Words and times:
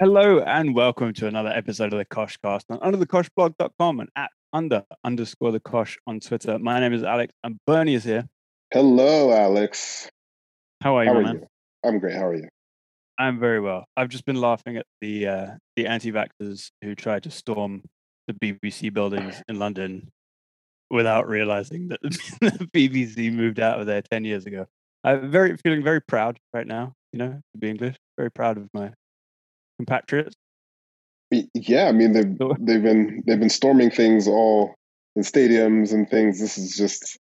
Hello 0.00 0.40
and 0.40 0.74
welcome 0.74 1.12
to 1.12 1.26
another 1.26 1.50
episode 1.50 1.92
of 1.92 1.98
the 1.98 2.06
Koshcast 2.06 2.62
on 2.70 2.78
underthekoshblog.com 2.78 4.00
and 4.00 4.08
at 4.16 4.30
under 4.50 4.82
underscore 5.04 5.52
the 5.52 5.60
Kosh 5.60 5.98
on 6.06 6.20
Twitter. 6.20 6.58
My 6.58 6.80
name 6.80 6.94
is 6.94 7.02
Alex 7.02 7.34
and 7.44 7.58
Bernie 7.66 7.92
is 7.92 8.04
here. 8.04 8.26
Hello, 8.72 9.30
Alex. 9.30 10.08
How 10.80 10.96
are 10.96 11.04
you, 11.04 11.10
How 11.10 11.18
are 11.18 11.22
man? 11.22 11.34
you? 11.34 11.46
I'm 11.84 11.98
great. 11.98 12.14
How 12.14 12.28
are 12.28 12.34
you? 12.34 12.48
I'm 13.18 13.38
very 13.38 13.60
well. 13.60 13.84
I've 13.94 14.08
just 14.08 14.24
been 14.24 14.40
laughing 14.40 14.78
at 14.78 14.86
the 15.02 15.26
uh, 15.26 15.46
the 15.76 15.86
anti-vaxxers 15.86 16.70
who 16.80 16.94
tried 16.94 17.24
to 17.24 17.30
storm 17.30 17.82
the 18.26 18.32
BBC 18.32 18.94
buildings 18.94 19.42
in 19.50 19.58
London 19.58 20.08
without 20.88 21.28
realizing 21.28 21.88
that 21.88 22.00
the 22.02 22.68
BBC 22.74 23.30
moved 23.30 23.60
out 23.60 23.78
of 23.78 23.86
there 23.86 24.00
ten 24.00 24.24
years 24.24 24.46
ago. 24.46 24.64
I'm 25.04 25.30
very 25.30 25.58
feeling 25.58 25.84
very 25.84 26.00
proud 26.00 26.38
right 26.54 26.66
now. 26.66 26.94
You 27.12 27.18
know, 27.18 27.40
to 27.52 27.58
be 27.58 27.68
English, 27.68 27.96
very 28.16 28.30
proud 28.30 28.56
of 28.56 28.66
my 28.72 28.92
compatriots. 29.80 30.34
Yeah, 31.54 31.86
I 31.86 31.92
mean 31.92 32.12
they've 32.12 32.38
they've 32.60 32.82
been 32.82 33.22
they've 33.26 33.40
been 33.40 33.50
storming 33.50 33.90
things 33.90 34.28
all 34.28 34.74
in 35.16 35.22
stadiums 35.22 35.92
and 35.92 36.08
things. 36.08 36.40
This 36.40 36.58
is 36.58 36.76
just 36.76 37.18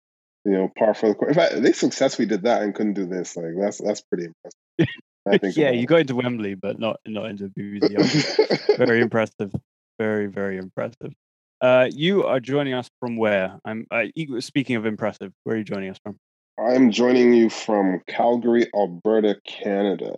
you 0.45 0.53
know 0.53 0.73
par 0.77 0.95
for 0.95 1.09
the 1.09 1.15
course. 1.15 1.31
In 1.31 1.35
fact, 1.35 1.63
they 1.63 1.73
successfully 1.73 2.27
did 2.27 2.43
that 2.43 2.63
and 2.63 2.75
couldn't 2.75 2.95
do 2.95 3.07
this. 3.07 3.37
Like 3.37 3.55
that's 3.61 3.79
that's 3.79 4.01
pretty 4.03 4.27
impressive. 4.27 4.95
I 5.29 5.39
think. 5.39 5.57
yeah, 5.57 5.71
you 5.71 5.87
got 5.87 6.01
into 6.01 6.15
Wembley, 6.15 6.55
but 6.55 6.79
not 6.79 7.01
not 7.07 7.31
into 7.31 7.49
BBC. 7.49 8.77
Very 8.79 9.01
impressive 9.01 9.53
very 9.99 10.27
very 10.27 10.59
impressive 10.59 11.13
uh 11.61 11.89
you 11.91 12.25
are 12.25 12.41
joining 12.41 12.75
us 12.75 12.89
from 13.01 13.17
where 13.17 13.59
i'm 13.65 13.87
uh, 13.91 14.05
speaking 14.41 14.77
of 14.77 14.87
impressive 14.87 15.33
where 15.45 15.57
are 15.57 15.59
you 15.59 15.65
joining 15.65 15.91
us 15.91 15.99
from 16.03 16.19
I'm 16.59 16.91
joining 16.91 17.35
you 17.35 17.51
from 17.51 18.01
Calgary, 18.07 18.67
Alberta, 18.75 19.37
Canada, 19.47 20.15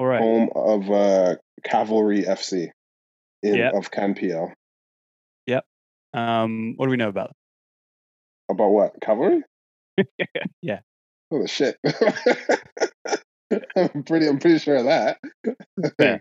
all 0.00 0.06
right 0.06 0.20
home 0.20 0.48
of 0.56 0.90
uh, 0.90 1.36
Cavalry 1.62 2.24
FC 2.24 2.70
in 3.42 3.54
Yeah. 3.54 3.70
of 3.74 3.90
CanPL. 3.90 4.52
um 6.12 6.74
what 6.76 6.86
do 6.86 6.90
we 6.90 6.96
know 6.96 7.08
about 7.08 7.30
About 8.50 8.70
what 8.70 9.00
Cavalry? 9.00 9.42
yeah 10.60 10.80
Oh 11.30 11.46
shit! 11.46 11.76
I'm 13.76 14.02
pretty. 14.02 14.26
I'm 14.26 14.40
pretty 14.40 14.58
sure 14.58 14.78
of 14.78 14.86
that. 14.86 15.18
Yeah. 16.00 16.18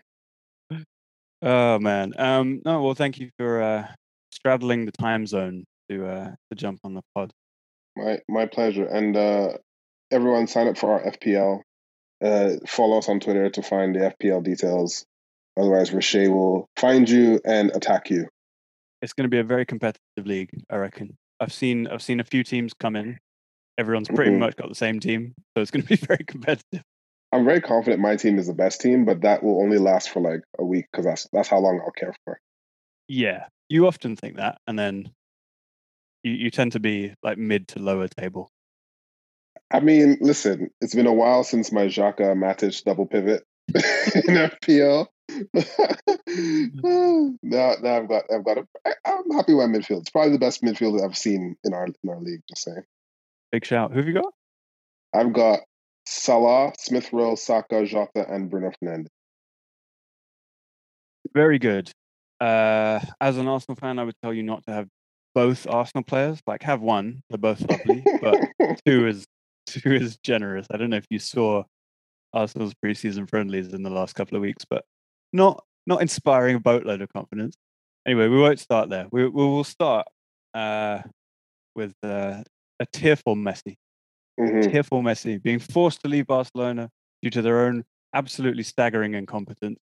oh 1.42 1.80
man 1.80 2.14
um 2.20 2.62
no 2.66 2.84
well 2.84 2.94
thank 2.94 3.18
you 3.18 3.32
for 3.40 3.64
uh 3.64 3.88
straddling 4.32 4.86
the 4.86 4.92
time 4.92 5.26
zone 5.26 5.66
to 5.90 6.06
uh 6.06 6.26
to 6.52 6.56
jump 6.56 6.82
on 6.84 6.94
the 6.94 7.02
pod 7.16 7.34
My 7.98 8.20
my 8.30 8.46
pleasure. 8.46 8.86
And 8.86 9.18
uh, 9.18 9.54
everyone 10.12 10.46
sign 10.46 10.68
up 10.68 10.78
for 10.78 10.92
our 10.94 11.02
FPL. 11.12 11.62
Uh, 12.22 12.56
follow 12.68 12.98
us 12.98 13.08
on 13.10 13.20
Twitter 13.20 13.50
to 13.50 13.62
find 13.62 13.96
the 13.96 14.14
FPL 14.22 14.44
details. 14.44 15.06
Otherwise, 15.58 15.92
Riche 15.94 16.28
will 16.30 16.68
find 16.78 17.10
you 17.10 17.40
and 17.46 17.72
attack 17.76 18.10
you. 18.10 18.28
it's 19.02 19.14
going 19.14 19.24
to 19.24 19.30
be 19.30 19.40
a 19.40 19.44
very 19.44 19.66
competitive 19.66 20.26
league 20.26 20.50
i 20.70 20.76
reckon 20.76 21.16
i've 21.40 21.54
seen 21.54 21.88
i've 21.88 22.02
seen 22.02 22.20
a 22.20 22.24
few 22.24 22.44
teams 22.44 22.74
come 22.74 22.96
in 22.98 23.18
everyone's 23.78 24.10
pretty 24.10 24.32
Mhm. 24.32 24.40
much 24.40 24.56
got 24.58 24.68
the 24.68 24.76
same 24.76 25.00
team 25.00 25.34
so 25.56 25.62
it's 25.62 25.72
going 25.72 25.84
to 25.84 25.88
be 25.88 25.96
very 26.12 26.24
competitive 26.28 26.84
I'm 27.32 27.46
very 27.46 27.62
confident 27.62 28.02
my 28.02 28.16
team 28.18 28.40
is 28.40 28.48
the 28.48 28.54
best 28.56 28.82
team, 28.82 29.06
but 29.06 29.22
that 29.22 29.44
will 29.44 29.62
only 29.62 29.78
last 29.78 30.10
for 30.10 30.20
like 30.20 30.42
a 30.58 30.66
week 30.66 30.86
because 30.92 31.06
that's 31.06 31.28
that's 31.32 31.48
how 31.48 31.60
long 31.60 31.80
I'll 31.84 31.92
care 31.92 32.14
for. 32.26 32.40
yeah 33.08 33.46
you 33.70 33.88
often 33.88 34.16
think 34.16 34.36
that 34.38 34.58
and 34.68 34.78
then 34.80 35.12
you, 36.24 36.32
you 36.34 36.50
tend 36.52 36.72
to 36.74 36.80
be 36.80 37.14
like 37.24 37.38
mid 37.38 37.68
to 37.70 37.80
lower 37.80 38.08
table 38.08 38.50
I 39.72 39.80
mean, 39.80 40.18
listen, 40.22 40.72
it's 40.82 40.96
been 40.96 41.08
a 41.08 41.14
while 41.14 41.44
since 41.44 41.72
my 41.72 41.86
Xhaka 41.86 42.36
Matic 42.36 42.84
double 42.84 43.06
pivot 43.06 43.44
in 43.68 44.36
FPL. 44.36 45.08
now, 47.44 47.76
now 47.82 47.98
I've 47.98 48.10
got, 48.10 48.24
I've 48.34 48.44
got. 48.44 48.58
A, 48.58 48.66
I, 48.86 48.94
I'm 49.06 49.30
happy 49.32 49.54
with 49.54 49.70
my 49.70 49.78
midfield. 49.78 50.02
It's 50.02 50.10
probably 50.10 50.32
the 50.32 50.40
best 50.40 50.64
midfield 50.64 51.04
I've 51.04 51.18
seen 51.18 51.56
in 51.64 51.74
our 51.74 51.86
in 51.86 52.10
our 52.10 52.20
league. 52.20 52.42
Just 52.50 52.64
saying. 52.64 52.84
Big 53.52 53.64
shout. 53.64 53.92
Who 53.92 53.98
have 53.98 54.08
you 54.08 54.14
got? 54.14 54.34
I've 55.14 55.34
got 55.34 55.60
Salah, 56.06 56.74
Smith 56.80 57.14
Rowe, 57.14 57.36
Saka, 57.36 57.86
Jota, 57.86 58.26
and 58.28 58.50
Bruno 58.50 58.72
Fernandes. 58.84 59.08
Very 61.34 61.60
good. 61.60 61.92
Uh, 62.40 63.00
as 63.22 63.38
an 63.38 63.48
Arsenal 63.48 63.76
fan, 63.76 64.00
I 64.00 64.04
would 64.04 64.16
tell 64.24 64.34
you 64.34 64.44
not 64.44 64.66
to 64.66 64.74
have 64.74 64.88
both 65.36 65.68
Arsenal 65.68 66.04
players. 66.04 66.42
Like, 66.48 66.64
have 66.64 66.82
one; 66.82 67.22
they're 67.30 67.38
both 67.38 67.62
lovely, 67.70 68.04
but 68.22 68.40
two 68.86 69.08
is 69.08 69.26
two 69.74 69.94
is 69.94 70.18
generous. 70.18 70.68
I 70.72 70.78
don't 70.78 70.90
know 70.90 70.98
if 70.98 71.08
you 71.10 71.20
saw 71.20 71.64
Arsenal's 72.34 72.74
preseason 72.84 73.30
friendlies 73.30 73.74
in 73.74 73.84
the 73.84 73.90
last 73.90 74.16
couple 74.16 74.36
of 74.36 74.42
weeks, 74.42 74.66
but 74.70 74.86
not 75.34 75.64
not 75.88 76.02
inspiring 76.02 76.56
a 76.56 76.60
boatload 76.60 77.02
of 77.02 77.12
confidence. 77.14 77.56
Anyway, 78.08 78.28
we 78.28 78.40
won't 78.40 78.60
start 78.60 78.90
there. 78.90 79.08
We 79.12 79.24
we 79.28 79.46
will 79.46 79.64
start 79.64 80.08
uh, 80.54 81.02
with 81.76 81.94
uh, 82.04 82.44
a 82.80 82.86
tearful 82.92 83.36
Messi. 83.36 83.78
Mhm. 84.40 84.72
tearful 84.72 85.02
Messi 85.02 85.42
being 85.42 85.60
forced 85.60 86.02
to 86.02 86.08
leave 86.08 86.28
Barcelona 86.28 86.90
due 87.22 87.30
to 87.30 87.42
their 87.42 87.66
own 87.66 87.84
absolutely 88.14 88.64
staggering 88.64 89.14
incompetence. 89.14 89.78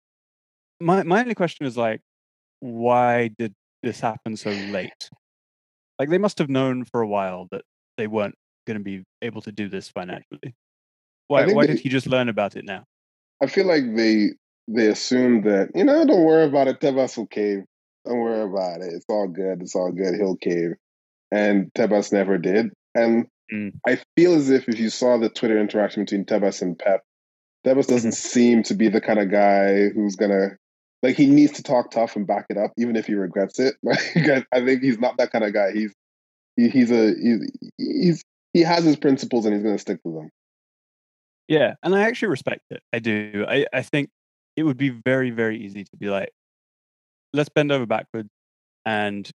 My 0.81 1.03
my 1.03 1.21
only 1.21 1.35
question 1.35 1.67
is 1.67 1.77
like, 1.77 2.01
why 2.61 3.29
did 3.39 3.55
this 3.83 4.01
happen 4.01 4.37
so 4.37 4.51
late? 4.51 5.11
Like 5.99 6.09
they 6.11 6.19
must 6.19 6.39
have 6.39 6.49
known 6.49 6.85
for 6.85 7.01
a 7.03 7.07
while 7.09 7.49
that 7.51 7.63
they 7.97 8.07
weren't 8.07 8.37
going 8.67 8.79
to 8.79 8.83
be 8.85 9.05
able 9.23 9.43
to 9.43 9.53
do 9.53 9.69
this 9.69 9.89
financially. 9.89 10.55
Why 11.29 11.47
why 11.47 11.67
they- 11.67 11.75
did 11.75 11.81
he 11.81 11.89
just 11.89 12.07
learn 12.07 12.29
about 12.29 12.57
it 12.57 12.65
now? 12.65 12.85
I 13.43 13.47
feel 13.47 13.67
like 13.67 13.85
they 13.97 14.31
they 14.69 14.87
assume 14.89 15.43
that 15.43 15.71
you 15.75 15.85
know, 15.85 16.05
don't 16.05 16.25
worry 16.25 16.45
about 16.47 16.69
it. 16.69 16.81
Tebas 16.81 17.17
will 17.17 17.27
cave. 17.27 17.65
Don't 18.05 18.19
worry 18.21 18.43
about 18.43 18.81
it. 18.83 18.93
It's 18.95 19.07
all 19.09 19.29
good. 19.29 19.63
It's 19.63 19.75
all 19.75 19.91
good. 19.93 20.15
He'll 20.15 20.37
cave. 20.37 20.75
And 21.33 21.73
Tebas 21.75 22.13
never 22.13 22.39
did. 22.39 22.73
And 22.95 23.27
Mm. 23.53 23.75
I 23.87 24.01
feel 24.17 24.35
as 24.35 24.51
if 24.51 24.69
if 24.69 24.81
you 24.81 24.91
saw 24.91 25.19
the 25.19 25.29
Twitter 25.29 25.57
interaction 25.61 26.03
between 26.03 26.25
Tebas 26.25 26.63
and 26.63 26.77
Pep, 26.77 27.03
Tebas 27.65 27.87
doesn't 27.87 28.15
seem 28.15 28.65
to 28.65 28.75
be 28.75 28.89
the 28.89 29.01
kind 29.01 29.21
of 29.21 29.31
guy 29.31 29.89
who's 29.91 30.17
gonna 30.17 30.57
like 31.05 31.15
he 31.17 31.27
needs 31.27 31.53
to 31.53 31.63
talk 31.63 31.93
tough 31.93 32.17
and 32.17 32.27
back 32.27 32.47
it 32.51 32.57
up, 32.57 32.73
even 32.77 32.97
if 32.97 33.07
he 33.07 33.15
regrets 33.15 33.61
it. 33.61 33.77
Like 33.85 34.45
I 34.51 34.65
think 34.65 34.83
he's 34.83 34.99
not 34.99 35.19
that 35.19 35.31
kind 35.31 35.45
of 35.45 35.53
guy. 35.53 35.71
He's 35.73 35.93
he, 36.57 36.69
he's 36.71 36.91
a 36.91 37.15
he's, 37.15 37.51
he's 37.79 38.25
he 38.57 38.63
has 38.63 38.85
his 38.85 38.97
principles 38.97 39.45
and 39.45 39.55
he's 39.55 39.63
gonna 39.63 39.77
stick 39.77 40.03
to 40.03 40.11
them. 40.11 40.31
Yeah, 41.47 41.75
and 41.83 41.95
I 41.95 42.01
actually 42.05 42.29
respect 42.29 42.63
it. 42.71 42.83
I 42.91 43.01
do. 43.01 43.45
I, 43.47 43.67
I 43.71 43.83
think 43.83 44.09
it 44.57 44.63
would 44.63 44.79
be 44.79 44.89
very, 44.89 45.31
very 45.31 45.59
easy 45.63 45.85
to 45.85 45.97
be 45.99 46.09
like, 46.09 46.31
let's 47.35 47.51
bend 47.51 47.71
over 47.71 47.85
backwards 47.85 48.31
and 48.87 49.31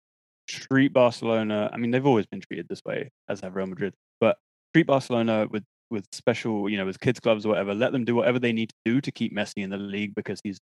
treat 0.48 0.94
Barcelona. 0.94 1.70
I 1.74 1.76
mean, 1.76 1.92
they've 1.92 2.06
always 2.06 2.28
been 2.28 2.40
treated 2.40 2.68
this 2.70 2.80
way, 2.86 3.10
as 3.28 3.42
have 3.42 3.58
Real 3.58 3.68
Madrid, 3.68 3.94
but 4.22 4.38
treat 4.74 4.88
Barcelona 4.88 5.48
with 5.52 5.66
with 5.92 6.06
special, 6.14 6.70
you 6.70 6.78
know, 6.78 6.86
with 6.86 7.02
kids 7.02 7.20
clubs 7.20 7.46
or 7.46 7.50
whatever. 7.50 7.76
Let 7.76 7.92
them 7.92 8.06
do 8.06 8.16
whatever 8.16 8.40
they 8.40 8.54
need 8.54 8.70
to 8.70 8.76
do 8.86 9.02
to 9.02 9.12
keep 9.12 9.36
Messi 9.36 9.58
in 9.64 9.70
the 9.70 9.78
league 9.78 10.16
because 10.16 10.40
he's 10.46 10.60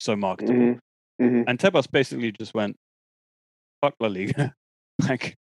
so 0.00 0.16
marketable. 0.16 0.58
Mhm. 0.58 0.78
Mhm. 1.22 1.44
And 1.46 1.56
Tebas 1.56 1.88
basically 1.88 2.32
just 2.32 2.52
went, 2.52 2.74
fuck 3.80 3.94
La 4.00 4.08
Liga. 4.08 4.54
like, 5.08 5.36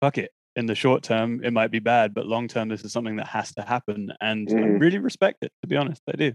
fuck 0.00 0.16
it. 0.16 0.30
In 0.58 0.66
the 0.66 0.74
short 0.74 1.04
term, 1.04 1.40
it 1.44 1.52
might 1.52 1.70
be 1.70 1.78
bad, 1.78 2.12
but 2.12 2.26
long 2.26 2.48
term, 2.48 2.68
this 2.68 2.84
is 2.84 2.92
something 2.92 3.14
that 3.16 3.28
has 3.28 3.54
to 3.54 3.62
happen. 3.62 4.12
And 4.20 4.48
I 4.50 4.54
Mhm. 4.54 4.80
really 4.80 4.98
respect 4.98 5.44
it, 5.44 5.52
to 5.62 5.68
be 5.68 5.76
honest. 5.76 6.02
I 6.12 6.16
do. 6.16 6.32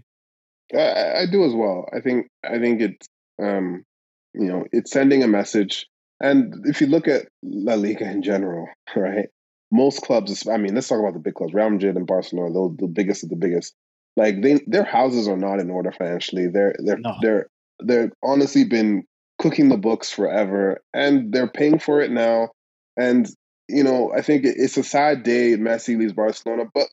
I- 0.72 1.12
I, 1.22 1.26
do 1.30 1.44
as 1.44 1.52
well. 1.52 1.86
I 1.92 2.00
think 2.00 2.28
I 2.42 2.58
think 2.58 2.80
it's 2.80 3.06
um, 3.38 3.84
you 4.32 4.46
know 4.48 4.64
it's 4.72 4.90
sending 4.90 5.22
a 5.22 5.28
message. 5.28 5.86
And 6.20 6.66
if 6.66 6.80
you 6.80 6.86
look 6.86 7.06
at 7.06 7.28
La 7.42 7.74
Liga 7.74 8.10
in 8.10 8.22
general, 8.22 8.66
right? 8.96 9.28
Most 9.70 10.00
clubs, 10.02 10.48
I 10.48 10.56
mean, 10.56 10.74
let's 10.74 10.88
talk 10.88 11.00
about 11.00 11.12
the 11.12 11.18
big 11.20 11.34
clubs, 11.34 11.52
Real 11.52 11.68
Madrid 11.68 11.96
and 11.96 12.06
Barcelona, 12.06 12.50
the, 12.54 12.76
the 12.86 12.86
biggest 12.88 13.24
of 13.24 13.28
the 13.28 13.36
biggest. 13.36 13.74
Like 14.16 14.40
they, 14.40 14.60
their 14.66 14.84
houses 14.84 15.28
are 15.28 15.36
not 15.36 15.60
in 15.60 15.70
order 15.70 15.92
financially. 15.92 16.46
They're 16.46 16.74
they're 16.78 16.98
No. 16.98 17.14
they're 17.20 17.46
they're 17.80 18.10
honestly 18.22 18.64
been 18.64 19.04
cooking 19.38 19.68
the 19.68 19.76
books 19.76 20.10
forever, 20.10 20.80
and 20.94 21.30
they're 21.30 21.46
paying 21.60 21.78
for 21.78 22.00
it 22.00 22.10
now. 22.10 22.48
And 22.96 23.28
you 23.68 23.84
know, 23.84 24.12
I 24.14 24.22
think 24.22 24.44
it's 24.44 24.76
a 24.76 24.82
sad 24.82 25.22
day 25.22 25.56
Messi 25.56 25.98
leaves 25.98 26.12
Barcelona, 26.12 26.64
but 26.72 26.88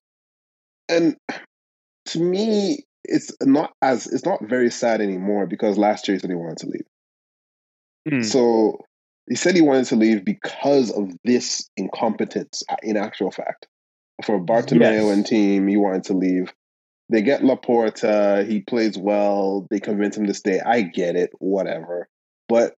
and 0.89 1.15
to 2.07 2.19
me, 2.19 2.83
it's 3.03 3.31
not 3.41 3.73
as 3.81 4.07
it's 4.07 4.25
not 4.25 4.43
very 4.43 4.69
sad 4.71 5.01
anymore 5.01 5.47
because 5.47 5.77
last 5.77 6.07
year 6.07 6.15
he 6.15 6.19
said 6.19 6.29
he 6.29 6.35
wanted 6.35 6.57
to 6.59 6.67
leave. 6.67 6.85
Hmm. 8.09 8.21
So 8.21 8.85
he 9.29 9.35
said 9.35 9.55
he 9.55 9.61
wanted 9.61 9.85
to 9.85 9.95
leave 9.95 10.25
because 10.25 10.91
of 10.91 11.11
this 11.23 11.69
incompetence. 11.77 12.63
uh, 12.69 12.75
In 12.83 12.97
actual 12.97 13.31
fact, 13.31 13.67
for 14.23 14.39
Bartomeu 14.39 14.79
Yes. 14.81 15.09
and 15.15 15.25
team, 15.25 15.67
he 15.67 15.77
wanted 15.77 16.05
to 16.05 16.13
leave. 16.13 16.53
They 17.09 17.21
get 17.21 17.41
Laporta. 17.41 18.47
He 18.47 18.61
plays 18.61 18.97
well. 18.97 19.67
They 19.69 19.79
convince 19.79 20.17
him 20.17 20.27
to 20.27 20.33
stay. 20.33 20.59
I 20.61 20.81
get 20.81 21.15
it. 21.15 21.31
Whatever. 21.39 22.07
But 22.47 22.73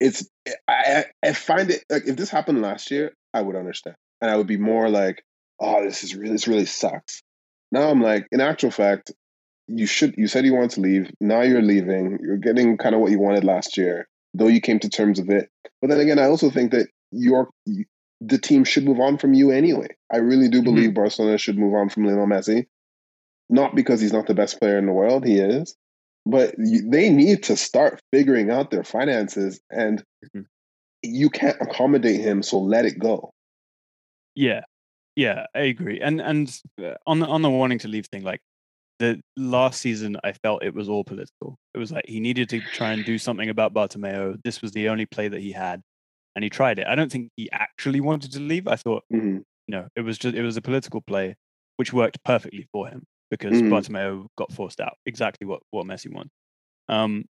it's 0.00 0.28
I 0.68 1.06
I 1.24 1.32
find 1.32 1.70
it 1.70 1.84
like 1.90 2.06
if 2.06 2.16
this 2.16 2.30
happened 2.30 2.62
last 2.62 2.90
year, 2.90 3.12
I 3.34 3.42
would 3.42 3.56
understand, 3.56 3.96
and 4.20 4.30
I 4.30 4.36
would 4.36 4.46
be 4.46 4.56
more 4.56 4.88
like, 4.88 5.22
oh, 5.60 5.84
this 5.84 6.04
is 6.04 6.14
really 6.14 6.32
this 6.32 6.48
really 6.48 6.66
sucks. 6.66 7.22
Now 7.70 7.90
I'm 7.90 8.00
like, 8.00 8.26
in 8.32 8.40
actual 8.40 8.70
fact, 8.70 9.12
you 9.66 9.86
should. 9.86 10.14
You 10.16 10.26
said 10.26 10.44
you 10.44 10.54
wanted 10.54 10.70
to 10.70 10.80
leave. 10.80 11.10
Now 11.20 11.42
you're 11.42 11.62
leaving. 11.62 12.18
You're 12.22 12.38
getting 12.38 12.78
kind 12.78 12.94
of 12.94 13.00
what 13.00 13.10
you 13.10 13.20
wanted 13.20 13.44
last 13.44 13.76
year, 13.76 14.08
though 14.34 14.48
you 14.48 14.60
came 14.60 14.78
to 14.80 14.88
terms 14.88 15.20
with 15.20 15.30
it. 15.30 15.50
But 15.80 15.90
then 15.90 16.00
again, 16.00 16.18
I 16.18 16.24
also 16.24 16.50
think 16.50 16.72
that 16.72 16.88
your 17.10 17.50
the 18.20 18.38
team 18.38 18.64
should 18.64 18.84
move 18.84 19.00
on 19.00 19.18
from 19.18 19.34
you 19.34 19.50
anyway. 19.50 19.88
I 20.12 20.16
really 20.18 20.48
do 20.48 20.62
believe 20.62 20.90
mm-hmm. 20.90 21.02
Barcelona 21.02 21.38
should 21.38 21.58
move 21.58 21.74
on 21.74 21.88
from 21.88 22.04
Lionel 22.04 22.26
Messi, 22.26 22.66
not 23.48 23.76
because 23.76 24.00
he's 24.00 24.12
not 24.12 24.26
the 24.26 24.34
best 24.34 24.58
player 24.58 24.78
in 24.78 24.86
the 24.86 24.92
world. 24.92 25.24
He 25.24 25.38
is, 25.38 25.76
but 26.26 26.54
they 26.58 27.10
need 27.10 27.44
to 27.44 27.56
start 27.56 28.00
figuring 28.12 28.50
out 28.50 28.70
their 28.70 28.84
finances, 28.84 29.60
and 29.70 30.02
mm-hmm. 30.24 30.40
You 31.02 31.30
can't 31.30 31.56
accommodate 31.60 32.20
him. 32.20 32.42
So 32.42 32.58
let 32.58 32.84
it 32.84 32.98
go. 32.98 33.30
Yeah, 34.34 34.62
yeah, 35.16 35.46
I 35.54 35.60
agree. 35.60 36.00
And 36.00 36.20
and 36.20 36.60
uh, 36.82 36.94
on 37.06 37.20
the 37.20 37.26
on 37.26 37.42
the 37.42 37.50
wanting 37.50 37.80
to 37.80 37.88
leave 37.88 38.06
thing, 38.06 38.22
like 38.22 38.40
the 38.98 39.20
last 39.36 39.80
season, 39.80 40.16
I 40.22 40.32
felt 40.32 40.62
it 40.62 40.74
was 40.74 40.88
all 40.88 41.04
political. 41.04 41.56
It 41.74 41.78
was 41.78 41.92
like 41.92 42.04
he 42.06 42.20
needed 42.20 42.48
to 42.50 42.60
try 42.60 42.92
and 42.92 43.04
do 43.04 43.18
something 43.18 43.48
about 43.48 43.74
Bartomeu. 43.74 44.38
This 44.44 44.62
was 44.62 44.72
the 44.72 44.88
only 44.88 45.06
play 45.06 45.28
that 45.28 45.40
he 45.40 45.52
had, 45.52 45.82
and 46.36 46.44
he 46.44 46.50
tried 46.50 46.78
it. 46.78 46.86
I 46.86 46.94
don't 46.94 47.10
think 47.10 47.30
he 47.36 47.50
actually 47.52 48.00
wanted 48.00 48.32
to 48.32 48.40
leave. 48.40 48.68
I 48.68 48.76
thought, 48.76 49.02
mm-hmm. 49.12 49.38
no, 49.66 49.88
it 49.96 50.02
was 50.02 50.18
just 50.18 50.36
it 50.36 50.42
was 50.42 50.56
a 50.56 50.62
political 50.62 51.00
play, 51.00 51.34
which 51.76 51.92
worked 51.92 52.22
perfectly 52.24 52.68
for 52.72 52.88
him 52.88 53.04
because 53.30 53.60
mm-hmm. 53.60 53.72
Bartomeu 53.72 54.26
got 54.36 54.52
forced 54.52 54.80
out. 54.80 54.94
Exactly 55.06 55.46
what 55.46 55.60
what 55.70 55.86
Messi 55.86 56.12
wanted. 56.12 56.30
Um, 56.88 57.24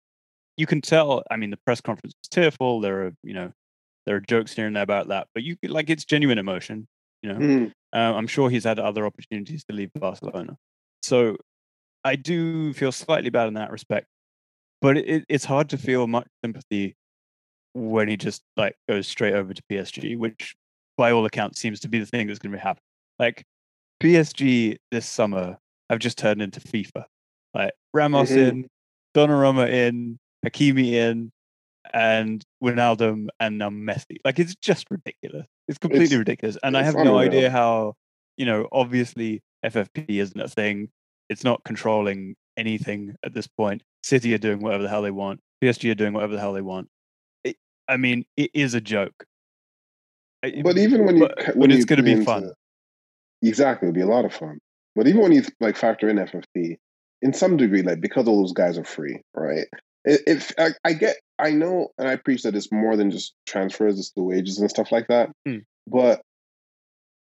you 0.57 0.67
can 0.67 0.81
tell. 0.81 1.23
I 1.31 1.37
mean, 1.37 1.51
the 1.51 1.59
press 1.59 1.81
conference 1.81 2.15
is 2.23 2.29
tearful. 2.29 2.81
There 2.81 3.07
are 3.07 3.13
you 3.23 3.35
know 3.35 3.53
there 4.07 4.17
are 4.17 4.21
jokes 4.21 4.53
here 4.53 4.67
and 4.67 4.77
there 4.77 4.83
about 4.83 5.09
that, 5.09 5.29
but 5.35 5.43
you 5.43 5.57
like 5.65 5.91
it's 5.91 6.05
genuine 6.05 6.39
emotion. 6.39 6.87
You 7.23 7.33
know, 7.33 7.39
mm. 7.39 7.73
uh, 7.93 8.15
I'm 8.15 8.27
sure 8.27 8.51
he's 8.51 8.65
had 8.65 8.79
other 8.79 9.07
opportunities 9.07 9.65
to 9.65 9.75
leave 9.75 9.91
Barcelona. 9.95 10.57
So 11.03 11.37
I 12.05 12.17
do 12.17 12.73
feel 12.73 12.93
slightly 12.93 13.31
bad 13.31 13.49
in 13.49 13.55
that 13.55 13.71
respect, 13.71 14.07
but 14.81 14.97
it, 14.97 15.25
it's 15.29 15.45
hard 15.45 15.71
to 15.71 15.79
feel 15.79 16.07
much 16.07 16.29
sympathy 16.45 16.97
when 17.75 18.09
he 18.09 18.17
just 18.17 18.43
like 18.57 18.77
goes 18.89 19.07
straight 19.09 19.35
over 19.35 19.53
to 19.53 19.63
PSG, 19.71 20.17
which 20.17 20.55
by 20.97 21.11
all 21.11 21.27
accounts 21.27 21.61
seems 21.61 21.81
to 21.81 21.89
be 21.89 21.99
the 21.99 22.07
thing 22.07 22.27
that's 22.27 22.39
going 22.39 22.53
to 22.53 22.57
be 22.57 22.63
happening. 22.63 22.83
Like 23.19 23.45
PSG 24.03 24.77
this 24.91 25.07
summer 25.07 25.59
have 25.91 25.99
just 25.99 26.19
turned 26.19 26.43
into 26.43 26.61
FIFA. 26.61 27.05
Like 27.55 27.73
Ramos 27.93 28.31
mm-hmm. 28.31 28.39
in, 28.39 28.69
Donnarumma 29.15 29.71
in, 29.71 30.19
Hakimi 30.47 30.93
in, 30.93 31.33
and 31.93 32.45
Wijnaldum 32.63 33.29
and 33.41 33.59
now 33.59 33.71
Messi. 33.71 34.17
Like 34.25 34.39
it's 34.39 34.55
just 34.57 34.87
ridiculous. 34.91 35.47
It's 35.69 35.79
completely 35.79 36.07
it's, 36.07 36.15
ridiculous. 36.15 36.59
And 36.63 36.77
I 36.77 36.83
have 36.83 36.95
no 36.95 37.19
idea 37.19 37.51
how, 37.51 37.95
you 38.37 38.47
know, 38.47 38.69
obviously 38.73 39.43
FFP 39.65 40.07
isn't 40.09 40.41
a 40.41 40.49
thing. 40.49 40.89
It's 41.29 41.45
not 41.45 41.63
controlling 41.65 42.37
anything 42.57 43.17
at 43.25 43.35
this 43.35 43.47
point. 43.47 43.83
City 44.03 44.35
are 44.35 44.39
doing 44.39 44.61
whatever 44.61 44.83
the 44.83 44.89
hell 44.89 45.03
they 45.03 45.11
want. 45.11 45.41
PSG 45.63 45.91
are 45.91 45.97
doing 45.97 46.13
whatever 46.13 46.35
the 46.35 46.41
hell 46.41 46.53
they 46.53 46.63
want. 46.63 46.89
It, 47.45 47.57
I 47.89 47.97
mean, 47.97 48.25
it 48.37 48.51
is 48.55 48.75
a 48.75 48.81
joke. 48.81 49.25
But 50.43 50.79
even 50.79 51.05
when 51.05 51.17
you, 51.17 51.29
but, 51.29 51.57
when 51.57 51.71
but 51.71 51.73
it's 51.73 51.85
going 51.85 51.97
to 51.97 52.03
be 52.03 52.25
fun. 52.25 52.53
Exactly, 53.43 53.89
it'll 53.89 53.95
be 53.95 54.03
a 54.03 54.07
lot 54.07 54.25
of 54.25 54.33
fun. 54.33 54.59
But 54.95 55.09
even 55.09 55.23
when 55.23 55.33
you 55.33 55.43
like 55.61 55.77
factor 55.77 56.09
in 56.09 56.17
FFP, 56.17 56.77
in 57.23 57.33
some 57.33 57.57
degree, 57.57 57.83
like 57.83 58.01
because 58.01 58.29
all 58.29 58.41
those 58.41 58.53
guys 58.53 58.79
are 58.79 58.85
free, 58.85 59.21
right? 59.35 59.67
If 60.07 60.53
I, 60.57 60.71
I 60.85 60.93
get 60.93 61.17
I 61.39 61.51
know 61.51 61.89
and 61.99 62.09
I 62.09 62.17
preach 62.17 62.43
that 62.45 62.55
it's 62.55 62.73
more 62.73 62.97
than 62.97 63.11
just 63.11 63.35
transfers, 63.45 63.99
it's 63.99 64.13
the 64.13 64.23
wages 64.23 64.59
and 64.59 64.71
stuff 64.71 64.93
like 64.93 65.09
that. 65.09 65.31
Mm. 65.47 65.65
But 65.87 66.23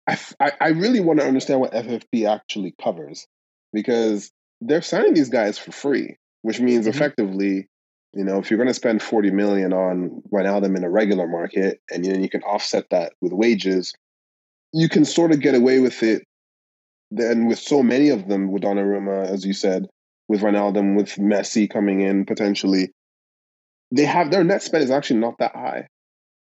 I, 0.07 0.18
I, 0.39 0.51
I 0.60 0.68
really 0.69 1.00
want 1.00 1.19
to 1.19 1.25
understand 1.25 1.62
what 1.62 1.74
FFP 1.74 2.30
actually 2.30 2.75
covers 2.81 3.25
because 3.74 4.31
they're 4.62 4.81
signing 4.81 5.13
these 5.13 5.30
guys 5.30 5.57
for 5.57 5.72
free, 5.72 6.18
which 6.42 6.60
means 6.60 6.81
mm-hmm. 6.81 6.95
effectively, 6.95 7.68
you 8.13 8.24
know, 8.24 8.39
if 8.39 8.50
you're 8.50 8.57
going 8.57 8.68
to 8.68 8.74
spend 8.74 9.01
40 9.01 9.31
million 9.31 9.74
on 9.74 10.21
Wijnaldum 10.31 10.78
in 10.78 10.83
a 10.83 10.89
regular 10.89 11.28
market 11.28 11.80
and 11.92 12.06
then 12.06 12.21
you 12.21 12.30
can 12.30 12.44
offset 12.44 12.89
that 12.92 13.13
with 13.21 13.33
wages, 13.33 13.94
you 14.71 14.89
can 14.89 15.06
sort 15.06 15.31
of 15.31 15.42
get 15.42 15.56
away 15.56 15.80
with 15.80 16.04
it. 16.04 16.24
Then 17.12 17.48
with 17.48 17.60
so 17.60 17.83
many 17.83 18.10
of 18.10 18.28
them, 18.28 18.51
with 18.51 18.63
Donnarumma, 18.63 19.28
as 19.28 19.45
you 19.45 19.54
said, 19.54 19.88
with 20.27 20.42
Wijnaldum, 20.42 20.95
with 20.95 21.16
Messi 21.16 21.69
coming 21.69 22.01
in 22.01 22.25
potentially, 22.25 22.92
they 23.92 24.06
have 24.06 24.31
their 24.31 24.44
net 24.44 24.63
spend 24.63 24.83
is 24.83 24.92
actually 24.92 25.19
not 25.19 25.38
that 25.39 25.56
high. 25.56 25.88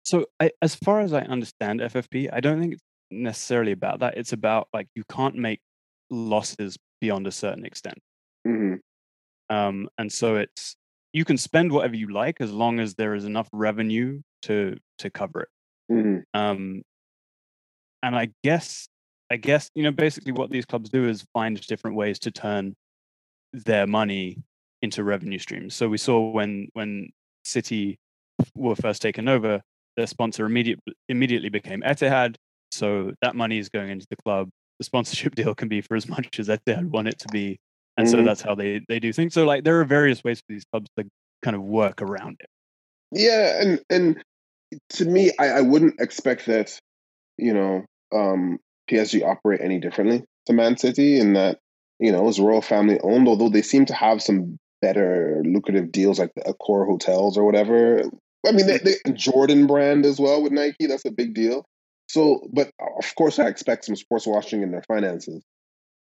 So, 0.02 0.26
I, 0.40 0.50
as 0.62 0.74
far 0.74 1.00
as 1.00 1.12
I 1.12 1.20
understand 1.20 1.80
FFP, 1.80 2.30
I 2.32 2.40
don't 2.40 2.60
think 2.60 2.74
it's 2.74 2.82
necessarily 3.10 3.72
about 3.72 4.00
that. 4.00 4.16
It's 4.16 4.32
about 4.32 4.68
like 4.72 4.88
you 4.94 5.04
can't 5.10 5.36
make 5.36 5.60
losses 6.10 6.76
beyond 7.00 7.26
a 7.26 7.32
certain 7.32 7.64
extent. 7.64 7.98
Mm-hmm. 8.46 9.54
Um, 9.54 9.88
and 9.98 10.12
so 10.12 10.36
it's 10.36 10.76
you 11.12 11.24
can 11.24 11.36
spend 11.36 11.72
whatever 11.72 11.96
you 11.96 12.08
like 12.08 12.40
as 12.40 12.52
long 12.52 12.78
as 12.78 12.94
there 12.94 13.14
is 13.14 13.24
enough 13.24 13.48
revenue 13.52 14.20
to 14.42 14.76
to 14.98 15.10
cover 15.10 15.42
it. 15.42 15.48
Mm-hmm. 15.92 16.40
Um, 16.40 16.82
and 18.02 18.16
I 18.16 18.30
guess 18.44 18.88
I 19.30 19.36
guess 19.36 19.70
you 19.74 19.82
know 19.82 19.90
basically 19.90 20.32
what 20.32 20.50
these 20.50 20.64
clubs 20.64 20.90
do 20.90 21.08
is 21.08 21.24
find 21.32 21.60
different 21.66 21.96
ways 21.96 22.18
to 22.20 22.30
turn 22.30 22.74
their 23.52 23.86
money 23.86 24.38
into 24.82 25.04
revenue 25.04 25.38
streams. 25.38 25.74
So 25.74 25.88
we 25.88 25.98
saw 25.98 26.30
when 26.30 26.68
when 26.72 27.10
City 27.44 27.98
were 28.54 28.76
first 28.76 29.02
taken 29.02 29.28
over, 29.28 29.60
their 29.96 30.06
sponsor 30.06 30.46
immediate, 30.46 30.78
immediately 31.08 31.48
became 31.48 31.82
Etihad. 31.82 32.36
So 32.70 33.12
that 33.22 33.34
money 33.34 33.58
is 33.58 33.68
going 33.68 33.90
into 33.90 34.06
the 34.08 34.16
club. 34.16 34.48
The 34.78 34.84
sponsorship 34.84 35.34
deal 35.36 35.54
can 35.54 35.68
be 35.68 35.80
for 35.80 35.96
as 35.96 36.08
much 36.08 36.38
as 36.38 36.48
Etihad 36.48 36.86
want 36.86 37.08
it 37.08 37.18
to 37.20 37.28
be. 37.28 37.58
And 37.96 38.06
mm-hmm. 38.06 38.18
so 38.18 38.24
that's 38.24 38.40
how 38.40 38.54
they, 38.54 38.80
they 38.88 38.98
do 38.98 39.12
things. 39.12 39.34
So 39.34 39.44
like 39.44 39.64
there 39.64 39.80
are 39.80 39.84
various 39.84 40.24
ways 40.24 40.40
for 40.40 40.46
these 40.48 40.64
clubs 40.72 40.88
to 40.98 41.04
kind 41.42 41.56
of 41.56 41.62
work 41.62 42.00
around 42.00 42.36
it. 42.40 42.48
Yeah, 43.12 43.60
and 43.60 43.80
and 43.90 44.22
to 44.90 45.04
me, 45.04 45.32
I, 45.38 45.48
I 45.48 45.60
wouldn't 45.62 46.00
expect 46.00 46.46
that, 46.46 46.78
you 47.36 47.52
know, 47.52 47.84
um, 48.14 48.58
PSG 48.88 49.24
operate 49.24 49.60
any 49.60 49.80
differently 49.80 50.24
to 50.46 50.52
Man 50.52 50.76
City 50.76 51.18
in 51.18 51.32
that, 51.32 51.58
you 52.00 52.10
know, 52.10 52.26
it's 52.28 52.38
royal 52.38 52.62
family 52.62 52.98
owned, 53.02 53.28
although 53.28 53.48
they 53.48 53.62
seem 53.62 53.84
to 53.86 53.94
have 53.94 54.22
some 54.22 54.58
better 54.80 55.42
lucrative 55.44 55.92
deals 55.92 56.18
like 56.18 56.32
the 56.34 56.42
Accor 56.42 56.86
hotels 56.86 57.36
or 57.36 57.44
whatever. 57.44 58.02
I 58.46 58.52
mean, 58.52 58.66
the 58.66 58.98
Jordan 59.12 59.66
brand 59.66 60.06
as 60.06 60.18
well 60.18 60.42
with 60.42 60.52
Nike. 60.52 60.86
That's 60.86 61.04
a 61.04 61.10
big 61.10 61.34
deal. 61.34 61.64
So, 62.08 62.48
but 62.52 62.70
of 62.98 63.14
course, 63.14 63.38
I 63.38 63.46
expect 63.46 63.84
some 63.84 63.96
sports 63.96 64.26
washing 64.26 64.62
in 64.62 64.72
their 64.72 64.82
finances. 64.88 65.44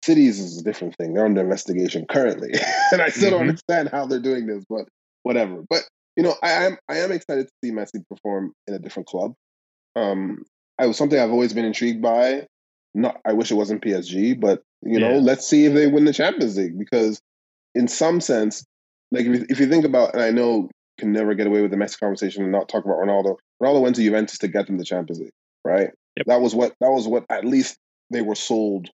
Cities 0.05 0.39
is 0.39 0.61
a 0.61 0.65
different 0.65 0.97
thing. 0.97 1.15
They're 1.15 1.25
under 1.25 1.41
investigation 1.41 2.05
currently, 2.11 2.51
and 2.93 3.01
I 3.01 3.09
still 3.09 3.31
mm-hmm. 3.31 3.31
don't 3.31 3.49
understand 3.49 3.89
how 3.91 4.07
they're 4.07 4.21
doing 4.21 4.47
this. 4.47 4.65
But 4.69 4.87
whatever. 5.23 5.63
But 5.71 5.85
you 6.17 6.23
know, 6.23 6.35
I 6.43 6.67
am 6.67 6.77
I 6.91 6.99
am 6.99 7.13
excited 7.13 7.47
to 7.47 7.53
see 7.65 7.73
Messi 7.73 8.07
perform 8.09 8.53
in 8.67 8.75
a 8.75 8.79
different 8.79 9.07
club. 9.07 9.33
Um, 9.97 10.45
I 10.79 10.87
was 10.87 10.99
something 10.99 11.19
I've 11.19 11.31
always 11.31 11.53
been 11.53 11.65
intrigued 11.65 12.03
by. 12.03 12.47
Not, 12.95 13.21
I 13.25 13.33
wish 13.33 13.51
it 13.51 13.55
wasn't 13.55 13.83
PSG, 13.83 14.39
but 14.39 14.63
you 14.83 15.01
know, 15.01 15.19
let's 15.19 15.47
see 15.47 15.65
if 15.65 15.75
they 15.75 15.87
win 15.87 16.05
the 16.05 16.13
Champions 16.13 16.57
League 16.57 16.79
because 16.79 17.21
in 17.75 17.89
some 17.89 18.21
sense, 18.21 18.65
like 19.11 19.27
if 19.27 19.41
you, 19.41 19.47
if 19.49 19.61
you 19.61 19.67
think 19.67 19.85
about, 19.85 20.15
and 20.15 20.23
I 20.23 20.31
know 20.31 20.69
can 20.99 21.13
never 21.13 21.35
get 21.35 21.47
away 21.47 21.61
with 21.61 21.71
the 21.71 21.77
Messi 21.77 21.99
conversation 21.99 22.43
and 22.43 22.53
not 22.53 22.69
talk 22.69 22.85
about 22.85 22.99
Ronaldo. 22.99 23.37
Ronaldo 23.63 23.83
went 23.83 23.97
to 23.97 24.03
Juventus 24.03 24.39
to 24.39 24.49
get 24.49 24.67
them 24.67 24.79
the 24.79 24.85
Champions 24.85 25.21
League, 25.21 25.33
right? 25.65 25.91
Yep. 26.17 26.27
That 26.27 26.41
was 26.41 26.55
what 26.55 26.73
that 26.81 26.91
was 26.91 27.09
what 27.09 27.25
at 27.29 27.45
least 27.45 27.77
they 28.11 28.23
were 28.23 28.35
sold 28.35 28.89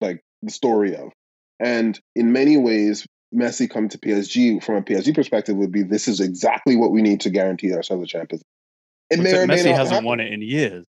like 0.00 0.20
the 0.42 0.50
story 0.50 0.96
of. 0.96 1.12
And 1.60 1.98
in 2.16 2.32
many 2.32 2.56
ways, 2.56 3.06
Messi 3.32 3.70
coming 3.70 3.90
to 3.90 3.98
PSG 3.98 4.62
from 4.62 4.76
a 4.76 4.82
PSG 4.82 5.14
perspective 5.14 5.56
would 5.56 5.72
be 5.72 5.82
this 5.82 6.08
is 6.08 6.20
exactly 6.20 6.76
what 6.76 6.90
we 6.90 7.02
need 7.02 7.20
to 7.20 7.30
guarantee 7.30 7.72
ourselves 7.72 8.02
the 8.02 8.08
Champions 8.08 8.42
League. 8.42 9.20
It 9.20 9.22
may 9.22 9.38
or 9.38 9.46
may 9.46 9.54
Messi 9.54 9.74
hasn't 9.74 9.90
happen. 9.90 10.04
won 10.04 10.20
it 10.20 10.32
in 10.32 10.42
years. 10.42 10.84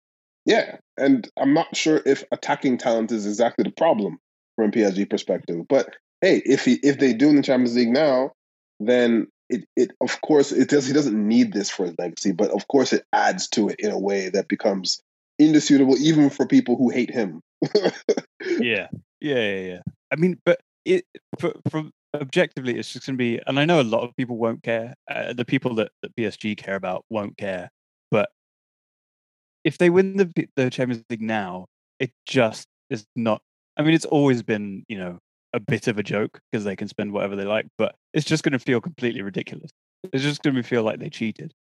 Yeah, 0.46 0.78
and 0.98 1.28
I'm 1.38 1.54
not 1.54 1.76
sure 1.76 2.02
if 2.06 2.24
attacking 2.32 2.78
talent 2.78 3.12
is 3.12 3.26
exactly 3.26 3.64
the 3.64 3.72
problem 3.72 4.20
from 4.56 4.70
a 4.70 4.72
PSG 4.72 5.10
perspective, 5.10 5.66
but 5.68 5.96
hey, 6.22 6.42
if 6.46 6.66
he 6.66 6.74
if 6.84 7.00
they 7.00 7.14
do 7.14 7.30
in 7.30 7.38
the 7.38 7.44
Champions 7.44 7.76
League 7.76 7.90
now, 7.90 8.32
then 8.80 9.28
it 9.50 9.66
it 9.76 9.92
of 10.02 10.20
course 10.22 10.52
it 10.52 10.70
does 10.70 10.86
he 10.86 10.94
doesn't 10.94 11.28
need 11.28 11.54
this 11.54 11.70
for 11.70 11.86
his 11.86 11.96
legacy, 11.98 12.34
but 12.34 12.52
of 12.52 12.68
course 12.68 12.92
it 12.92 13.06
adds 13.14 13.48
to 13.50 13.70
it 13.70 13.80
in 13.80 13.92
a 13.92 14.00
way 14.00 14.30
that 14.30 14.48
becomes 14.48 15.02
indisputable 15.40 15.98
even 15.98 16.30
for 16.30 16.46
people 16.46 16.76
who 16.76 16.90
hate 16.90 17.10
him. 17.10 17.42
yeah. 18.60 18.88
Yeah, 19.24 19.40
yeah, 19.40 19.60
yeah. 19.60 19.80
I 20.12 20.18
mean, 20.18 20.40
but 20.44 20.60
it 20.84 21.06
from 21.70 21.92
objectively, 22.14 22.78
it's 22.78 22.92
just 22.92 23.06
going 23.06 23.16
to 23.16 23.18
be, 23.18 23.40
and 23.48 23.58
I 23.58 23.66
know 23.66 23.80
a 23.80 23.84
lot 23.84 24.04
of 24.04 24.16
people 24.18 24.38
won't 24.38 24.62
care. 24.64 24.96
Uh, 25.10 25.32
the 25.32 25.46
people 25.46 25.76
that, 25.76 25.92
that 26.02 26.16
PSG 26.16 26.58
care 26.58 26.76
about 26.76 27.06
won't 27.10 27.38
care. 27.38 27.72
But 28.12 28.30
if 29.64 29.78
they 29.78 29.90
win 29.90 30.18
the 30.18 30.48
the 30.56 30.70
Champions 30.70 31.04
League 31.10 31.22
now, 31.22 31.66
it 32.00 32.12
just 32.26 32.68
is 32.90 33.06
not. 33.16 33.42
I 33.78 33.84
mean, 33.84 33.94
it's 33.94 34.06
always 34.06 34.44
been, 34.44 34.84
you 34.88 34.98
know, 34.98 35.20
a 35.54 35.60
bit 35.60 35.88
of 35.88 35.98
a 35.98 36.04
joke 36.04 36.40
because 36.52 36.64
they 36.64 36.76
can 36.76 36.88
spend 36.88 37.12
whatever 37.12 37.36
they 37.36 37.46
like, 37.46 37.68
but 37.78 37.96
it's 38.14 38.26
just 38.26 38.44
going 38.44 38.54
to 38.54 38.60
feel 38.60 38.82
completely 38.82 39.22
ridiculous. 39.22 39.72
It's 40.12 40.24
just 40.24 40.44
going 40.44 40.56
to 40.56 40.64
feel 40.64 40.84
like 40.84 41.00
they 41.00 41.10
cheated. 41.10 41.54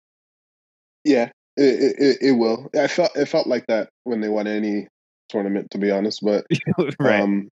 Yeah, 1.05 1.31
it, 1.57 1.97
it, 1.99 2.19
it 2.21 2.33
will. 2.33 2.69
I 2.79 2.87
felt 2.87 3.13
it 3.17 3.27
felt 3.27 3.47
like 3.47 3.67
that 3.69 3.91
when 4.05 4.21
they 4.21 4.29
won 4.29 4.47
any 4.47 4.89
tournament, 5.29 5.71
to 5.73 5.79
be 5.79 5.91
honest. 5.91 6.21
But 6.23 6.47
right. 6.99 7.21
um, 7.21 7.49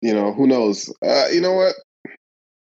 you 0.00 0.14
know, 0.14 0.32
who 0.32 0.46
knows? 0.46 0.92
Uh, 1.04 1.26
you 1.30 1.40
know 1.40 1.52
what? 1.52 1.74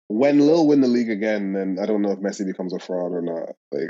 when 0.09 0.39
Lille 0.39 0.67
win 0.67 0.81
the 0.81 0.87
league 0.87 1.09
again, 1.09 1.53
then 1.53 1.77
I 1.81 1.85
don't 1.85 2.01
know 2.01 2.11
if 2.11 2.19
Messi 2.19 2.45
becomes 2.45 2.73
a 2.73 2.79
fraud 2.79 3.13
or 3.13 3.21
not. 3.21 3.49
Like, 3.71 3.89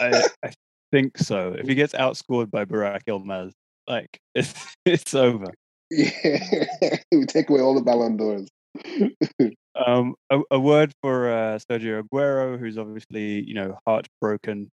I, 0.00 0.28
I 0.48 0.52
think 0.92 1.18
so. 1.18 1.54
If 1.58 1.66
he 1.66 1.74
gets 1.74 1.94
outscored 1.94 2.50
by 2.50 2.64
Burak 2.64 3.00
Yilmaz, 3.08 3.52
like 3.88 4.20
it's 4.36 4.54
it's 4.84 5.14
over. 5.14 5.46
yeah, 5.90 6.96
we 7.12 7.24
take 7.26 7.50
away 7.50 7.60
all 7.60 7.74
the 7.74 7.82
Ballon 7.82 8.16
d'Ors. 8.16 8.48
Um, 9.86 10.16
a, 10.30 10.38
a 10.50 10.60
word 10.60 10.92
for 11.00 11.32
uh, 11.32 11.58
Sergio 11.58 12.02
Aguero, 12.02 12.58
who's 12.58 12.76
obviously 12.76 13.40
you 13.42 13.54
know 13.54 13.78
heartbroken, 13.86 14.70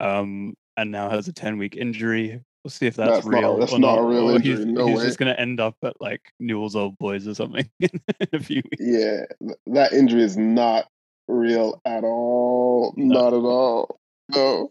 um, 0.00 0.54
and 0.78 0.90
now 0.90 1.10
has 1.10 1.28
a 1.28 1.34
ten 1.34 1.58
week 1.58 1.76
injury. 1.76 2.40
We'll 2.64 2.70
see 2.70 2.86
if 2.86 2.96
that's, 2.96 3.10
That's 3.10 3.26
not- 3.26 3.38
real. 3.40 3.58
that's 3.58 3.72
or 3.74 3.78
not 3.78 3.96
not, 3.96 4.04
a 4.04 4.06
real 4.08 4.30
injury, 4.30 4.56
He's, 4.56 4.64
no 4.64 4.86
he's 4.86 4.98
way. 5.00 5.04
just 5.04 5.18
going 5.18 5.32
to 5.34 5.38
end 5.38 5.60
up 5.60 5.74
at 5.84 6.00
like 6.00 6.22
Newell's 6.40 6.74
Old 6.76 6.96
Boys 6.98 7.28
or 7.28 7.34
something 7.34 7.68
in 7.80 7.90
a 8.32 8.40
few 8.40 8.62
weeks. 8.64 8.76
yeah, 8.80 9.24
that 9.66 9.92
injury 9.92 10.22
is 10.22 10.38
not 10.38 10.86
real 11.28 11.78
at 11.84 12.02
all. 12.04 12.94
No. 12.96 13.20
Not 13.20 13.34
at 13.34 13.44
all. 13.44 13.98
No. 14.34 14.70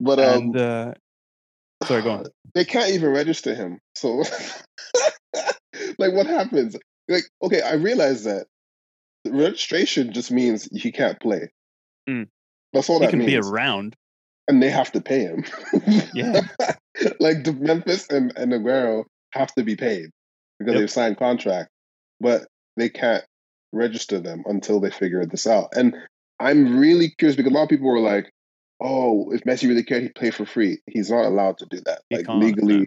But 0.00 0.18
um, 0.20 0.26
and 0.44 0.56
uh, 0.56 0.94
sorry, 1.84 2.02
go 2.02 2.10
on. 2.12 2.24
they 2.54 2.64
can't 2.64 2.90
even 2.92 3.10
register 3.10 3.54
him. 3.54 3.78
So, 3.94 4.22
like, 5.98 6.12
what 6.12 6.26
happens? 6.26 6.76
Like, 7.08 7.24
okay, 7.42 7.60
I 7.62 7.74
realize 7.74 8.24
that 8.24 8.46
the 9.24 9.32
registration 9.32 10.12
just 10.12 10.30
means 10.30 10.68
he 10.72 10.92
can't 10.92 11.18
play. 11.20 11.50
Mm. 12.08 12.28
That's 12.72 12.88
all 12.90 12.98
He 13.00 13.06
that 13.06 13.10
can 13.10 13.20
means. 13.20 13.30
be 13.32 13.36
around. 13.38 13.96
and 14.46 14.62
they 14.62 14.70
have 14.70 14.92
to 14.92 15.00
pay 15.00 15.20
him. 15.20 15.44
Yeah. 16.14 16.40
like 17.20 17.44
the 17.44 17.52
Memphis 17.58 18.06
and, 18.10 18.32
and 18.36 18.52
Aguero 18.52 19.04
have 19.32 19.52
to 19.54 19.62
be 19.64 19.76
paid 19.76 20.10
because 20.58 20.72
Yep. 20.74 20.80
they've 20.80 20.90
signed 20.90 21.16
contract, 21.18 21.68
but 22.20 22.46
they 22.76 22.88
can't 22.88 23.24
register 23.72 24.20
them 24.20 24.44
until 24.46 24.80
they 24.80 24.90
figure 24.90 25.24
this 25.26 25.46
out. 25.46 25.70
And 25.76 25.94
I'm 26.40 26.78
really 26.78 27.10
curious 27.18 27.36
because 27.36 27.50
a 27.52 27.54
lot 27.54 27.64
of 27.64 27.68
people 27.68 27.88
were 27.88 28.00
like, 28.00 28.30
"Oh, 28.80 29.30
if 29.32 29.42
Messi 29.44 29.68
really 29.68 29.82
cared, 29.84 30.02
he'd 30.02 30.14
play 30.14 30.30
for 30.30 30.46
free." 30.46 30.78
He's 30.86 31.10
not 31.10 31.24
allowed 31.26 31.58
to 31.58 31.66
do 31.66 31.80
that. 31.86 32.02
He 32.10 32.16
like 32.16 32.28
legally, 32.28 32.78
no. 32.78 32.84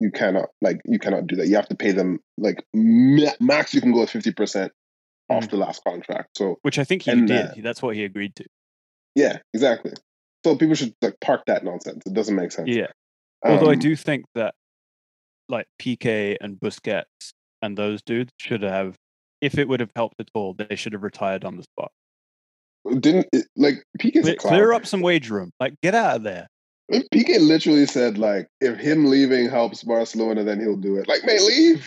you 0.00 0.10
cannot. 0.10 0.48
Like 0.60 0.80
you 0.84 0.98
cannot 0.98 1.26
do 1.26 1.36
that. 1.36 1.48
You 1.48 1.56
have 1.56 1.68
to 1.68 1.76
pay 1.76 1.92
them 1.92 2.20
like 2.38 2.64
max. 2.74 3.74
You 3.74 3.80
can 3.80 3.92
go 3.92 4.02
at 4.02 4.10
fifty 4.10 4.32
percent 4.32 4.72
off 5.28 5.44
Mm. 5.46 5.50
the 5.50 5.56
last 5.58 5.82
contract. 5.84 6.36
So 6.36 6.58
Which 6.62 6.78
I 6.78 6.84
think 6.84 7.02
he 7.02 7.10
And, 7.12 7.28
did. 7.28 7.46
uh, 7.46 7.52
That's 7.58 7.80
what 7.82 7.94
he 7.94 8.04
agreed 8.04 8.34
to. 8.36 8.44
yeah, 9.14 9.38
exactly. 9.54 9.92
So 10.44 10.56
people 10.56 10.74
should 10.74 10.94
like 11.02 11.14
park 11.20 11.42
that 11.46 11.64
nonsense. 11.64 12.02
It 12.06 12.14
doesn't 12.14 12.34
make 12.34 12.50
sense. 12.52 12.68
Yeah. 12.68 12.88
Although 13.44 13.70
I 13.70 13.74
Um, 13.74 13.78
do 13.78 13.94
think 13.96 14.24
that 14.34 14.54
like 15.48 15.66
Piqué 15.80 16.36
and 16.40 16.58
Busquets 16.58 17.32
and 17.62 17.76
those 17.76 18.02
dudes 18.02 18.32
should 18.38 18.62
have, 18.62 18.96
if 19.40 19.56
it 19.58 19.68
would 19.68 19.80
have 19.80 19.90
helped 19.94 20.16
at 20.20 20.28
all, 20.34 20.54
they 20.54 20.76
should 20.76 20.92
have 20.94 21.02
retired 21.02 21.44
on 21.44 21.56
the 21.56 21.62
spot. 21.62 21.92
Didn't 22.98 23.26
it, 23.32 23.46
like 23.56 23.84
a 24.02 24.10
Clear, 24.10 24.36
clear 24.36 24.72
up 24.72 24.86
some 24.86 25.00
wage 25.02 25.28
room. 25.30 25.50
Like 25.60 25.74
get 25.82 25.94
out 25.94 26.16
of 26.16 26.22
there. 26.22 26.46
Piqué 26.90 27.38
literally 27.38 27.86
said 27.86 28.18
like, 28.18 28.48
if 28.60 28.78
him 28.78 29.06
leaving 29.06 29.48
helps 29.48 29.82
Barcelona, 29.84 30.42
then 30.44 30.58
he'll 30.60 30.76
do 30.76 30.96
it. 30.96 31.06
Like, 31.06 31.24
mate, 31.24 31.40
leave. 31.42 31.86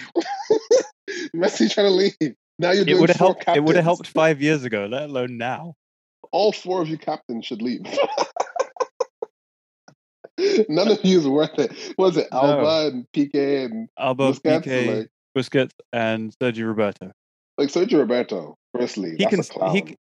Messi 1.36 1.70
trying 1.72 1.88
to 1.88 1.92
leave. 1.92 2.36
Now 2.60 2.72
you're 2.72 2.84
It 2.84 2.86
doing 2.88 3.02
would 3.02 3.10
have 3.10 3.18
four 3.18 3.36
helped. 3.46 3.48
It 3.58 3.64
would 3.64 3.76
have 3.76 3.84
helped 3.84 4.08
five 4.08 4.42
years 4.42 4.64
ago, 4.64 4.86
let 4.90 5.04
alone 5.10 5.38
now. 5.38 5.74
All 6.32 6.52
four 6.54 6.82
of 6.82 6.88
you 6.88 6.98
captains 6.98 7.46
should 7.46 7.62
leave. 7.62 7.82
None 10.70 10.88
of 10.92 11.00
you 11.04 11.20
is 11.20 11.28
worth 11.28 11.58
it. 11.60 11.72
Was 11.98 12.18
it 12.18 12.28
No. 12.32 12.40
Alba 12.40 12.88
and 12.94 13.06
Piqué 13.14 13.66
and 13.66 13.88
Alba, 14.00 14.32
Busquets? 14.32 14.64
Piqué, 14.64 14.98
Like, 14.98 15.10
Busquets, 15.38 15.72
and 15.92 16.34
Sergio 16.40 16.68
Roberto. 16.68 17.12
like 17.58 17.70
Sergio 17.70 18.00
Roberto. 18.00 18.56
Firstly, 18.76 19.16
He 19.18 19.26
can- 19.26 19.44
he 19.72 19.96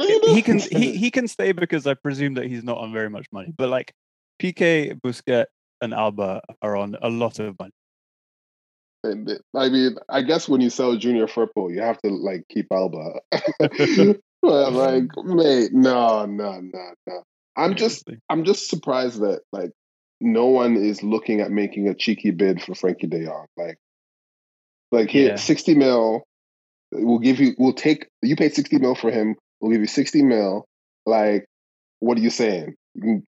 can- 0.00 0.02
what, 0.02 0.02
what 0.02 0.02
are 0.02 0.12
you 0.12 0.20
doing? 0.20 0.34
He 0.36 0.42
can 0.42 0.58
he, 0.58 0.96
he 0.96 1.10
can 1.10 1.28
stay 1.28 1.52
because 1.52 1.86
I 1.86 1.94
presume 1.94 2.34
that 2.34 2.46
he's 2.46 2.64
not 2.64 2.78
on 2.78 2.92
very 2.92 3.10
much 3.10 3.26
money. 3.32 3.52
But 3.56 3.68
like 3.68 3.92
Piqué, 4.40 5.00
Busquets, 5.00 5.46
and 5.80 5.94
Alba 5.94 6.42
are 6.62 6.76
on 6.76 6.96
a 7.02 7.08
lot 7.08 7.38
of 7.38 7.58
money. 7.58 7.72
And 9.04 9.38
I 9.54 9.68
mean, 9.68 9.96
I 10.08 10.22
guess 10.22 10.48
when 10.48 10.60
you 10.60 10.70
sell 10.70 10.96
Junior 10.96 11.26
Firpo, 11.26 11.72
you 11.72 11.80
have 11.80 12.00
to 12.02 12.08
like 12.08 12.44
keep 12.48 12.66
Alba. 12.72 13.20
but 14.42 14.72
like, 14.72 15.04
mate, 15.24 15.72
no, 15.72 16.26
no, 16.26 16.60
no, 16.60 16.90
no. 17.06 17.22
I'm 17.56 17.74
just, 17.74 18.08
I'm 18.28 18.44
just 18.44 18.68
surprised 18.68 19.20
that 19.20 19.40
like 19.52 19.70
no 20.20 20.46
one 20.46 20.76
is 20.76 21.02
looking 21.02 21.40
at 21.40 21.50
making 21.50 21.88
a 21.88 21.94
cheeky 21.94 22.30
bid 22.30 22.60
for 22.60 22.72
Frenkie 22.72 23.08
De 23.08 23.24
Jong. 23.24 23.46
Like, 23.56 23.78
like 24.92 25.08
here, 25.10 25.30
Yeah. 25.30 25.36
sixty 25.36 25.74
mil. 25.74 26.22
We'll 26.92 27.18
give 27.18 27.40
you. 27.40 27.54
We'll 27.58 27.72
take. 27.72 28.08
You 28.22 28.36
paid 28.36 28.54
sixty 28.54 28.78
mil 28.78 28.94
for 28.94 29.10
him. 29.10 29.36
We'll 29.60 29.72
give 29.72 29.80
you 29.80 29.86
sixty 29.86 30.22
mil. 30.22 30.66
Like, 31.04 31.46
what 32.00 32.18
are 32.18 32.20
you 32.20 32.30
saying? 32.30 32.74
You 32.94 33.02
can, 33.02 33.24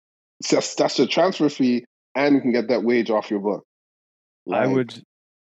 that's, 0.50 0.74
that's 0.74 0.98
your 0.98 1.06
transfer 1.06 1.48
fee, 1.48 1.84
and 2.14 2.34
you 2.34 2.40
can 2.40 2.52
get 2.52 2.68
that 2.68 2.82
wage 2.82 3.10
off 3.10 3.30
your 3.30 3.40
book. 3.40 3.64
I 4.52 4.66
would 4.66 5.02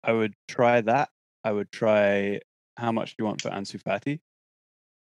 I 0.04 0.14
would 0.14 0.34
try 0.48 0.82
that. 0.82 1.10
I 1.44 1.52
would 1.52 1.72
try 1.72 2.40
how 2.78 2.92
much 2.92 3.12
do 3.12 3.16
you 3.20 3.26
want 3.26 3.42
for 3.42 3.50
Ansu 3.50 3.82
Fati? 3.82 4.20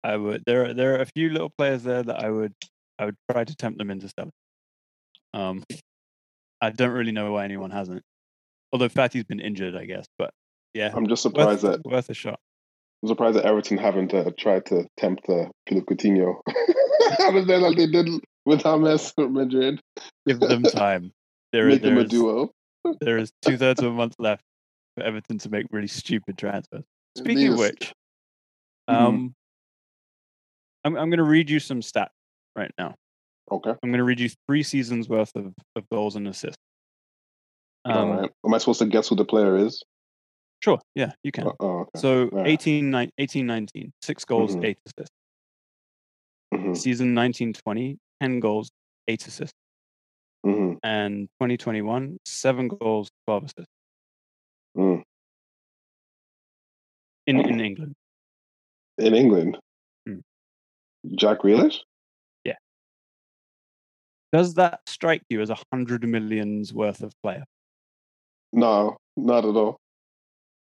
I 0.03 0.15
would 0.15 0.43
there 0.45 0.65
are 0.65 0.73
there 0.73 0.95
are 0.95 1.01
a 1.01 1.05
few 1.05 1.29
little 1.29 1.51
players 1.57 1.83
there 1.83 2.03
that 2.03 2.23
I 2.23 2.29
would 2.29 2.53
I 2.99 3.05
would 3.05 3.15
try 3.31 3.43
to 3.43 3.55
tempt 3.55 3.77
them 3.77 3.91
into 3.91 4.09
selling. 4.09 4.31
Um 5.33 5.63
I 6.61 6.69
don't 6.69 6.91
really 6.91 7.11
know 7.11 7.31
why 7.33 7.45
anyone 7.45 7.71
hasn't. 7.71 8.03
Although 8.73 8.89
Fati's 8.89 9.23
been 9.23 9.39
injured, 9.39 9.75
I 9.75 9.85
guess, 9.85 10.05
but 10.17 10.31
yeah. 10.73 10.91
I'm 10.93 11.07
just 11.07 11.23
Worth, 11.25 11.33
surprised 11.33 11.61
that 11.63 11.85
worth 11.85 12.09
a 12.09 12.13
shot. 12.13 12.39
I'm 13.03 13.09
surprised 13.09 13.37
that 13.37 13.45
Everton 13.45 13.77
haven't 13.77 14.13
uh, 14.13 14.31
tried 14.39 14.65
to 14.67 14.87
tempt 14.97 15.29
uh, 15.29 15.45
Philippe 15.67 15.93
Coutinho 15.93 16.41
out 17.19 17.35
of 17.35 17.47
there 17.47 17.59
like 17.59 17.77
they 17.77 17.87
did 17.87 18.09
with 18.45 18.63
James 18.63 19.13
Madrid. 19.17 19.79
Give 20.25 20.39
them 20.39 20.63
time. 20.63 21.11
There, 21.53 21.67
Make 21.67 21.81
them 21.83 21.97
a 21.97 22.03
duo. 22.05 22.51
there 23.01 23.17
is 23.17 23.31
two 23.41 23.57
thirds 23.57 23.81
of 23.81 23.91
a 23.91 23.93
month 23.93 24.15
left 24.19 24.43
for 24.95 25.03
Everton 25.03 25.37
to 25.39 25.49
make 25.49 25.67
really 25.71 25.87
stupid 25.87 26.37
transfers. 26.37 26.83
Speaking 27.17 27.53
of 27.53 27.59
which, 27.59 27.93
Mhm. 28.89 28.93
um, 28.95 29.35
I'm 30.83 30.95
I'm 30.95 31.09
going 31.09 31.17
to 31.17 31.23
read 31.23 31.49
you 31.49 31.59
some 31.59 31.81
stats 31.81 32.09
right 32.55 32.71
now. 32.77 32.95
okay, 33.51 33.71
I'm 33.71 33.89
going 33.89 33.99
to 33.99 34.03
read 34.03 34.19
you 34.19 34.29
three 34.47 34.63
seasons 34.63 35.07
worth 35.07 35.31
of, 35.35 35.53
of 35.75 35.87
goals 35.91 36.15
and 36.15 36.27
assists. 36.27 36.57
Um, 37.85 37.95
all 37.95 38.21
right. 38.21 38.31
Am 38.45 38.53
I 38.53 38.57
supposed 38.57 38.79
to 38.79 38.85
guess 38.85 39.07
who 39.09 39.15
the 39.15 39.25
player 39.25 39.55
is? 39.57 39.83
Sure, 40.59 40.79
yeah, 40.95 41.11
you 41.23 41.31
can. 41.31 41.47
Uh, 41.47 41.51
oh, 41.59 41.79
okay. 41.81 41.99
So 41.99 42.29
right. 42.31 42.47
18, 42.47 42.89
nine- 42.89 43.11
18 43.17 43.45
19, 43.45 43.93
six 44.01 44.25
goals, 44.25 44.55
Mhm. 44.55 44.65
eight 44.65 44.77
assists. 44.85 45.15
hmm 46.53 46.73
Season 46.73 47.13
1920, 47.13 47.97
10 48.21 48.39
goals, 48.39 48.69
eight 49.07 49.25
assists. 49.27 49.53
hmm 50.43 50.73
And 50.83 51.29
2021, 51.39 52.17
seven 52.25 52.67
goals, 52.69 53.09
12 53.25 53.43
assists 53.45 53.71
Mm. 54.75 55.03
in, 57.27 57.39
in 57.39 57.59
England. 57.59 57.95
In 58.97 59.13
England, 59.13 59.59
Hmm. 60.07 60.19
Jack 61.15 61.39
Grealish. 61.39 61.79
Yeah. 62.43 62.55
Does 64.31 64.55
that 64.55 64.81
strike 64.87 65.21
you 65.29 65.41
as 65.41 65.49
a 65.51 65.57
hundred 65.71 66.03
millions 66.07 66.73
worth 66.73 67.01
of 67.01 67.13
player? 67.21 67.43
No, 68.53 68.97
not 69.15 69.45
at 69.45 69.55
all. 69.55 69.79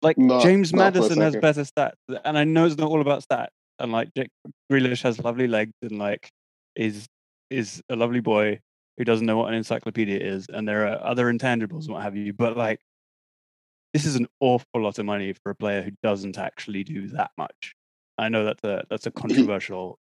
Like 0.02 0.18
Not- 0.18 0.42
James 0.42 0.72
not 0.72 0.94
Maddison 0.94 1.20
has 1.20 1.36
better 1.36 1.62
stats, 1.62 1.94
and 2.24 2.38
I 2.38 2.44
know 2.44 2.66
it's 2.66 2.76
not 2.76 2.90
all 2.90 3.00
about 3.00 3.24
stats. 3.24 3.48
And 3.78 3.92
like 3.92 4.08
Jack 4.16 4.28
Grealish 4.70 5.02
has 5.02 5.18
lovely 5.22 5.46
legs, 5.46 5.72
and 5.82 5.98
like 5.98 6.30
is 6.74 7.06
is 7.50 7.82
a 7.88 7.96
lovely 7.96 8.20
boy 8.20 8.60
who 8.98 9.04
doesn't 9.04 9.26
know 9.26 9.36
what 9.36 9.48
an 9.48 9.54
encyclopedia 9.54 10.18
is, 10.18 10.46
and 10.48 10.66
there 10.66 10.86
are 10.86 11.04
other 11.04 11.32
intangibles 11.32 11.84
and 11.84 11.94
what 11.94 12.02
have 12.02 12.16
you. 12.16 12.32
But 12.32 12.56
like, 12.56 12.80
this 13.92 14.04
is 14.04 14.16
an 14.16 14.26
awful 14.40 14.82
lot 14.82 14.98
of 14.98 15.04
money 15.06 15.34
for 15.42 15.50
a 15.50 15.54
player 15.54 15.82
who 15.82 15.90
doesn't 16.02 16.38
actually 16.38 16.84
do 16.84 17.08
that 17.08 17.30
much. 17.36 17.74
I 18.18 18.28
know 18.28 18.44
that's 18.44 18.64
a 18.64 18.84
that's 18.90 19.06
a 19.06 19.10
controversial. 19.22 19.98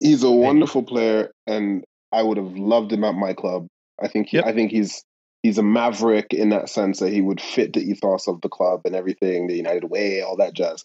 He's 0.00 0.22
a 0.22 0.30
wonderful 0.30 0.82
player, 0.82 1.30
and 1.46 1.84
I 2.12 2.22
would 2.22 2.36
have 2.36 2.56
loved 2.56 2.92
him 2.92 3.04
at 3.04 3.14
my 3.14 3.32
club. 3.32 3.66
I 4.00 4.08
think. 4.08 4.28
He, 4.28 4.36
Yep. 4.38 4.46
I 4.46 4.52
think 4.52 4.70
he's 4.70 5.02
he's 5.44 5.58
a 5.58 5.62
maverick 5.62 6.32
in 6.32 6.48
that 6.48 6.70
sense 6.70 7.00
that 7.00 7.12
he 7.12 7.20
would 7.20 7.38
fit 7.40 7.74
the 7.74 7.80
ethos 7.80 8.26
of 8.28 8.40
the 8.40 8.48
club 8.48 8.80
and 8.86 8.96
everything, 8.96 9.46
the 9.46 9.54
United 9.56 9.84
way, 9.84 10.22
all 10.22 10.38
that 10.38 10.54
jazz. 10.54 10.84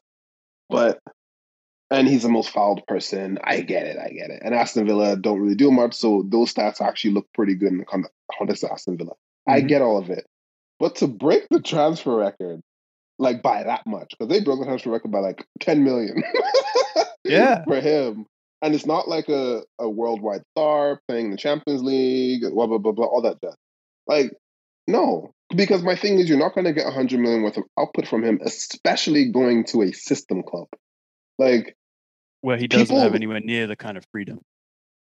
But 0.70 1.00
and 1.90 2.08
he's 2.08 2.24
the 2.24 2.30
most 2.30 2.50
fouled 2.52 2.86
person. 2.86 3.40
I 3.44 3.62
get 3.62 3.88
it. 3.88 3.98
I 3.98 4.10
get 4.10 4.30
it. 4.30 4.42
And 4.44 4.54
Aston 4.54 4.86
Villa 4.86 5.16
don't 5.16 5.40
really 5.40 5.56
do 5.56 5.72
much, 5.72 5.96
so 5.96 6.24
those 6.28 6.54
stats 6.54 6.82
actually 6.82 7.12
look 7.14 7.26
pretty 7.34 7.56
good 7.56 7.72
in 7.72 7.78
the 7.80 7.86
context 8.38 8.64
of 8.66 8.72
Aston 8.72 8.98
Villa. 8.98 9.14
I 9.48 9.62
Mhm. 9.62 9.68
get 9.70 9.82
all 9.82 9.98
of 9.98 10.10
it, 10.10 10.26
but 10.80 10.96
to 10.98 11.08
break 11.08 11.48
the 11.50 11.62
transfer 11.62 12.16
record 12.16 12.60
like 13.18 13.42
by 13.42 13.64
that 13.64 13.88
much 13.88 14.10
because 14.12 14.28
they 14.30 14.42
broke 14.44 14.60
the 14.60 14.66
transfer 14.66 14.92
record 14.92 15.12
by 15.12 15.20
like 15.20 15.48
ten 15.60 15.84
million. 15.84 16.22
Yeah. 17.26 17.64
for 17.66 17.80
him. 17.80 18.26
And 18.62 18.74
it's 18.76 18.86
not 18.86 19.08
like 19.08 19.30
a, 19.30 19.62
a 19.80 19.90
worldwide 19.90 20.42
star 20.52 21.00
playing 21.08 21.32
the 21.32 21.38
Champions 21.38 21.82
League, 21.84 22.42
blah 22.42 22.66
blah 22.68 22.78
blah 22.78 22.92
blah, 22.92 23.06
all 23.06 23.22
that 23.22 23.40
jazz. 23.42 23.56
Like, 24.08 24.32
no, 24.90 25.32
because 25.56 25.84
my 25.84 25.96
thing 25.96 26.20
is, 26.20 26.28
you're 26.28 26.38
not 26.38 26.54
going 26.54 26.66
to 26.66 26.74
get 26.74 26.86
100 26.86 27.20
million 27.20 27.44
worth 27.44 27.58
of 27.58 27.64
output 27.80 28.08
from 28.08 28.24
him, 28.24 28.40
especially 28.44 29.32
going 29.32 29.64
to 29.66 29.84
a 29.84 29.92
system 29.94 30.44
club. 30.44 30.68
Like, 31.38 31.76
where 32.42 32.58
he 32.58 32.68
doesn't 32.68 32.88
People- 32.88 33.02
have 33.02 33.16
anywhere 33.16 33.40
near 33.40 33.68
the 33.68 33.76
kind 33.76 33.98
of 33.98 34.06
freedom. 34.12 34.40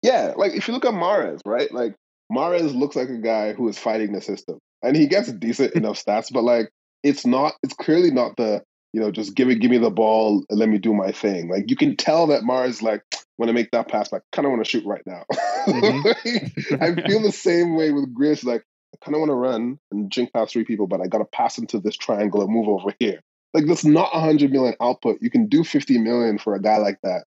Yeah, 0.02 0.34
like 0.36 0.54
if 0.54 0.68
you 0.68 0.74
look 0.74 0.84
at 0.86 0.94
Mahrez, 0.94 1.40
right? 1.46 1.72
Like 1.72 1.96
Mahrez 2.32 2.76
looks 2.76 2.96
like 2.96 3.10
a 3.10 3.18
guy 3.20 3.54
who 3.54 3.70
is 3.70 3.78
fighting 3.78 4.12
the 4.12 4.20
system, 4.22 4.60
and 4.82 4.98
he 4.98 5.08
gets 5.08 5.32
decent 5.32 5.74
enough 5.76 6.04
stats, 6.04 6.28
but 6.32 6.44
like 6.44 6.70
it's 7.04 7.26
not. 7.26 7.54
It's 7.64 7.74
clearly 7.74 8.12
not 8.12 8.36
the 8.36 8.62
you 8.92 9.00
know 9.00 9.12
just 9.12 9.34
give 9.34 9.48
me 9.48 9.56
give 9.56 9.72
me 9.72 9.78
the 9.78 9.90
ball 9.90 10.44
and 10.50 10.60
let 10.60 10.68
me 10.68 10.78
do 10.78 10.94
my 10.94 11.14
thing. 11.14 11.50
Like 11.50 11.70
you 11.70 11.78
can 11.78 11.96
tell 11.96 12.28
that 12.28 12.44
Mahrez 12.44 12.82
like 12.82 13.02
when 13.38 13.48
I 13.48 13.54
make 13.54 13.72
that 13.72 13.88
pass, 13.88 14.10
but 14.10 14.18
I 14.18 14.36
kind 14.36 14.46
of 14.46 14.52
want 14.52 14.64
to 14.66 14.70
shoot 14.70 14.86
right 14.86 15.04
now. 15.06 15.24
Mm-hmm. 15.64 16.84
I 16.84 16.94
feel 17.08 17.22
the 17.22 17.32
same 17.32 17.78
way 17.78 17.94
with 17.94 18.14
Grealish. 18.14 18.44
Like 18.44 18.66
I 18.94 19.06
kind 19.06 19.16
of 19.16 19.20
want 19.20 19.30
to 19.30 19.36
run 19.36 19.80
and 19.92 20.12
jink 20.12 20.32
past 20.34 20.54
three 20.54 20.64
people, 20.66 20.88
but 20.88 21.02
I 21.02 21.08
got 21.08 21.20
to 21.20 21.26
pass 21.26 21.58
into 21.58 21.80
this 21.80 21.98
triangle 21.98 22.42
and 22.42 22.52
move 22.52 22.68
over 22.68 22.94
here. 23.00 23.22
Like 23.54 23.66
that's 23.68 23.86
not 23.86 24.10
a 24.14 24.20
hundred 24.20 24.52
million 24.52 24.76
output. 24.82 25.20
You 25.22 25.30
can 25.30 25.48
do 25.48 25.64
fifty 25.64 25.98
million 25.98 26.38
for 26.38 26.56
a 26.56 26.62
guy 26.62 26.78
like 26.78 27.00
that. 27.04 27.26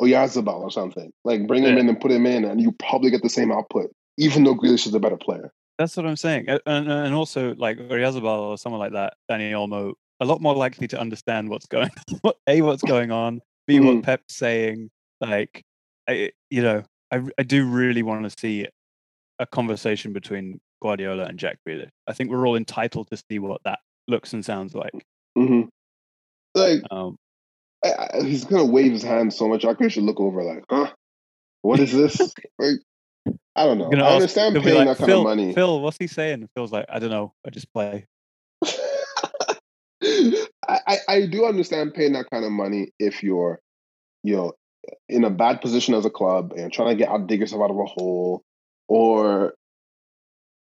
Oyarzabal 0.00 0.60
or 0.60 0.70
something. 0.70 1.12
Like 1.24 1.46
bring 1.46 1.64
him 1.64 1.78
in 1.78 1.88
and 1.88 2.00
put 2.00 2.10
him 2.10 2.26
in, 2.26 2.44
and 2.44 2.60
you 2.60 2.72
probably 2.72 3.10
get 3.10 3.22
the 3.22 3.28
same 3.28 3.52
output, 3.52 3.90
even 4.18 4.44
though 4.44 4.54
Grealish 4.54 4.86
is 4.86 4.94
a 4.94 5.00
better 5.00 5.16
player. 5.16 5.52
That's 5.78 5.96
what 5.96 6.06
I'm 6.06 6.16
saying. 6.16 6.46
And, 6.48 6.60
and 6.88 7.14
also, 7.14 7.54
like 7.56 7.78
Oyarzabal 7.78 8.24
or 8.24 8.58
someone 8.58 8.80
like 8.80 8.92
that, 8.92 9.14
Dani 9.28 9.50
Olmo, 9.52 9.94
a 10.20 10.24
lot 10.24 10.40
more 10.40 10.54
likely 10.54 10.86
to 10.88 11.00
understand 11.00 11.48
what's 11.48 11.66
going 11.66 11.90
what 12.20 12.36
A, 12.48 12.62
what's 12.62 12.82
going 12.82 13.10
on, 13.10 13.40
B, 13.66 13.78
Mhm. 13.78 13.96
what 13.96 14.04
Pep's 14.04 14.36
saying. 14.36 14.90
Like, 15.20 15.64
I, 16.08 16.30
you 16.50 16.62
know, 16.62 16.82
I 17.10 17.42
do 17.44 17.66
really 17.66 18.02
want 18.02 18.24
to 18.24 18.30
see 18.38 18.66
a 19.38 19.46
conversation 19.46 20.12
between 20.12 20.60
Guardiola 20.84 21.24
and 21.24 21.38
Jack 21.38 21.58
Grealish. 21.66 21.88
I 22.06 22.12
think 22.12 22.30
we're 22.30 22.46
all 22.46 22.56
entitled 22.56 23.08
to 23.10 23.16
see 23.16 23.38
what 23.38 23.62
that 23.64 23.78
looks 24.06 24.34
and 24.34 24.44
sounds 24.44 24.74
like. 24.74 24.92
Mm-hmm. 25.36 25.62
Like 26.54 26.82
Um, 26.90 27.16
I, 27.82 28.10
I, 28.14 28.22
he's 28.22 28.44
gonna 28.44 28.66
wave 28.66 28.92
his 28.92 29.02
hand 29.02 29.32
so 29.32 29.48
much. 29.48 29.64
I 29.64 29.72
could 29.72 29.90
should 29.90 30.04
look 30.04 30.20
over 30.20 30.44
like, 30.44 30.64
huh? 30.68 30.92
What 31.62 31.80
is 31.80 31.92
this? 31.92 32.20
like, 32.58 32.76
I 33.56 33.64
don't 33.64 33.78
know. 33.78 33.90
I 33.90 33.96
ask- 33.96 34.14
understand 34.14 34.62
paying 34.62 34.76
like, 34.76 34.88
that 34.88 34.98
kind 34.98 35.08
Phil, 35.08 35.20
of 35.20 35.24
money. 35.24 35.54
Phil, 35.54 35.80
what's 35.80 35.96
he 35.98 36.06
saying? 36.06 36.48
Phil's 36.54 36.70
like, 36.70 36.84
I 36.90 36.98
don't 36.98 37.10
know. 37.10 37.32
I 37.46 37.50
just 37.50 37.72
play. 37.72 38.06
I, 40.02 40.46
I, 40.66 40.96
I 41.08 41.26
do 41.26 41.46
understand 41.46 41.94
paying 41.94 42.12
that 42.12 42.28
kind 42.30 42.44
of 42.44 42.52
money 42.52 42.92
if 42.98 43.22
you're, 43.22 43.58
you 44.22 44.36
know, 44.36 44.52
in 45.08 45.24
a 45.24 45.30
bad 45.30 45.62
position 45.62 45.94
as 45.94 46.04
a 46.04 46.10
club 46.10 46.52
and 46.54 46.70
trying 46.70 46.90
to 46.90 46.94
get 46.94 47.08
out, 47.08 47.26
dig 47.26 47.40
yourself 47.40 47.62
out 47.62 47.70
of 47.70 47.78
a 47.78 47.86
hole, 47.86 48.42
or 48.86 49.54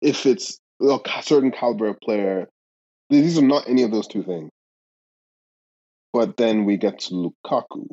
if 0.02 0.26
it's 0.26 0.60
a 0.82 1.00
certain 1.22 1.52
caliber 1.52 1.88
of 1.88 2.00
player. 2.00 2.48
These 3.10 3.38
are 3.38 3.44
not 3.44 3.68
any 3.68 3.84
of 3.84 3.92
those 3.92 4.08
two 4.08 4.24
things. 4.24 4.50
But 6.14 6.38
then 6.38 6.66
we 6.66 6.78
get 6.78 7.00
to 7.00 7.34
Lukaku. 7.46 7.88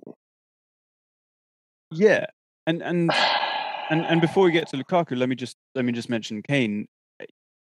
Yeah. 1.90 2.26
And 2.66 2.82
and 2.82 3.10
and 3.90 4.04
and 4.04 4.20
before 4.20 4.44
we 4.44 4.52
get 4.52 4.68
to 4.68 4.76
Lukaku, 4.76 5.16
let 5.16 5.28
me 5.28 5.36
just 5.36 5.56
let 5.74 5.84
me 5.84 5.92
just 5.92 6.08
mention 6.08 6.42
Kane. 6.42 6.86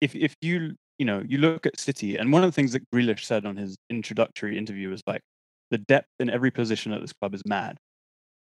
If 0.02 0.16
if 0.16 0.36
you 0.42 0.76
you 0.98 1.06
know 1.06 1.24
you 1.28 1.38
look 1.38 1.66
at 1.66 1.80
City, 1.80 2.18
and 2.18 2.32
one 2.32 2.44
of 2.44 2.48
the 2.48 2.54
things 2.54 2.74
that 2.74 2.84
Grealish 2.94 3.24
said 3.24 3.46
on 3.46 3.58
his 3.58 3.78
introductory 3.90 4.58
interview 4.58 4.90
was 4.90 5.02
like, 5.08 5.22
the 5.70 5.78
depth 5.78 6.10
in 6.20 6.30
every 6.30 6.52
position 6.52 6.92
at 6.92 7.02
this 7.02 7.14
club 7.14 7.34
is 7.34 7.44
mad, 7.46 7.78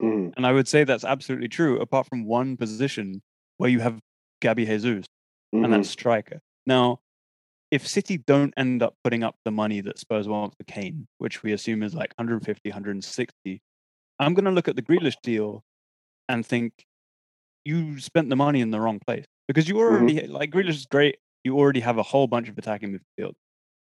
Mhm, 0.01 0.33
and 0.35 0.45
I 0.45 0.51
would 0.51 0.67
say 0.67 0.83
that's 0.83 1.05
absolutely 1.05 1.47
true. 1.47 1.79
Apart 1.79 2.07
from 2.07 2.25
one 2.25 2.57
position 2.57 3.21
where 3.57 3.69
you 3.69 3.79
have 3.79 3.99
Gabby 4.41 4.65
Jesus, 4.65 5.05
and 5.63 5.71
mhm. 5.71 5.71
that's 5.71 5.89
striker. 5.89 6.41
Now, 6.65 6.99
if 7.71 7.87
City 7.87 8.17
don't 8.17 8.53
end 8.57 8.83
up 8.83 8.95
putting 9.03 9.23
up 9.23 9.37
the 9.45 9.51
money 9.51 9.81
that 9.81 9.99
Spurs 9.99 10.27
want 10.27 10.55
for 10.57 10.63
Kane, 10.65 11.07
which 11.19 11.43
we 11.43 11.53
assume 11.53 11.83
is 11.83 11.93
like 11.95 12.13
150, 12.17 12.69
160, 12.69 13.61
I'm 14.19 14.33
going 14.33 14.45
to 14.45 14.51
look 14.51 14.67
at 14.67 14.75
the 14.75 14.81
Grealish 14.81 15.17
deal 15.23 15.63
and 16.29 16.45
think 16.45 16.73
you 17.65 17.99
spent 17.99 18.29
the 18.29 18.35
money 18.35 18.61
in 18.61 18.71
the 18.71 18.79
wrong 18.79 18.99
place 18.99 19.25
because 19.47 19.67
you 19.67 19.79
already 19.79 20.27
like 20.27 20.51
Grealish 20.51 20.69
is 20.69 20.85
great. 20.85 21.17
You 21.43 21.57
already 21.57 21.79
have 21.81 21.97
a 21.97 22.03
whole 22.03 22.27
bunch 22.27 22.49
of 22.49 22.57
attacking 22.57 22.91
midfield. 22.99 23.33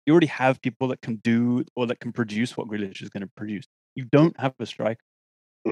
You 0.06 0.12
already 0.12 0.26
have 0.28 0.60
people 0.62 0.88
that 0.88 1.00
can 1.02 1.16
do 1.16 1.64
or 1.76 1.86
that 1.88 2.00
can 2.00 2.12
produce 2.12 2.56
what 2.56 2.68
Grealish 2.68 3.02
is 3.02 3.10
going 3.10 3.22
to 3.22 3.30
produce. 3.36 3.66
You 3.96 4.06
don't 4.12 4.38
have 4.40 4.54
a 4.60 4.66
striker. 4.66 5.00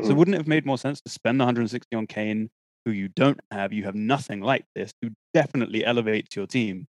So 0.03 0.15
Mhm. 0.15 0.17
wouldn't 0.17 0.35
it 0.37 0.39
have 0.39 0.49
made 0.49 0.67
more 0.67 0.79
sense 0.79 1.01
to 1.03 1.11
spend 1.11 1.39
160 1.41 1.97
on 1.97 2.07
Kane, 2.07 2.51
who 2.85 2.93
you 2.93 3.09
don't 3.09 3.41
have? 3.51 3.73
You 3.73 3.85
have 3.85 3.95
nothing 3.95 4.41
like 4.41 4.65
this, 4.75 4.93
who 5.03 5.11
definitely 5.33 5.85
elevates 5.85 6.37
your 6.37 6.47
team, 6.47 6.87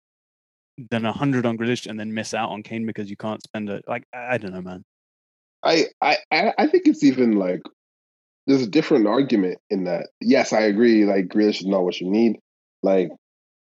than 0.90 1.02
100 1.02 1.44
on 1.44 1.58
Grealish 1.58 1.86
and 1.86 1.98
then 1.98 2.14
miss 2.14 2.34
out 2.34 2.50
on 2.50 2.62
Kane 2.62 2.86
because 2.86 3.10
you 3.10 3.16
can't 3.16 3.42
spend 3.42 3.68
it. 3.68 3.84
Like 3.88 4.04
I 4.14 4.38
don't 4.38 4.52
know, 4.52 4.62
man. 4.62 4.84
I, 5.62 5.86
I 6.00 6.18
I 6.30 6.52
I 6.56 6.66
think 6.68 6.86
it's 6.86 7.02
even 7.02 7.32
like 7.32 7.60
there's 8.46 8.62
a 8.62 8.70
different 8.70 9.06
argument 9.06 9.58
in 9.70 9.84
that. 9.84 10.08
Yes, 10.20 10.52
I 10.52 10.60
agree. 10.60 11.04
Like 11.04 11.26
Grealish 11.26 11.60
is 11.60 11.66
not 11.66 11.82
what 11.82 12.00
you 12.00 12.10
need. 12.10 12.38
Like 12.82 13.08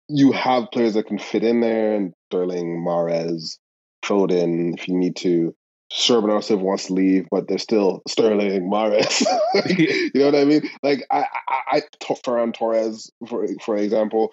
you 0.08 0.32
have 0.32 0.72
players 0.72 0.94
that 0.94 1.08
can 1.08 1.20
fit 1.20 1.44
in 1.44 1.60
there, 1.62 1.96
and 1.96 2.14
Sterling, 2.30 2.84
Mahrez, 2.86 3.58
Foden. 4.06 4.74
If 4.78 4.88
you 4.88 4.98
need 4.98 5.18
to, 5.18 5.54
Sherman 5.94 6.32
Arsev 6.32 6.60
wants 6.62 6.86
to 6.86 6.94
leave, 6.94 7.28
but 7.30 7.48
they're 7.50 7.58
still 7.58 8.02
Sterling, 8.08 8.70
Mahrez. 8.70 9.26
Like, 9.54 9.78
you 9.78 10.10
know 10.16 10.26
what 10.28 10.36
I 10.36 10.46
mean? 10.46 10.70
Like 10.82 11.06
I, 11.12 11.26
I, 11.50 11.60
I 11.78 11.82
Ferran 12.02 12.54
Torres, 12.54 13.12
for 13.28 13.46
for 13.62 13.76
example, 13.76 14.32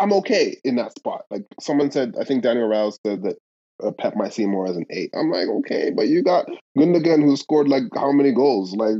I'm 0.00 0.12
okay 0.14 0.56
in 0.64 0.76
that 0.76 0.96
spot. 0.96 1.22
Like 1.30 1.44
someone 1.60 1.92
said, 1.92 2.16
I 2.20 2.24
think 2.24 2.42
Daniel 2.42 2.66
Rouse 2.68 2.98
said 3.06 3.22
that 3.22 3.36
uh, 3.82 3.92
Pep 3.92 4.16
might 4.16 4.32
see 4.32 4.46
more 4.46 4.66
as 4.66 4.76
an 4.76 4.86
eight. 4.90 5.10
I'm 5.14 5.30
like, 5.30 5.46
okay, 5.46 5.90
but 5.94 6.08
you 6.08 6.24
got 6.24 6.46
Gundogan 6.76 7.22
who 7.22 7.36
scored 7.36 7.68
like 7.68 7.84
how 7.94 8.10
many 8.10 8.32
goals? 8.32 8.74
Like, 8.74 8.96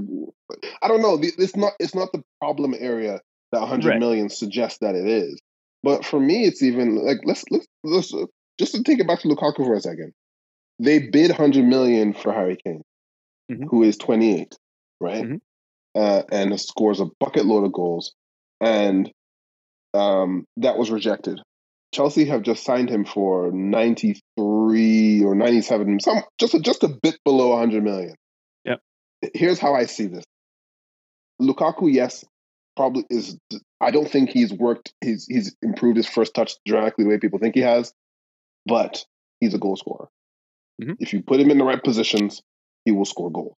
I 0.83 0.87
don't 0.89 1.03
know. 1.03 1.19
It's 1.21 1.57
not. 1.57 1.73
It's 1.81 1.95
not 1.95 2.13
the 2.13 2.23
problem 2.41 2.75
area 2.79 3.21
that 3.51 3.61
100 3.61 3.89
Right. 3.89 3.99
million 3.99 4.29
suggests 4.29 4.79
that 4.81 4.95
it 4.95 5.07
is. 5.09 5.41
But 5.83 6.05
for 6.05 6.21
me, 6.21 6.45
it's 6.45 6.63
even 6.63 6.95
like 7.05 7.19
let's 7.25 7.45
let's, 7.51 7.67
let's 7.83 8.13
just 8.59 8.75
to 8.75 8.83
take 8.85 9.01
it 9.01 9.09
back 9.09 9.21
to 9.21 9.29
Lukaku 9.29 9.65
for 9.67 9.75
a 9.75 9.81
second. 9.81 10.13
They 10.79 10.99
bid 10.99 11.31
100 11.31 11.65
million 11.65 12.13
for 12.13 12.33
Harry 12.33 12.57
Kane, 12.65 12.83
Mhm. 13.51 13.69
who 13.71 13.83
is 13.83 13.97
28, 13.97 14.55
right? 15.01 15.25
Mhm. 15.25 15.41
Uh, 15.95 16.23
and 16.31 16.61
scores 16.61 17.01
a 17.01 17.07
bucket 17.21 17.47
load 17.47 17.65
of 17.65 17.73
goals, 17.73 18.15
and 18.61 19.11
um, 19.95 20.45
that 20.59 20.77
was 20.77 20.91
rejected. 20.91 21.41
Chelsea 21.95 22.27
have 22.27 22.43
just 22.43 22.65
signed 22.65 22.91
him 22.91 23.07
for 23.07 23.51
93 23.51 25.23
or 25.25 25.35
97, 25.35 26.01
some 26.01 26.23
just 26.39 26.53
a, 26.55 26.61
just 26.61 26.83
a 26.83 26.89
bit 26.89 27.17
below 27.25 27.51
100 27.53 27.83
million. 27.83 28.15
Yep. 28.67 28.81
Here's 29.33 29.59
how 29.59 29.75
I 29.75 29.87
see 29.87 30.07
this. 30.07 30.25
Lukaku, 31.41 31.91
yes, 31.93 32.25
probably 32.77 33.05
is. 33.09 33.39
I 33.81 33.91
don't 33.91 34.09
think 34.11 34.31
he's 34.31 34.53
worked. 34.53 34.93
He's 35.03 35.27
he's 35.27 35.55
improved 35.63 35.97
his 35.97 36.09
first 36.09 36.35
touch 36.35 36.55
dramatically 36.67 37.05
the 37.05 37.11
way 37.11 37.19
people 37.19 37.39
think 37.39 37.55
he 37.55 37.61
has, 37.63 37.93
but 38.67 39.05
he's 39.41 39.55
a 39.55 39.59
goal 39.59 39.77
scorer. 39.77 40.09
Mhm. 40.83 40.97
If 41.01 41.13
you 41.13 41.23
put 41.23 41.41
him 41.41 41.51
in 41.51 41.59
the 41.59 41.65
right 41.65 41.83
positions, 41.83 42.43
he 42.85 42.93
will 42.93 43.05
score 43.05 43.31
goals. 43.31 43.57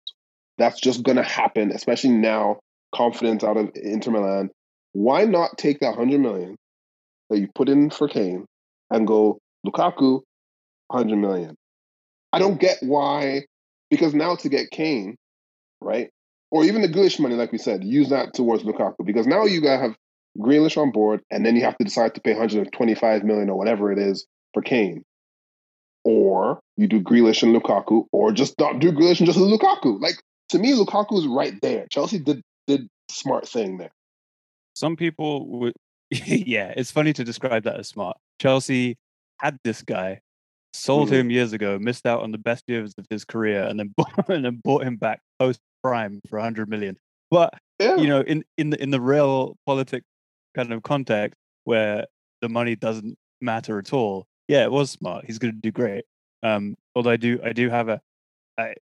That's 0.57 0.79
just 0.79 1.03
going 1.03 1.17
to 1.17 1.23
happen, 1.23 1.71
especially 1.71 2.11
now. 2.11 2.59
Confidence 2.95 3.43
out 3.43 3.55
of 3.57 3.69
Inter 3.75 4.11
Milan. 4.11 4.49
Why 4.93 5.25
not 5.25 5.57
take 5.59 5.79
that 5.81 5.95
hundred 5.95 6.21
million 6.21 6.55
that 7.29 7.39
you 7.39 7.47
put 7.53 7.69
in 7.69 7.89
for 7.91 8.07
Kane 8.07 8.45
and 8.89 9.07
go 9.07 9.39
Lukaku, 9.65 10.21
hundred 10.91 11.17
million? 11.17 11.55
I 12.33 12.39
don't 12.39 12.59
get 12.59 12.77
why, 12.81 13.43
because 13.89 14.13
now 14.13 14.35
to 14.37 14.49
get 14.49 14.71
Kane, 14.71 15.15
right, 15.81 16.09
or 16.51 16.63
even 16.63 16.81
the 16.81 16.89
Grealish 16.89 17.19
money, 17.19 17.35
like 17.35 17.51
we 17.51 17.57
said, 17.59 17.83
use 17.83 18.09
that 18.09 18.33
towards 18.33 18.63
Lukaku 18.63 19.05
because 19.05 19.27
now 19.27 19.45
you 19.45 19.61
gotta 19.61 19.81
have 19.81 19.95
Grealish 20.39 20.77
on 20.77 20.91
board, 20.91 21.21
and 21.31 21.45
then 21.45 21.55
you 21.55 21.63
have 21.63 21.77
to 21.77 21.83
decide 21.83 22.15
to 22.15 22.21
pay 22.21 22.31
125 22.33 23.23
million 23.23 23.49
or 23.49 23.57
whatever 23.57 23.91
it 23.91 23.99
is 23.99 24.25
for 24.53 24.61
Kane, 24.63 25.03
or 26.03 26.59
you 26.77 26.87
do 26.87 27.01
Grealish 27.01 27.43
and 27.43 27.55
Lukaku, 27.55 28.05
or 28.11 28.31
just 28.31 28.57
not 28.59 28.79
do 28.79 28.91
Grealish 28.91 29.19
and 29.19 29.27
just 29.27 29.39
Lukaku. 29.39 29.99
Like 30.01 30.15
to 30.49 30.59
me, 30.59 30.73
Lukaku 30.73 31.17
is 31.19 31.27
right 31.27 31.53
there. 31.61 31.85
Chelsea 31.91 32.19
did 32.19 32.41
did 32.67 32.87
smart 33.09 33.47
thing 33.47 33.77
there. 33.77 33.91
Some 34.75 34.95
people 34.95 35.47
would, 35.59 35.73
yeah, 36.11 36.73
it's 36.75 36.91
funny 36.91 37.13
to 37.13 37.23
describe 37.23 37.63
that 37.63 37.79
as 37.79 37.87
smart. 37.87 38.17
Chelsea 38.39 38.97
had 39.39 39.57
this 39.63 39.81
guy, 39.81 40.21
sold 40.73 41.09
Mhm. 41.09 41.13
him 41.13 41.29
years 41.31 41.53
ago, 41.53 41.77
missed 41.79 42.05
out 42.05 42.21
on 42.21 42.31
the 42.31 42.37
best 42.37 42.63
years 42.67 42.93
of 42.97 43.05
his 43.09 43.25
career, 43.25 43.63
and 43.63 43.79
then 43.79 43.93
bought, 43.97 44.29
and 44.29 44.45
then 44.45 44.61
bought 44.63 44.83
him 44.83 44.95
back 44.97 45.19
post 45.39 45.59
prime 45.83 46.21
for 46.29 46.37
100 46.39 46.69
million. 46.69 46.97
But 47.31 47.53
Yeah, 47.79 47.95
you 47.97 48.07
know, 48.07 48.21
in 48.21 48.43
in 48.57 48.69
the 48.69 48.81
in 48.81 48.89
the 48.91 48.99
realpolitik 48.99 50.01
kind 50.55 50.71
of 50.73 50.83
context 50.83 51.35
where 51.65 52.05
the 52.41 52.49
money 52.49 52.75
doesn't 52.75 53.17
matter 53.41 53.77
at 53.79 53.91
all, 53.93 54.25
yeah, 54.49 54.63
it 54.63 54.71
was 54.71 54.91
smart. 54.91 55.23
He's 55.25 55.39
going 55.39 55.53
to 55.53 55.59
do 55.61 55.71
great. 55.71 56.03
Um, 56.43 56.75
although 56.95 57.11
I 57.11 57.17
do 57.17 57.39
I 57.43 57.53
do 57.53 57.69
have 57.69 57.87
a 57.87 58.01
I, 58.57 58.75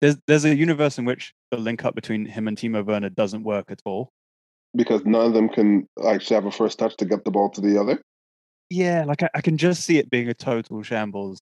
there's 0.00 0.16
there's 0.26 0.44
a 0.46 0.54
universe 0.54 0.96
in 0.98 1.04
which 1.04 1.34
the 1.50 1.58
link 1.58 1.84
up 1.84 1.94
between 1.94 2.24
him 2.24 2.48
and 2.48 2.56
Timo 2.56 2.82
Werner 2.84 3.10
doesn't 3.10 3.42
work 3.44 3.70
at 3.70 3.82
all. 3.84 4.10
because 4.74 5.04
none 5.04 5.26
of 5.26 5.34
them 5.34 5.48
can 5.48 5.86
actually 6.06 6.36
have 6.36 6.46
a 6.46 6.50
first 6.50 6.78
touch 6.78 6.96
to 6.98 7.04
get 7.04 7.24
the 7.24 7.30
ball 7.30 7.50
to 7.50 7.60
the 7.60 7.78
other. 7.78 8.00
Yeah, 8.70 9.04
like 9.04 9.22
I, 9.22 9.28
I 9.34 9.40
can 9.40 9.56
just 9.58 9.84
see 9.84 9.98
it 9.98 10.08
being 10.10 10.28
a 10.28 10.34
total 10.34 10.82
shambles, 10.84 11.40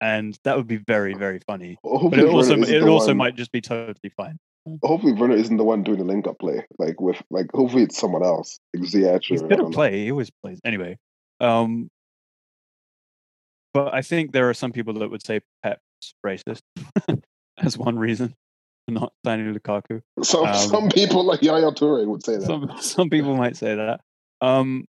and 0.00 0.38
that 0.44 0.56
would 0.56 0.66
be 0.66 0.76
very 0.76 1.14
very 1.14 1.40
funny. 1.46 1.78
But 1.82 2.18
it 2.18 2.26
also 2.28 2.50
Werner 2.56 2.68
it 2.74 2.82
also 2.82 3.08
one- 3.08 3.16
might 3.16 3.36
just 3.36 3.50
be 3.52 3.60
totally 3.60 4.12
fine. 4.16 4.38
hopefully 4.82 5.12
Werner 5.14 5.36
isn't 5.36 5.56
the 5.56 5.64
one 5.64 5.82
doing 5.82 5.98
the 5.98 6.04
link 6.04 6.26
up 6.26 6.38
play. 6.38 6.66
Like 6.78 7.00
with 7.00 7.20
like 7.30 7.46
hopefully 7.54 7.84
it's 7.84 7.98
someone 7.98 8.22
else. 8.22 8.58
Like 8.74 8.88
Ziyech 8.90 9.24
He's 9.24 9.42
or 9.42 9.46
I 9.46 9.48
good 9.48 9.58
know. 9.60 9.70
play. 9.70 10.04
He 10.04 10.10
always 10.10 10.30
plays 10.42 10.60
anyway. 10.64 10.98
Um, 11.40 11.88
but 13.74 13.92
I 13.94 14.02
think 14.02 14.32
there 14.32 14.48
are 14.48 14.54
some 14.54 14.72
people 14.72 14.94
that 14.94 15.10
would 15.10 15.24
say 15.24 15.40
Pep's 15.62 16.14
racist 16.24 16.60
as 17.58 17.76
one 17.76 17.98
reason 17.98 18.34
for 18.86 18.92
not 18.92 19.12
signing 19.24 19.54
Lukaku. 19.54 20.00
So 20.22 20.46
Um, 20.46 20.54
some 20.68 20.88
people 20.88 21.24
like 21.24 21.42
Yaya 21.42 21.70
Toure 21.72 22.06
would 22.06 22.24
say 22.24 22.36
that. 22.36 22.46
Some 22.46 22.70
some 22.80 23.10
people 23.10 23.36
might 23.36 23.56
say 23.56 23.74
that. 23.74 24.00
Um, 24.40 24.84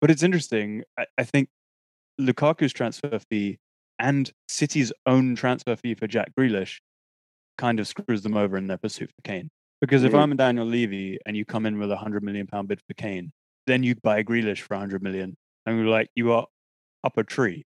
but 0.00 0.10
it's 0.10 0.22
interesting. 0.22 0.84
I, 0.98 1.06
I 1.18 1.24
think 1.24 1.48
Lukaku's 2.20 2.72
transfer 2.72 3.18
fee 3.30 3.58
and 3.98 4.30
City's 4.48 4.92
own 5.06 5.34
transfer 5.36 5.76
fee 5.76 5.94
for 5.94 6.06
Jack 6.06 6.32
Grealish 6.38 6.78
kind 7.58 7.78
of 7.80 7.86
screws 7.86 8.22
them 8.22 8.36
over 8.36 8.56
in 8.56 8.66
their 8.66 8.78
pursuit 8.78 9.10
for 9.10 9.22
Kane. 9.22 9.48
Because 9.80 10.02
if 10.04 10.12
Mhm. 10.12 10.18
I'm 10.18 10.36
Daniel 10.36 10.66
Levy 10.66 11.18
and 11.26 11.36
you 11.36 11.44
come 11.44 11.66
in 11.66 11.78
with 11.78 11.90
a 11.90 11.96
hundred 11.96 12.22
million 12.22 12.46
pound 12.46 12.68
bid 12.68 12.80
for 12.88 12.94
Kane, 12.94 13.32
then 13.66 13.82
you 13.82 13.94
buy 14.02 14.22
Grealish 14.22 14.60
for 14.60 14.74
a 14.74 14.78
hundred 14.78 15.02
million, 15.02 15.36
and 15.66 15.78
we're 15.78 15.86
like, 15.90 16.08
you 16.14 16.32
are 16.32 16.46
up 17.04 17.16
a 17.18 17.24
tree. 17.24 17.64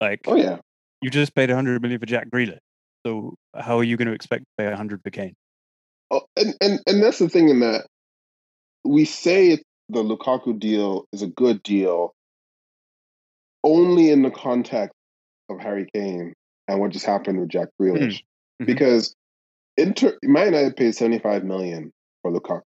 Like 0.00 0.20
oh 0.26 0.36
yeah. 0.36 0.58
you 1.02 1.10
just 1.10 1.34
paid 1.34 1.50
hundred 1.50 1.80
million 1.82 2.00
for 2.00 2.06
Jack 2.06 2.30
Grealish. 2.30 2.58
So 3.06 3.34
how 3.54 3.78
are 3.78 3.84
you 3.84 3.96
going 3.96 4.08
to 4.08 4.14
expect 4.14 4.44
to 4.44 4.64
pay 4.64 4.74
hundred 4.74 5.02
for 5.02 5.10
Kane? 5.10 5.34
Oh, 6.10 6.22
and, 6.36 6.54
and 6.60 6.80
and 6.86 7.02
that's 7.02 7.18
the 7.18 7.28
thing 7.28 7.48
in 7.48 7.60
that 7.60 7.86
we 8.84 9.04
say 9.04 9.58
the 9.88 10.02
Lukaku 10.02 10.58
deal 10.58 11.04
is 11.12 11.22
a 11.22 11.26
good 11.26 11.62
deal 11.62 12.14
only 13.62 14.10
in 14.10 14.22
the 14.22 14.30
context 14.30 14.94
of 15.48 15.60
Harry 15.60 15.86
Kane 15.94 16.32
and 16.68 16.80
what 16.80 16.92
just 16.92 17.06
happened 17.06 17.40
with 17.40 17.48
Jack 17.48 17.68
Grealish. 17.80 18.22
Mhm. 18.60 18.66
Because 18.66 19.14
Inter 19.76 20.16
Man 20.22 20.46
United 20.46 20.76
paid 20.76 20.94
75 20.94 21.44
million 21.44 21.90
for 22.22 22.30
Lukaku, 22.30 22.62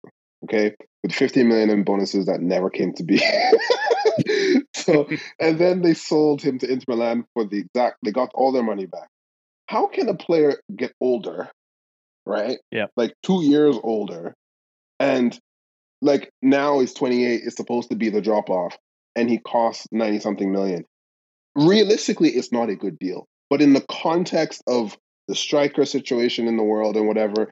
okay? 0.43 0.75
With 1.03 1.13
50 1.13 1.43
million 1.43 1.69
in 1.69 1.83
bonuses 1.83 2.25
that 2.25 2.41
never 2.41 2.69
came 2.69 2.93
to 2.93 3.03
be. 3.03 3.17
so 4.73 5.07
and 5.39 5.59
then 5.59 5.81
they 5.81 5.93
sold 5.93 6.41
him 6.41 6.59
to 6.59 6.71
Inter 6.71 6.85
Milan 6.87 7.25
for 7.33 7.45
the 7.45 7.59
exact 7.59 7.97
they 8.03 8.11
got 8.11 8.31
all 8.33 8.51
their 8.51 8.63
money 8.63 8.85
back. 8.85 9.09
How 9.67 9.87
can 9.87 10.09
a 10.09 10.15
player 10.15 10.61
get 10.75 10.93
older, 10.99 11.49
right? 12.25 12.57
Yeah. 12.71 12.87
Like 12.95 13.13
two 13.23 13.43
years 13.43 13.77
older, 13.83 14.33
and 14.99 15.37
like 16.01 16.31
now 16.41 16.79
he's 16.79 16.93
28, 16.93 17.41
is 17.43 17.55
supposed 17.55 17.89
to 17.89 17.95
be 17.95 18.09
the 18.09 18.21
drop 18.21 18.49
off, 18.49 18.77
and 19.15 19.29
he 19.29 19.37
costs 19.37 19.85
90 19.91 20.19
something 20.19 20.51
million. 20.51 20.85
Realistically, 21.55 22.29
it's 22.29 22.51
not 22.51 22.69
a 22.69 22.75
good 22.75 22.97
deal. 22.99 23.27
But 23.49 23.61
in 23.61 23.73
the 23.73 23.85
context 23.91 24.63
of 24.67 24.97
the 25.27 25.35
striker 25.35 25.85
situation 25.85 26.47
in 26.47 26.57
the 26.57 26.63
world 26.63 26.95
and 26.95 27.07
whatever, 27.07 27.51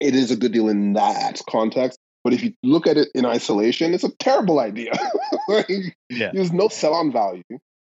it 0.00 0.14
is 0.14 0.30
a 0.30 0.36
good 0.36 0.52
deal 0.52 0.68
in 0.68 0.92
that 0.94 1.40
context. 1.48 1.98
But 2.24 2.32
if 2.32 2.42
you 2.42 2.52
look 2.62 2.86
at 2.86 2.96
it 2.96 3.08
in 3.14 3.24
isolation, 3.24 3.94
it's 3.94 4.04
a 4.04 4.14
terrible 4.18 4.58
idea. 4.60 4.92
like, 5.48 5.68
Yeah. 6.10 6.30
there's 6.32 6.52
no 6.52 6.68
sell 6.68 6.94
on 6.94 7.12
value. 7.12 7.42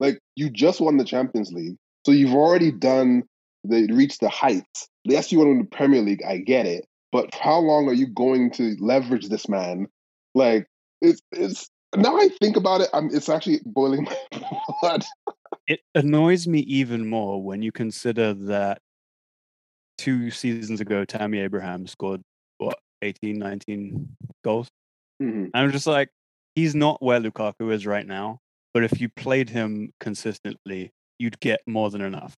Like 0.00 0.18
you 0.36 0.50
just 0.50 0.80
won 0.80 0.96
the 0.96 1.04
Champions 1.04 1.52
League, 1.52 1.76
so 2.06 2.12
you've 2.12 2.34
already 2.34 2.72
done 2.72 3.24
the 3.64 3.86
reached 3.92 4.20
the 4.20 4.28
heights. 4.28 4.88
Yes, 5.04 5.30
you 5.30 5.38
won 5.38 5.58
the 5.58 5.64
Premier 5.64 6.00
League. 6.00 6.22
I 6.26 6.38
get 6.38 6.66
it, 6.66 6.86
but 7.12 7.32
how 7.34 7.58
long 7.58 7.88
are 7.88 7.92
you 7.94 8.06
going 8.06 8.50
to 8.52 8.76
leverage 8.80 9.28
this 9.28 9.48
man? 9.48 9.86
Like 10.34 10.66
it's 11.00 11.20
it's 11.30 11.68
now 11.94 12.16
I 12.16 12.30
think 12.40 12.56
about 12.56 12.80
it, 12.80 12.88
I'm, 12.94 13.14
it's 13.14 13.28
actually 13.28 13.60
boiling 13.66 14.04
my 14.32 14.50
blood. 14.80 15.04
it 15.68 15.80
annoys 15.94 16.48
me 16.48 16.60
even 16.60 17.06
more 17.08 17.42
when 17.42 17.62
you 17.62 17.70
consider 17.70 18.32
that 18.34 18.80
two 19.98 20.31
seasons 20.31 20.81
ago 20.81 21.05
tammy 21.05 21.38
abraham 21.38 21.87
scored 21.87 22.22
what 22.59 22.78
18 23.02 23.38
19 23.38 24.09
goals? 24.44 24.68
Mhm. 25.22 25.50
i'm 25.55 25.70
just 25.72 25.87
like 25.87 26.09
he's 26.55 26.74
not 26.74 27.02
where 27.02 27.20
lukaku 27.20 27.72
is 27.72 27.87
right 27.87 28.07
now 28.07 28.38
but 28.74 28.85
if 28.85 29.00
you 29.00 29.09
played 29.09 29.50
him 29.50 29.92
consistently 30.00 30.90
you'd 31.22 31.38
get 31.40 31.61
more 31.66 31.88
than 31.88 32.00
enough. 32.00 32.35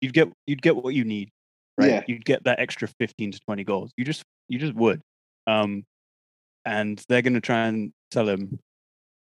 You'd 0.00 0.14
get 0.14 0.28
you'd 0.46 0.62
get 0.62 0.76
what 0.76 0.94
you 0.94 1.04
need 1.04 1.30
right? 1.78 1.90
Yeah. 1.90 2.02
you'd 2.06 2.24
get 2.24 2.44
that 2.44 2.58
extra 2.60 2.88
15 2.88 3.32
to 3.32 3.40
20 3.40 3.64
goals. 3.64 3.90
You 3.96 4.04
just 4.04 4.22
you 4.48 4.58
just 4.58 4.74
would. 4.74 5.00
Um 5.46 5.84
and 6.64 7.04
they're 7.08 7.22
going 7.22 7.34
to 7.34 7.40
try 7.42 7.66
and 7.66 7.92
sell 8.12 8.26
him. 8.28 8.58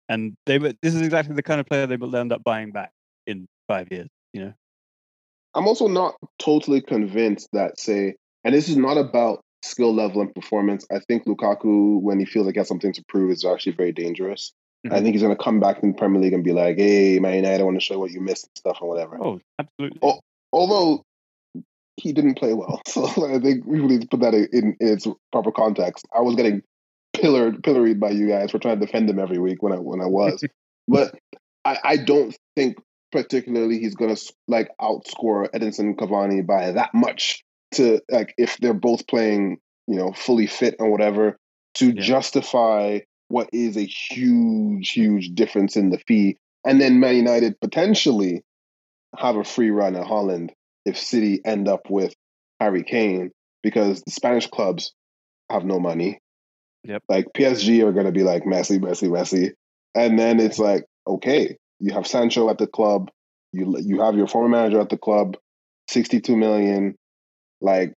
And 0.07 0.35
they 0.45 0.57
would 0.59 0.77
this 0.81 0.95
is 0.95 1.01
exactly 1.01 1.35
the 1.35 1.43
kind 1.43 1.59
of 1.59 1.65
player 1.65 1.87
they 1.87 1.97
will 1.97 2.15
end 2.15 2.31
up 2.31 2.43
buying 2.43 2.71
back 2.71 2.91
in 3.27 3.47
five 3.67 3.87
years 3.91 4.07
you 4.33 4.45
know 4.45 4.53
I'm 5.55 5.67
also 5.67 5.87
not 5.87 6.15
totally 6.37 6.81
convinced 6.81 7.49
that 7.53 7.79
say, 7.79 8.15
and 8.43 8.53
this 8.53 8.69
is 8.69 8.77
not 8.77 8.97
about 8.97 9.41
skill 9.63 9.93
level 9.93 10.21
and 10.21 10.35
performance. 10.35 10.85
I 10.91 10.99
think 10.99 11.25
Lukaku, 11.25 11.99
when 12.01 12.19
he 12.19 12.25
feels 12.25 12.45
like 12.45 12.55
he 12.55 12.59
has 12.59 12.67
something 12.67 12.93
to 12.93 13.03
prove, 13.07 13.31
is 13.31 13.45
actually 13.45 13.71
very 13.73 13.91
dangerous. 13.91 14.53
I 14.85 14.87
Mhm. 14.99 15.01
think 15.01 15.13
he's 15.13 15.23
going 15.23 15.35
to 15.35 15.43
come 15.43 15.59
back 15.59 15.81
in 15.81 15.93
the 15.93 15.97
Premier 15.97 16.21
League 16.21 16.33
and 16.33 16.43
be 16.43 16.51
like, 16.51 16.77
"Hey, 16.77 17.17
man 17.19 17.35
United, 17.35 17.61
I 17.61 17.63
want 17.63 17.77
to 17.77 17.81
show 17.81 17.95
you 17.95 17.99
what 18.01 18.11
you 18.11 18.21
missed 18.21 18.45
and 18.45 18.57
stuff 18.57 18.77
and 18.81 18.89
whatever." 18.89 19.17
Oh, 19.19 19.39
absolutely. 19.57 19.99
Although 20.53 21.03
he 21.97 22.13
didn't 22.13 22.35
play 22.35 22.53
well, 22.53 22.81
so 22.87 23.05
I 23.05 23.39
think 23.39 23.65
we 23.65 23.79
really 23.79 23.97
need 23.97 24.01
to 24.01 24.07
put 24.07 24.19
that 24.19 24.33
in, 24.35 24.75
in 24.79 24.87
its 24.87 25.07
proper 25.31 25.51
context. 25.51 26.05
I 26.15 26.21
was 26.21 26.35
getting 26.35 26.61
pillared, 27.13 27.63
pilloried 27.63 27.99
by 27.99 28.11
you 28.11 28.27
guys 28.27 28.51
for 28.51 28.59
trying 28.59 28.79
to 28.79 28.85
defend 28.85 29.09
him 29.09 29.19
every 29.19 29.39
week 29.39 29.63
when 29.63 29.73
I 29.73 29.77
when 29.77 30.01
I 30.01 30.05
was, 30.05 30.43
but 30.87 31.17
I, 31.63 31.79
I 31.83 31.97
don't 31.97 32.37
think 32.55 32.77
particularly 33.15 33.79
he's 33.79 33.95
going 33.95 34.13
to 34.13 34.33
like 34.47 34.69
outscore 34.81 35.49
Edinson 35.51 35.95
Cavani 35.95 36.45
by 36.45 36.71
that 36.71 36.93
much 36.93 37.43
to 37.75 38.01
like 38.09 38.33
if 38.37 38.57
they're 38.57 38.73
both 38.73 39.07
playing, 39.07 39.57
you 39.87 39.95
know, 39.95 40.11
fully 40.11 40.47
fit 40.47 40.75
and 40.79 40.91
whatever 40.91 41.37
to 41.75 41.87
Yeah. 41.87 42.01
justify 42.01 42.99
what 43.29 43.49
is 43.53 43.77
a 43.77 43.85
huge, 43.85 44.91
huge 44.91 45.33
difference 45.33 45.77
in 45.77 45.89
the 45.91 45.97
fee. 45.97 46.37
And 46.65 46.81
then 46.81 46.99
Man 46.99 47.15
United 47.15 47.59
potentially 47.61 48.43
have 49.17 49.37
a 49.37 49.43
free 49.43 49.71
run 49.71 49.95
at 49.95 50.05
Haaland 50.05 50.49
if 50.85 50.97
City 50.97 51.39
end 51.45 51.67
up 51.69 51.89
with 51.89 52.13
Harry 52.59 52.83
Kane 52.83 53.31
because 53.63 54.03
the 54.03 54.11
Spanish 54.11 54.47
clubs 54.47 54.93
have 55.49 55.63
no 55.63 55.79
money. 55.79 56.19
Yep. 56.83 57.03
Like 57.07 57.27
PSG 57.35 57.83
are 57.83 57.93
going 57.93 58.05
to 58.05 58.11
be 58.11 58.23
like 58.23 58.43
Messi, 58.43 58.79
Messi, 58.79 59.09
Messi, 59.09 59.51
and 59.95 60.19
then 60.19 60.39
it's 60.39 60.59
like 60.59 60.83
okay, 61.07 61.57
you 61.79 61.93
have 61.93 62.07
Sancho 62.07 62.49
at 62.49 62.57
the 62.57 62.67
club, 62.67 63.11
you 63.51 63.77
you 63.79 64.01
have 64.01 64.15
your 64.15 64.27
former 64.27 64.49
manager 64.49 64.79
at 64.79 64.89
the 64.89 64.97
club, 64.97 65.37
sixty 65.89 66.19
two 66.19 66.35
million, 66.35 66.95
like 67.61 67.93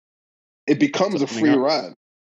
it 0.67 0.79
becomes 0.79 1.21
a 1.21 1.27
free 1.27 1.51
up. 1.51 1.59
run. 1.59 1.95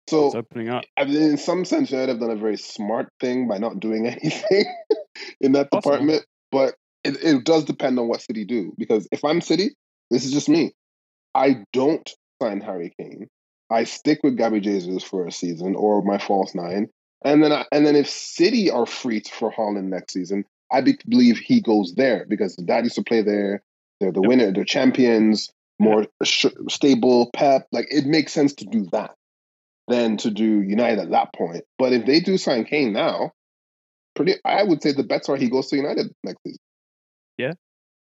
So 0.09 0.27
it's 0.27 0.35
opening 0.35 0.69
up. 0.69 0.83
I 0.97 1.05
mean, 1.05 1.21
in 1.21 1.37
some 1.37 1.65
sense, 1.65 1.91
United 1.91 2.09
have 2.09 2.19
done 2.19 2.31
a 2.31 2.35
very 2.35 2.57
smart 2.57 3.09
thing 3.19 3.47
by 3.47 3.57
not 3.57 3.79
doing 3.79 4.07
anything 4.21 4.65
in 5.39 5.53
that 5.53 5.71
Possible. 5.71 5.91
department. 5.91 6.25
But 6.51 6.75
it, 7.03 7.17
it 7.23 7.43
does 7.43 7.65
depend 7.65 7.99
on 7.99 8.07
what 8.07 8.21
City 8.21 8.45
do. 8.45 8.73
Because 8.77 9.07
if 9.11 9.23
I'm 9.23 9.41
City, 9.41 9.71
this 10.09 10.25
is 10.25 10.31
just 10.31 10.49
me. 10.49 10.73
I 11.33 11.63
don't 11.71 12.09
sign 12.41 12.61
Harry 12.61 12.93
Kane. 12.99 13.27
I 13.69 13.85
stick 13.85 14.19
with 14.23 14.37
Gabby 14.37 14.59
Jesus 14.59 15.03
for 15.03 15.25
a 15.25 15.31
season 15.31 15.75
or 15.75 16.03
my 16.03 16.17
false 16.17 16.53
nine, 16.53 16.89
and 17.23 17.41
then 17.41 17.53
I, 17.53 17.65
and 17.71 17.85
then 17.85 17.95
if 17.95 18.09
City 18.09 18.69
are 18.69 18.85
free 18.85 19.21
for 19.21 19.51
Haaland 19.51 19.85
next 19.85 20.13
season, 20.13 20.43
I 20.71 20.81
be, 20.81 20.97
believe 21.07 21.37
he 21.37 21.61
goes 21.61 21.93
there 21.95 22.25
because 22.27 22.55
the 22.55 22.63
dad 22.63 22.83
used 22.83 22.95
to 22.95 23.03
play 23.03 23.21
there. 23.21 23.61
They're 23.99 24.11
the 24.11 24.21
Yep. 24.21 24.29
winner. 24.29 24.51
They're 24.51 24.63
champions. 24.63 25.51
More 25.79 26.05
sh- 26.23 26.45
stable, 26.69 27.29
pep. 27.35 27.67
Like 27.71 27.87
it 27.89 28.05
makes 28.05 28.31
sense 28.33 28.53
to 28.55 28.65
do 28.65 28.85
that 28.91 29.15
than 29.87 30.17
to 30.17 30.29
do 30.29 30.61
United 30.61 30.99
at 30.99 31.09
that 31.11 31.33
point. 31.33 31.63
But 31.79 31.91
if 31.93 32.05
they 32.05 32.19
do 32.19 32.37
sign 32.37 32.65
Kane 32.65 32.93
now, 32.93 33.31
pretty 34.15 34.35
I 34.45 34.63
would 34.63 34.81
say 34.83 34.91
the 34.91 35.03
bets 35.03 35.27
are 35.29 35.35
he 35.35 35.49
goes 35.49 35.67
to 35.69 35.77
United 35.77 36.13
next 36.23 36.43
season. 36.45 36.59
Yeah, 37.37 37.53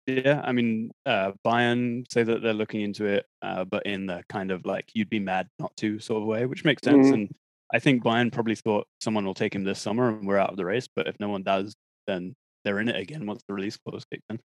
yeah. 0.07 0.41
I 0.43 0.53
mean, 0.53 0.91
uh, 1.05 1.33
Bayern 1.45 2.03
say 2.11 2.23
that 2.23 2.41
they're 2.41 2.53
looking 2.53 2.81
into 2.81 3.05
it, 3.05 3.25
uh, 3.43 3.63
but 3.65 3.85
in 3.85 4.07
the 4.07 4.23
kind 4.27 4.49
of 4.51 4.65
like 4.65 4.89
you'd 4.93 5.09
be 5.09 5.19
mad 5.19 5.47
not 5.59 5.75
to 5.77 5.99
sort 5.99 6.23
of 6.23 6.27
way, 6.27 6.45
which 6.47 6.65
makes 6.65 6.81
sense. 6.83 7.07
Mhm. 7.07 7.13
And 7.13 7.35
I 7.73 7.79
think 7.79 8.03
Bayern 8.03 8.31
probably 8.31 8.55
thought 8.55 8.87
someone 9.01 9.25
will 9.25 9.33
take 9.35 9.53
him 9.53 9.63
this 9.63 9.79
summer 9.79 10.09
and 10.09 10.25
we're 10.27 10.37
out 10.39 10.49
of 10.49 10.57
the 10.57 10.65
race. 10.65 10.87
But 10.87 11.07
if 11.07 11.19
no 11.19 11.29
one 11.29 11.43
does, 11.43 11.75
then 12.07 12.35
they're 12.67 12.79
in 12.79 12.89
it 12.89 12.97
again 12.99 13.25
once 13.25 13.41
the 13.47 13.53
release 13.53 13.77
clause 13.77 14.03
kicks 14.11 14.25
in. 14.29 14.39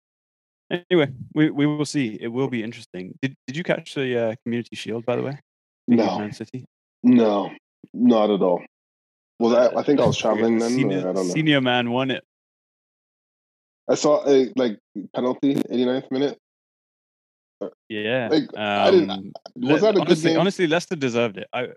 Anyway, 0.92 1.08
we, 1.34 1.50
we 1.50 1.66
will 1.66 1.86
see. 1.86 2.18
It 2.22 2.28
will 2.28 2.50
be 2.50 2.62
interesting. 2.62 3.18
Did 3.22 3.34
Did 3.48 3.56
you 3.58 3.64
catch 3.64 3.96
the 3.96 4.08
uh, 4.24 4.36
Community 4.44 4.76
Shield 4.76 5.06
by 5.06 5.16
the 5.16 5.24
way? 5.24 5.40
No. 5.88 6.30
City. 6.32 6.66
No, 7.02 7.50
not 7.94 8.30
at 8.30 8.42
all. 8.42 8.62
Well, 9.40 9.56
I? 9.56 9.80
I 9.80 9.84
think 9.84 10.00
I 10.02 10.06
was 10.06 10.18
Uh, 10.24 10.34
traveling 10.34 10.60
then. 10.60 10.70
Senior, 10.72 11.00
I 11.00 11.02
don't 11.02 11.16
know. 11.16 11.24
senior 11.34 11.62
man 11.62 11.92
won 11.92 12.12
it. 12.12 12.24
I 13.90 13.96
saw 13.96 14.28
a 14.28 14.52
like 14.56 14.78
penalty, 15.16 15.56
89th 15.56 16.12
minute. 16.12 16.38
Yeah. 17.90 18.28
Like, 18.32 18.44
I 18.56 18.92
didn't- 18.92 19.10
um, 19.10 19.32
Was 19.56 19.82
that 19.82 19.90
a 19.96 20.00
good 20.00 20.02
honestly, 20.08 20.32
game? 20.32 20.40
honestly, 20.40 20.68
Leicester 20.68 20.96
deserved 20.96 21.38
it. 21.38 21.48
I, 21.52 21.70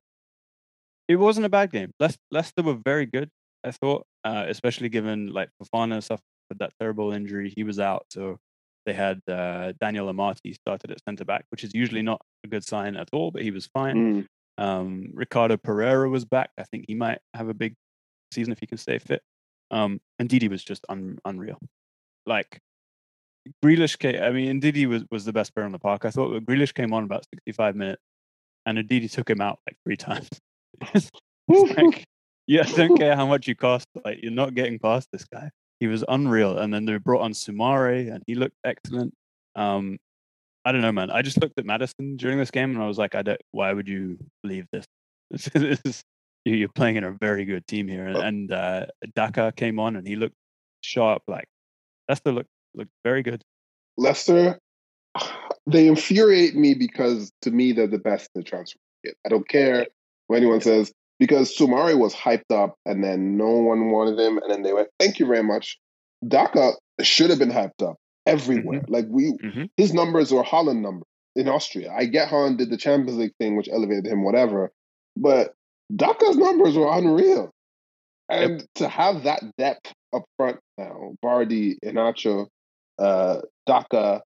it 1.08 1.16
wasn't 1.16 1.46
a 1.46 1.48
bad 1.48 1.72
game. 1.72 1.90
Leic- 2.00 2.18
Leicester 2.30 2.62
were 2.62 2.78
very 2.84 3.06
good. 3.06 3.30
I 3.64 3.70
thought, 3.70 4.04
uh, 4.24 4.44
especially 4.48 4.88
given 4.90 5.32
like 5.32 5.48
Fofana 5.62 6.02
suffered 6.02 6.22
that 6.58 6.72
terrible 6.80 7.12
injury, 7.12 7.52
he 7.54 7.64
was 7.64 7.78
out, 7.78 8.06
so 8.10 8.38
they 8.84 8.92
had 8.92 9.20
uh, 9.28 9.72
Daniel 9.80 10.12
Amartey 10.12 10.54
started 10.54 10.90
at 10.90 11.02
centre 11.04 11.24
back, 11.24 11.44
which 11.50 11.64
is 11.64 11.74
usually 11.74 12.02
not 12.02 12.20
a 12.44 12.48
good 12.48 12.64
sign 12.64 12.96
at 12.96 13.08
all, 13.12 13.30
but 13.30 13.42
he 13.42 13.50
was 13.50 13.66
fine. 13.66 14.26
Mm. 14.58 14.62
Um, 14.62 15.10
Ricardo 15.14 15.56
Pereira 15.56 16.08
was 16.08 16.24
back. 16.24 16.50
I 16.58 16.64
think 16.64 16.84
he 16.88 16.94
might 16.94 17.18
have 17.34 17.48
a 17.48 17.54
big 17.54 17.74
season 18.32 18.52
if 18.52 18.58
he 18.58 18.66
can 18.66 18.78
stay 18.78 18.98
fit. 18.98 19.22
Um, 19.70 20.00
and 20.18 20.28
Didi 20.28 20.48
was 20.48 20.62
just 20.62 20.84
un- 20.88 21.18
unreal. 21.24 21.58
Like 22.26 22.60
Grealish 23.64 23.98
came, 23.98 24.22
I 24.22 24.30
mean, 24.30 24.60
Didi 24.60 24.86
was, 24.86 25.04
was 25.10 25.24
the 25.24 25.32
best 25.32 25.54
player 25.54 25.66
on 25.66 25.72
the 25.72 25.78
park. 25.78 26.04
I 26.04 26.10
thought 26.10 26.32
but 26.32 26.44
Grealish 26.44 26.74
came 26.74 26.92
on 26.92 27.04
about 27.04 27.24
65 27.32 27.76
minutes 27.76 28.02
and 28.66 28.88
Didi 28.88 29.08
took 29.08 29.30
him 29.30 29.40
out 29.40 29.58
like 29.66 29.76
three 29.84 29.96
times. 29.96 30.28
it's 30.94 31.10
like, 31.48 32.04
yeah, 32.46 32.64
I 32.66 32.72
don't 32.72 32.96
care 32.98 33.16
how 33.16 33.26
much 33.26 33.46
you 33.46 33.54
cost. 33.54 33.86
Like, 34.04 34.18
you're 34.22 34.32
not 34.32 34.54
getting 34.54 34.78
past 34.78 35.08
this 35.12 35.24
guy. 35.24 35.50
He 35.82 35.88
was 35.88 36.04
unreal. 36.06 36.58
And 36.58 36.72
then 36.72 36.84
they 36.84 36.96
brought 36.98 37.22
on 37.22 37.32
Soumaré 37.32 38.14
and 38.14 38.22
he 38.28 38.36
looked 38.36 38.54
excellent. 38.64 39.12
Um, 39.56 39.98
I 40.64 40.70
don't 40.70 40.80
know, 40.80 40.92
man. 40.92 41.10
I 41.10 41.22
just 41.22 41.42
looked 41.42 41.58
at 41.58 41.66
Maddison 41.66 42.16
during 42.16 42.38
this 42.38 42.52
game 42.52 42.70
and 42.70 42.80
I 42.80 42.86
was 42.86 42.98
like, 42.98 43.16
I 43.16 43.22
don't, 43.22 43.40
why 43.50 43.72
would 43.72 43.88
you 43.88 44.16
leave 44.44 44.68
this? 44.70 44.86
this 45.32 45.80
is, 45.84 46.04
you're 46.44 46.68
playing 46.68 46.94
in 46.94 47.02
a 47.02 47.10
very 47.10 47.44
good 47.44 47.66
team 47.66 47.88
here. 47.88 48.06
And, 48.06 48.16
and 48.16 48.52
uh, 48.52 48.86
Daka 49.16 49.52
came 49.56 49.80
on 49.80 49.96
and 49.96 50.06
he 50.06 50.14
looked 50.14 50.36
sharp. 50.82 51.24
Like, 51.26 51.48
Leicester 52.08 52.30
looked, 52.30 52.50
looked 52.76 52.92
very 53.02 53.24
good. 53.24 53.42
Leicester, 53.96 54.60
they 55.66 55.88
infuriate 55.88 56.54
me 56.54 56.74
because 56.74 57.32
to 57.42 57.50
me 57.50 57.72
they're 57.72 57.88
the 57.88 57.98
best 57.98 58.30
in 58.36 58.42
the 58.42 58.44
transfer 58.44 58.78
market. 59.02 59.18
I 59.26 59.30
don't 59.30 59.48
care 59.48 59.88
what 60.28 60.36
anyone 60.36 60.60
says 60.60 60.92
because 61.18 61.56
Soumaré 61.56 61.96
was 61.98 62.14
hyped 62.14 62.50
up 62.50 62.74
and 62.86 63.02
then 63.02 63.36
no 63.36 63.50
one 63.50 63.90
wanted 63.90 64.18
him 64.18 64.38
and 64.38 64.50
then 64.50 64.62
they 64.62 64.72
went, 64.72 64.88
"Thank 64.98 65.18
you 65.18 65.26
very 65.26 65.42
much." 65.42 65.78
Daka 66.26 66.72
should 67.00 67.30
have 67.30 67.38
been 67.38 67.50
hyped 67.50 67.82
up 67.82 67.96
everywhere. 68.26 68.80
Mm-hmm. 68.80 68.92
Like 68.92 69.06
we, 69.08 69.32
Mhm. 69.32 69.68
his 69.76 69.92
numbers 69.92 70.32
were 70.32 70.42
Haaland 70.44 70.80
numbers 70.80 71.06
in 71.34 71.48
Austria. 71.48 71.92
I 71.96 72.04
get 72.06 72.28
Haaland 72.28 72.58
did 72.58 72.70
the 72.70 72.76
Champions 72.76 73.18
League 73.18 73.34
thing, 73.38 73.56
which 73.56 73.68
elevated 73.68 74.06
him, 74.06 74.22
whatever. 74.24 74.70
But 75.16 75.54
Daka's 75.94 76.36
numbers 76.36 76.76
were 76.76 76.90
unreal, 76.92 77.50
and 78.28 78.64
to 78.76 78.88
have 78.88 79.24
that 79.24 79.42
depth 79.58 79.92
up 80.12 80.24
front 80.36 80.60
now, 80.78 81.14
Vardy, 81.24 81.76
Iheanacho, 81.84 82.46
uh, 82.98 83.40
Daka, 83.66 84.22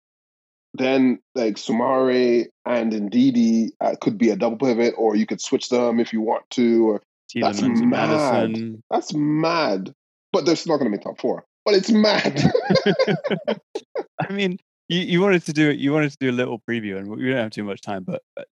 then 0.74 1.18
like 1.34 1.56
Soumaré 1.56 2.46
and 2.64 2.92
Ndidi 2.92 3.70
uh, 3.80 3.94
could 4.00 4.16
be 4.16 4.30
a 4.30 4.36
double 4.36 4.56
pivot, 4.56 4.94
or 4.96 5.16
you 5.16 5.26
could 5.26 5.40
switch 5.40 5.68
them 5.68 6.00
if 6.00 6.12
you 6.12 6.20
want 6.20 6.48
to. 6.50 6.88
Or 6.88 7.02
That's 7.34 7.60
Tielemans 7.60 7.80
and 7.80 7.90
mad. 7.90 8.08
Maddison. 8.08 8.82
that's 8.90 9.12
mad. 9.14 9.94
But 10.32 10.46
they're 10.46 10.56
still 10.56 10.72
not 10.72 10.78
going 10.78 10.90
to 10.90 10.98
be 10.98 11.04
top 11.04 11.20
four. 11.20 11.44
But 11.64 11.74
it's 11.74 11.90
mad. 11.90 12.42
I 14.28 14.32
mean, 14.32 14.58
you, 14.88 15.00
you 15.00 15.20
wanted 15.20 15.44
to 15.46 15.52
do 15.52 15.70
it. 15.70 15.78
You 15.78 15.92
wanted 15.92 16.10
to 16.12 16.16
do 16.18 16.30
a 16.30 16.32
little 16.32 16.60
preview, 16.68 16.96
and 16.96 17.08
we 17.08 17.28
don't 17.28 17.36
have 17.36 17.50
too 17.50 17.64
much 17.64 17.82
time. 17.82 18.04
But, 18.04 18.22
but 18.34 18.48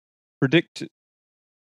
predict. 0.40 0.84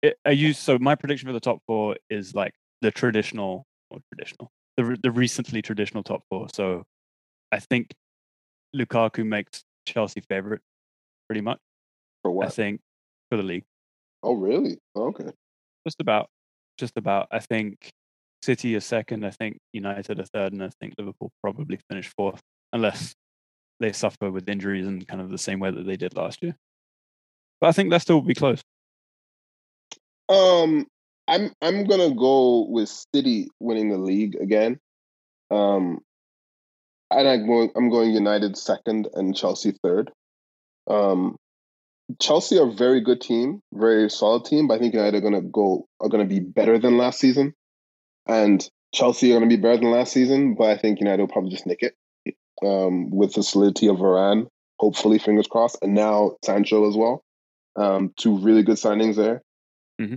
It, 0.01 0.17
are 0.25 0.31
you 0.31 0.53
so? 0.53 0.79
My 0.79 0.95
prediction 0.95 1.27
for 1.27 1.33
the 1.33 1.39
top 1.39 1.59
four 1.67 1.95
is 2.09 2.33
like 2.33 2.53
the 2.81 2.89
traditional 2.89 3.65
or 3.91 3.99
traditional, 4.11 4.51
the 4.77 4.97
the 5.01 5.11
recently 5.11 5.61
traditional 5.61 6.03
top 6.03 6.23
four. 6.29 6.47
So, 6.53 6.83
I 7.51 7.59
think 7.59 7.93
Lukaku 8.75 9.25
makes 9.25 9.63
Chelsea 9.89 10.21
favorite, 10.21 10.61
pretty 11.27 11.41
much. 11.41 11.59
For 12.21 12.31
what? 12.31 12.47
I 12.47 12.49
think 12.49 12.81
for 13.29 13.37
the 13.37 13.43
league, 13.43 13.63
Oh, 14.21 14.33
really? 14.33 14.77
Okay. 14.95 15.31
just 15.87 16.01
about, 16.01 16.27
just 16.77 16.97
about. 16.97 17.27
I 17.31 17.39
think 17.39 17.89
City 18.41 18.75
is 18.75 18.85
second. 18.85 19.25
I 19.25 19.31
think 19.31 19.57
United 19.73 20.19
are 20.19 20.25
third, 20.25 20.53
and 20.53 20.63
I 20.63 20.69
think 20.79 20.93
Liverpool 20.97 21.31
probably 21.41 21.79
finish 21.89 22.11
fourth, 22.17 22.41
unless 22.73 23.13
they 23.79 23.91
suffer 23.93 24.29
with 24.29 24.49
injuries 24.49 24.87
and 24.87 25.07
kind 25.07 25.21
of 25.21 25.29
the 25.29 25.37
same 25.37 25.59
way 25.59 25.71
that 25.71 25.85
they 25.85 25.95
did 25.95 26.15
last 26.15 26.43
year. 26.43 26.55
But 27.61 27.67
I 27.67 27.71
think 27.71 27.91
Leicester 27.91 28.13
will 28.13 28.21
be 28.21 28.35
close. 28.35 28.61
Um, 30.27 30.85
I'm 31.27 31.51
I'm 31.61 31.85
gonna 31.85 32.13
go 32.13 32.65
with 32.69 32.89
City 33.13 33.49
winning 33.59 33.89
the 33.89 33.97
league 33.97 34.35
again. 34.35 34.79
Um, 35.51 35.99
and 37.11 37.27
I'm 37.27 37.47
going 37.47 37.71
I'm 37.75 37.89
going 37.89 38.11
United 38.11 38.57
second 38.57 39.07
and 39.13 39.35
Chelsea 39.35 39.73
third. 39.83 40.11
Um, 40.87 41.37
Chelsea 42.19 42.57
are 42.57 42.67
a 42.67 42.73
very 42.73 43.01
good 43.01 43.21
team, 43.21 43.61
very 43.73 44.09
solid 44.09 44.45
team, 44.45 44.67
but 44.67 44.75
I 44.75 44.79
think 44.79 44.93
United 44.93 45.17
are 45.17 45.21
gonna 45.21 45.41
go 45.41 45.87
are 45.99 46.09
gonna 46.09 46.25
be 46.25 46.39
better 46.39 46.79
than 46.79 46.97
last 46.97 47.19
season, 47.19 47.53
and 48.27 48.67
Chelsea 48.93 49.31
are 49.31 49.35
gonna 49.35 49.47
be 49.47 49.57
better 49.57 49.77
than 49.77 49.91
last 49.91 50.13
season. 50.13 50.55
But 50.55 50.69
I 50.71 50.77
think 50.77 50.99
United 50.99 51.21
will 51.21 51.29
probably 51.29 51.51
just 51.51 51.67
nick 51.67 51.83
it. 51.83 51.95
Um, 52.61 53.09
with 53.09 53.33
the 53.33 53.43
solidity 53.43 53.87
of 53.87 53.97
Varane, 53.97 54.47
hopefully, 54.79 55.17
fingers 55.17 55.47
crossed, 55.47 55.77
and 55.81 55.93
now 55.93 56.35
Sancho 56.43 56.89
as 56.89 56.97
well. 56.97 57.23
Um, 57.75 58.11
two 58.17 58.39
really 58.39 58.63
good 58.63 58.75
signings 58.75 59.15
there 59.15 59.41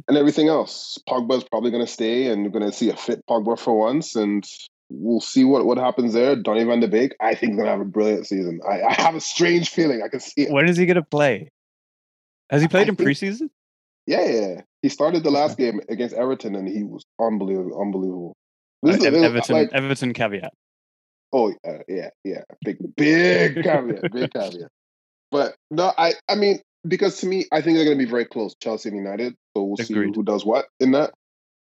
and 0.08 0.16
everything 0.16 0.48
else. 0.48 0.98
Pogba's 1.08 1.44
probably 1.44 1.70
going 1.70 1.84
to 1.84 1.92
stay, 1.92 2.28
and 2.28 2.42
you're 2.42 2.52
going 2.52 2.68
to 2.68 2.76
see 2.76 2.90
a 2.90 2.96
fit 2.96 3.24
Pogba 3.28 3.58
for 3.58 3.76
once, 3.76 4.16
and 4.16 4.44
we'll 4.92 5.20
see 5.20 5.44
what, 5.44 5.64
what 5.64 5.78
happens 5.78 6.12
there. 6.12 6.36
Donny 6.36 6.64
van 6.64 6.80
de 6.80 6.88
Beek, 6.88 7.14
I 7.20 7.34
think, 7.34 7.54
going 7.54 7.64
to 7.66 7.70
have 7.70 7.80
a 7.80 7.84
brilliant 7.84 8.26
season. 8.26 8.60
I, 8.68 8.82
I 8.82 8.92
have 8.94 9.14
a 9.14 9.20
strange 9.20 9.70
feeling. 9.70 10.02
I 10.02 10.08
can 10.08 10.20
see 10.20 10.42
it. 10.42 10.52
When 10.52 10.68
is 10.68 10.76
he 10.76 10.86
going 10.86 10.96
to 10.96 11.02
play? 11.02 11.48
Has 12.50 12.62
he 12.62 12.68
played 12.68 12.86
I 12.86 12.90
in 12.90 12.96
think- 12.96 13.08
preseason? 13.08 13.48
Yeah, 14.06 14.24
yeah. 14.28 14.60
He 14.82 14.88
started 14.88 15.22
the 15.22 15.30
last 15.30 15.56
game 15.56 15.80
against 15.88 16.14
Everton, 16.14 16.54
and 16.56 16.66
he 16.68 16.82
was 16.82 17.04
unbelievable. 17.20 17.80
Unbelievable. 17.80 18.36
This 18.82 18.96
Uh, 18.96 18.98
is- 18.98 19.12
this 19.12 19.22
Everton, 19.24 19.56
like- 19.56 19.72
Everton 19.72 20.12
caveat. 20.12 20.52
Oh 21.32 21.50
uh, 21.66 21.78
yeah, 21.88 22.10
yeah, 22.24 22.42
big, 22.62 22.76
big 22.94 23.62
caveat, 23.62 24.12
big 24.12 24.30
caveat. 24.34 24.68
But 25.30 25.54
no, 25.70 25.90
I, 25.96 26.12
I 26.28 26.34
mean, 26.34 26.60
because 26.86 27.16
to 27.20 27.26
me, 27.26 27.46
I 27.50 27.62
think 27.62 27.76
they're 27.78 27.86
going 27.86 27.96
to 27.96 28.04
be 28.04 28.10
very 28.10 28.26
close, 28.26 28.54
Chelsea 28.62 28.90
and 28.90 28.98
United. 28.98 29.34
So 29.56 29.62
we'll 29.62 29.76
see 29.78 29.94
who 29.94 30.22
does 30.22 30.44
what 30.44 30.66
in 30.78 30.92
that. 30.92 31.14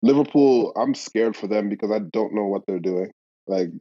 Liverpool, 0.02 0.72
I'm 0.76 0.96
scared 0.96 1.36
for 1.36 1.46
them 1.48 1.70
because 1.70 1.92
I 1.92 2.00
don't 2.00 2.34
know 2.34 2.46
what 2.46 2.64
they're 2.66 2.80
doing. 2.80 3.12
Like, 3.50 3.72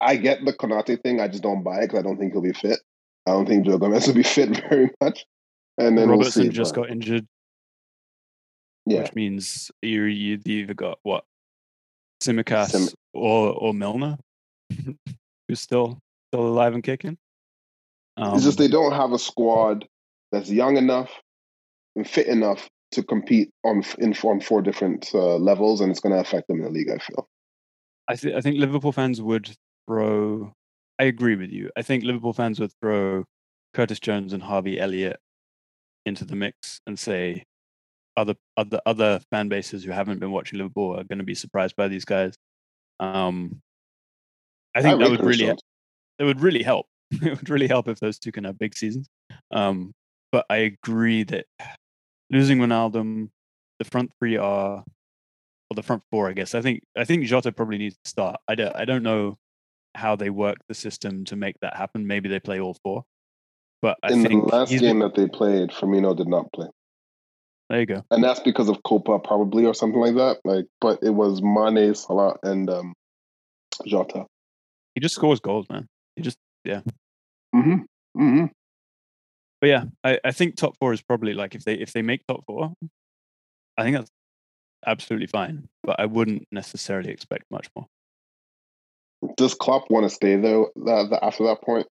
I 0.00 0.16
get 0.16 0.44
the 0.44 0.52
Konate 0.52 1.02
thing, 1.02 1.20
I 1.20 1.28
just 1.28 1.42
don't 1.42 1.62
buy 1.62 1.80
it 1.80 1.82
because 1.82 1.98
I 1.98 2.02
don't 2.02 2.16
think 2.16 2.32
he'll 2.32 2.42
be 2.42 2.54
fit. 2.54 2.80
I 3.26 3.32
don't 3.32 3.46
think 3.46 3.66
Joe 3.66 3.78
Gomez 3.78 4.06
will 4.06 4.14
be 4.14 4.22
fit 4.22 4.64
very 4.70 4.90
much. 5.00 5.26
And 5.78 5.96
then 5.96 6.08
Robertson 6.08 6.44
we'll 6.44 6.50
see. 6.52 6.56
just 6.56 6.74
but- 6.74 6.82
got 6.82 6.90
injured, 6.90 7.26
yeah, 8.86 9.02
which 9.02 9.14
means 9.14 9.70
you 9.82 10.04
you 10.04 10.40
either 10.46 10.74
got 10.74 10.98
what 11.02 11.24
Tsimikas 12.22 12.70
Sim- 12.70 12.94
or 13.12 13.50
or 13.50 13.74
Milner, 13.74 14.16
who's 15.48 15.60
still 15.60 15.98
still 16.32 16.46
alive 16.46 16.72
and 16.72 16.82
kicking. 16.82 17.18
Um, 18.16 18.36
it's 18.36 18.44
just 18.44 18.56
they 18.56 18.68
don't 18.68 18.92
have 18.92 19.12
a 19.12 19.18
squad 19.18 19.86
that's 20.32 20.50
young 20.50 20.78
enough 20.78 21.10
and 21.94 22.08
fit 22.08 22.26
enough 22.26 22.70
to 22.92 23.02
compete 23.02 23.50
on 23.64 23.82
in 23.98 24.14
on 24.24 24.40
four 24.40 24.62
different 24.62 25.10
uh, 25.12 25.36
levels, 25.36 25.82
and 25.82 25.90
it's 25.90 26.00
going 26.00 26.14
to 26.14 26.20
affect 26.20 26.48
them 26.48 26.58
in 26.58 26.64
the 26.64 26.70
league. 26.70 26.88
I 26.88 26.96
feel. 26.96 27.28
I, 28.08 28.14
th- 28.14 28.34
I 28.34 28.40
think 28.40 28.58
Liverpool 28.58 28.92
fans 28.92 29.20
would 29.20 29.54
throw. 29.86 30.52
I 30.98 31.04
agree 31.04 31.36
with 31.36 31.50
you. 31.50 31.70
I 31.76 31.82
think 31.82 32.04
Liverpool 32.04 32.32
fans 32.32 32.60
would 32.60 32.72
throw 32.80 33.24
Curtis 33.74 34.00
Jones 34.00 34.32
and 34.32 34.42
Harvey 34.42 34.80
Elliott 34.80 35.18
into 36.06 36.24
the 36.24 36.36
mix 36.36 36.80
and 36.86 36.98
say 36.98 37.44
other 38.16 38.34
other 38.56 38.80
other 38.86 39.20
fan 39.30 39.48
bases 39.48 39.84
who 39.84 39.90
haven't 39.90 40.20
been 40.20 40.30
watching 40.30 40.58
Liverpool 40.58 40.98
are 40.98 41.04
going 41.04 41.18
to 41.18 41.24
be 41.24 41.34
surprised 41.34 41.76
by 41.76 41.88
these 41.88 42.04
guys. 42.04 42.34
Um, 43.00 43.60
I 44.74 44.82
think 44.82 45.00
that 45.00 45.10
would 45.10 45.24
really 45.24 45.52
it 46.18 46.24
would 46.24 46.40
really 46.40 46.62
help. 46.62 46.86
it 47.10 47.38
would 47.38 47.50
really 47.50 47.68
help 47.68 47.88
if 47.88 48.00
those 48.00 48.18
two 48.18 48.32
can 48.32 48.44
have 48.44 48.58
big 48.58 48.76
seasons. 48.76 49.06
Um, 49.50 49.92
but 50.32 50.44
I 50.50 50.56
agree 50.56 51.22
that 51.24 51.46
losing 52.30 52.58
Ronaldo, 52.58 53.28
the 53.78 53.84
front 53.84 54.10
three 54.18 54.36
are, 54.36 54.82
the 55.76 55.82
front 55.82 56.02
four, 56.10 56.28
I 56.28 56.32
guess. 56.32 56.54
I 56.54 56.60
think 56.62 56.82
I 56.96 57.04
think 57.04 57.24
Jota 57.24 57.52
probably 57.52 57.78
needs 57.78 57.94
to 57.96 58.08
start. 58.08 58.36
I 58.48 58.54
don't 58.54 58.74
I 58.74 58.84
don't 58.84 59.02
know 59.02 59.38
how 59.94 60.16
they 60.16 60.30
work 60.30 60.56
the 60.68 60.74
system 60.74 61.24
to 61.26 61.36
make 61.36 61.56
that 61.62 61.76
happen. 61.76 62.06
Maybe 62.06 62.28
they 62.28 62.40
play 62.40 62.60
all 62.60 62.76
four. 62.82 63.04
But 63.82 63.98
I 64.02 64.12
in 64.12 64.22
the 64.22 64.34
last 64.36 64.70
game 64.70 64.98
that 65.00 65.14
they 65.14 65.26
played, 65.28 65.70
Firmino 65.70 66.16
did 66.16 66.28
not 66.28 66.50
play, 66.52 66.68
there 67.68 67.80
you 67.80 67.86
go. 67.86 68.02
and 68.10 68.24
that's 68.24 68.40
because 68.40 68.68
of 68.68 68.82
Copa 68.82 69.18
probably 69.18 69.64
or 69.66 69.74
something 69.74 70.00
like 70.00 70.14
that. 70.16 70.38
Like, 70.44 70.66
but 70.80 70.98
it 71.02 71.10
was 71.10 71.42
Mane, 71.42 71.94
Salah, 71.94 72.36
and 72.42 72.68
um, 72.70 72.94
Jota. 73.86 74.24
He 74.94 75.00
just 75.00 75.14
scores 75.14 75.40
goals, 75.40 75.66
man. 75.68 75.86
He 76.16 76.22
just 76.22 76.38
Mm-hmm. 77.54 77.74
Mm-hmm. 78.20 78.46
but 79.60 79.66
yeah, 79.66 79.84
I, 80.02 80.18
I 80.24 80.32
think 80.32 80.56
top 80.56 80.76
four 80.78 80.92
is 80.92 81.00
probably 81.00 81.32
like 81.32 81.54
if 81.54 81.64
they 81.64 81.74
if 81.74 81.92
they 81.92 82.02
make 82.02 82.26
top 82.26 82.44
four, 82.46 82.74
I 83.78 83.84
think 83.84 83.96
that's 83.96 84.10
absolutely 84.86 85.26
fine. 85.26 85.68
But 85.82 86.00
I 86.00 86.06
wouldn't 86.06 86.46
necessarily 86.50 87.10
expect 87.10 87.44
much 87.50 87.68
more. 87.76 87.86
Does 89.36 89.54
Klopp 89.54 89.90
want 89.90 90.04
to 90.04 90.10
stay 90.10 90.36
though 90.36 90.70
that, 90.76 91.08
that, 91.10 91.24
after 91.24 91.44
that 91.44 91.62
point? 91.62 91.86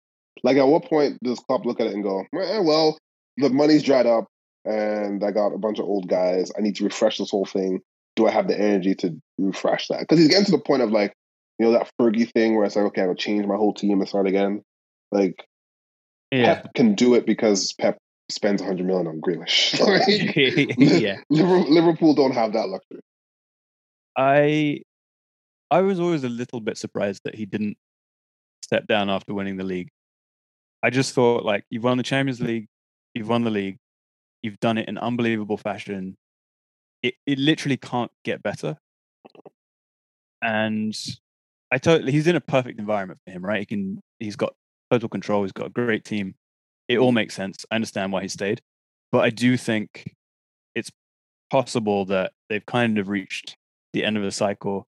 Like, 0.43 0.57
at 0.57 0.67
what 0.67 0.85
point 0.85 1.19
does 1.23 1.41
Klopp 1.41 1.65
look 1.65 1.81
at 1.81 1.87
it 1.87 1.95
and 1.95 2.03
go, 2.03 2.21
eh, 2.21 2.59
"Well, 2.61 2.99
the 3.37 3.51
money's 3.51 3.83
dried 3.83 4.07
up, 4.07 4.27
and 4.65 5.23
I 5.23 5.31
got 5.31 5.55
a 5.55 5.59
bunch 5.59 5.79
of 5.79 5.85
old 5.85 6.09
guys. 6.09 6.51
I 6.57 6.63
need 6.63 6.77
to 6.77 6.85
refresh 6.85 7.19
this 7.19 7.31
whole 7.31 7.45
thing. 7.45 7.81
Do 8.17 8.27
I 8.27 8.31
have 8.31 8.49
the 8.49 8.59
energy 8.59 8.95
to 8.97 9.21
refresh 9.39 9.89
that?" 9.89 10.01
Because 10.01 10.19
he's 10.19 10.29
getting 10.29 10.47
to 10.47 10.53
the 10.53 10.59
point 10.59 10.83
of 10.83 10.91
like, 10.91 11.15
you 11.59 11.67
know, 11.67 11.73
that 11.73 11.91
Fergie 12.01 12.31
thing 12.33 12.57
where 12.57 12.65
it's 12.65 12.77
like, 12.77 12.87
okay, 12.87 13.03
I'll 13.03 13.15
change 13.15 13.47
my 13.47 13.57
whole 13.57 13.75
team 13.75 14.01
and 14.01 14.09
start 14.09 14.27
again. 14.27 14.63
Like, 15.11 15.45
Yeah. 16.31 16.55
Pep 16.55 16.75
can 16.75 16.95
do 16.95 17.15
it 17.15 17.27
because 17.27 17.73
Pep 17.75 17.99
spends 18.29 18.63
100 18.63 18.87
million 18.87 19.07
on 19.07 19.21
Grealish. 19.21 19.79
Yeah. 20.79 21.17
Liverpool, 21.31 21.73
Liverpool 21.73 22.15
don't 22.15 22.33
have 22.33 22.53
that 22.53 22.69
luxury. 22.69 23.01
I 24.17 24.83
I 25.71 25.81
was 25.81 26.01
always 26.01 26.25
a 26.25 26.29
little 26.29 26.61
bit 26.61 26.77
surprised 26.77 27.23
that 27.25 27.35
he 27.35 27.47
didn't 27.47 27.77
step 28.63 28.87
down 28.87 29.09
after 29.09 29.33
winning 29.33 29.57
the 29.57 29.65
league. 29.65 29.89
I 30.83 30.91
just 30.91 31.15
thought 31.15 31.45
like 31.45 31.65
you've 31.71 31.85
won 31.85 31.97
the 31.97 32.03
Champions 32.03 32.41
League, 32.41 32.67
you've 33.15 33.29
won 33.29 33.45
the 33.45 33.51
league, 33.51 33.79
you've 34.43 34.61
done 34.61 34.79
it 34.79 34.89
in 34.89 34.99
unbelievable 34.99 35.57
fashion. 35.57 36.17
It 37.03 37.15
it 37.27 37.39
literally 37.39 37.77
can't 37.77 38.11
get 38.25 38.43
better. 38.43 38.77
And 40.43 40.95
I 41.71 41.79
totally 41.79 42.13
he's 42.13 42.27
in 42.27 42.37
a 42.37 42.41
perfect 42.41 42.79
environment 42.79 43.21
for 43.25 43.33
him, 43.33 43.45
right? 43.45 43.61
He 43.61 43.67
can 43.67 44.03
he's 44.19 44.37
got 44.37 44.55
total 44.91 45.09
control, 45.09 45.43
he's 45.43 45.53
got 45.53 45.69
a 45.69 45.71
great 45.71 46.05
team. 46.05 46.35
It 46.93 46.99
all 46.99 47.13
makes 47.13 47.35
sense. 47.35 47.65
I 47.71 47.77
understand 47.77 48.13
why 48.13 48.23
he 48.23 48.29
stayed. 48.29 48.61
But 49.11 49.25
I 49.25 49.31
do 49.31 49.57
think 49.57 50.15
it's 50.75 50.91
possible 51.51 52.05
that 52.07 52.33
they've 52.49 52.65
kind 52.65 52.99
of 52.99 53.09
reached 53.09 53.57
the 53.93 54.05
end 54.05 54.17
of 54.17 54.23
the 54.23 54.33
cycle. 54.33 54.87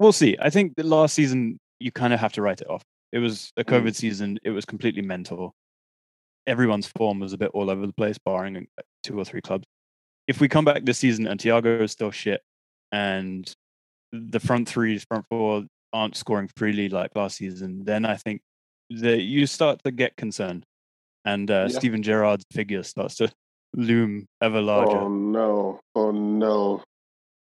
We'll 0.00 0.12
see. 0.12 0.36
I 0.40 0.50
think 0.50 0.74
the 0.76 0.82
last 0.84 1.14
season 1.14 1.58
you 1.78 1.92
kind 1.92 2.12
of 2.12 2.20
have 2.20 2.32
to 2.32 2.42
write 2.42 2.60
it 2.60 2.68
off. 2.68 2.82
It 3.12 3.18
was 3.18 3.52
a 3.56 3.64
Mm. 3.64 3.72
COVID 3.72 3.94
season. 3.94 4.38
It 4.42 4.50
was 4.50 4.64
completely 4.64 5.02
mental. 5.02 5.54
Everyone's 6.46 6.88
form 6.96 7.20
was 7.20 7.32
a 7.32 7.38
bit 7.38 7.50
all 7.54 7.70
over 7.70 7.86
the 7.86 7.92
place, 7.92 8.18
barring 8.18 8.56
uh, 8.56 8.82
two 9.02 9.18
or 9.18 9.24
three 9.24 9.40
clubs. 9.40 9.64
If 10.26 10.40
we 10.40 10.48
come 10.48 10.64
back 10.64 10.84
this 10.84 10.98
season 10.98 11.26
and 11.26 11.38
Thiago 11.40 11.82
is 11.82 11.92
still 11.92 12.10
shit, 12.10 12.42
and 12.92 13.52
the 14.12 14.40
front 14.40 14.68
three, 14.68 14.98
front 14.98 15.26
four 15.30 15.64
aren't 15.92 16.16
scoring 16.16 16.50
freely 16.56 16.88
like 16.88 17.14
last 17.14 17.36
season, 17.36 17.84
then 17.84 18.04
I 18.04 18.16
think 18.16 18.42
that 18.90 19.22
you 19.22 19.46
start 19.46 19.82
to 19.84 19.90
get 19.90 20.16
concerned, 20.16 20.64
and 21.24 21.50
uh, 21.50 21.68
Yeah. 21.68 21.78
Steven 21.78 22.02
Gerrard's 22.02 22.44
figure 22.52 22.82
starts 22.82 23.16
to 23.16 23.32
loom 23.74 24.26
ever 24.42 24.60
larger. 24.60 24.98
Oh 24.98 25.08
no! 25.08 25.80
Oh 25.94 26.10
no! 26.10 26.82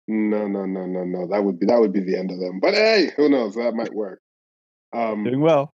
No, 0.07 0.47
no, 0.47 0.65
no, 0.65 0.85
no, 0.85 1.03
no. 1.03 1.27
That 1.27 1.43
would 1.43 1.59
be 1.59 1.65
that 1.65 1.79
would 1.79 1.93
be 1.93 1.99
the 2.01 2.17
end 2.17 2.31
of 2.31 2.39
them. 2.39 2.59
But 2.59 2.73
hey, 2.73 3.11
who 3.17 3.29
knows? 3.29 3.55
That 3.55 3.73
might 3.73 3.93
work. 3.93 4.19
Um, 4.93 5.23
Doing 5.23 5.41
well. 5.41 5.73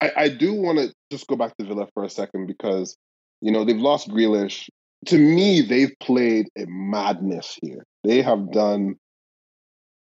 I, 0.00 0.12
I 0.16 0.28
do 0.28 0.52
want 0.54 0.78
to 0.78 0.92
just 1.10 1.26
go 1.26 1.36
back 1.36 1.56
to 1.56 1.64
Villa 1.64 1.86
for 1.94 2.04
a 2.04 2.10
second 2.10 2.46
because 2.46 2.96
you 3.40 3.52
know 3.52 3.64
they've 3.64 3.76
lost 3.76 4.08
Grealish. 4.08 4.68
To 5.06 5.18
me, 5.18 5.60
they've 5.60 5.92
played 6.00 6.46
a 6.58 6.64
madness 6.66 7.58
here. 7.62 7.84
They 8.04 8.22
have 8.22 8.52
done 8.52 8.96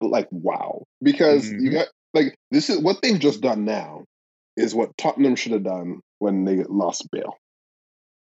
like 0.01 0.27
wow 0.31 0.83
because 1.01 1.49
you 1.49 1.69
Mhm. 1.69 1.73
got 1.73 1.87
like 2.13 2.35
this 2.51 2.69
is 2.69 2.79
what 2.79 3.01
they've 3.01 3.19
just 3.19 3.41
done 3.41 3.65
now 3.65 4.05
is 4.57 4.73
what 4.73 4.95
Tottenham 4.97 5.35
should 5.35 5.51
have 5.51 5.63
done 5.63 5.99
when 6.21 6.45
they 6.45 6.63
lost 6.63 7.07
Bale 7.11 7.35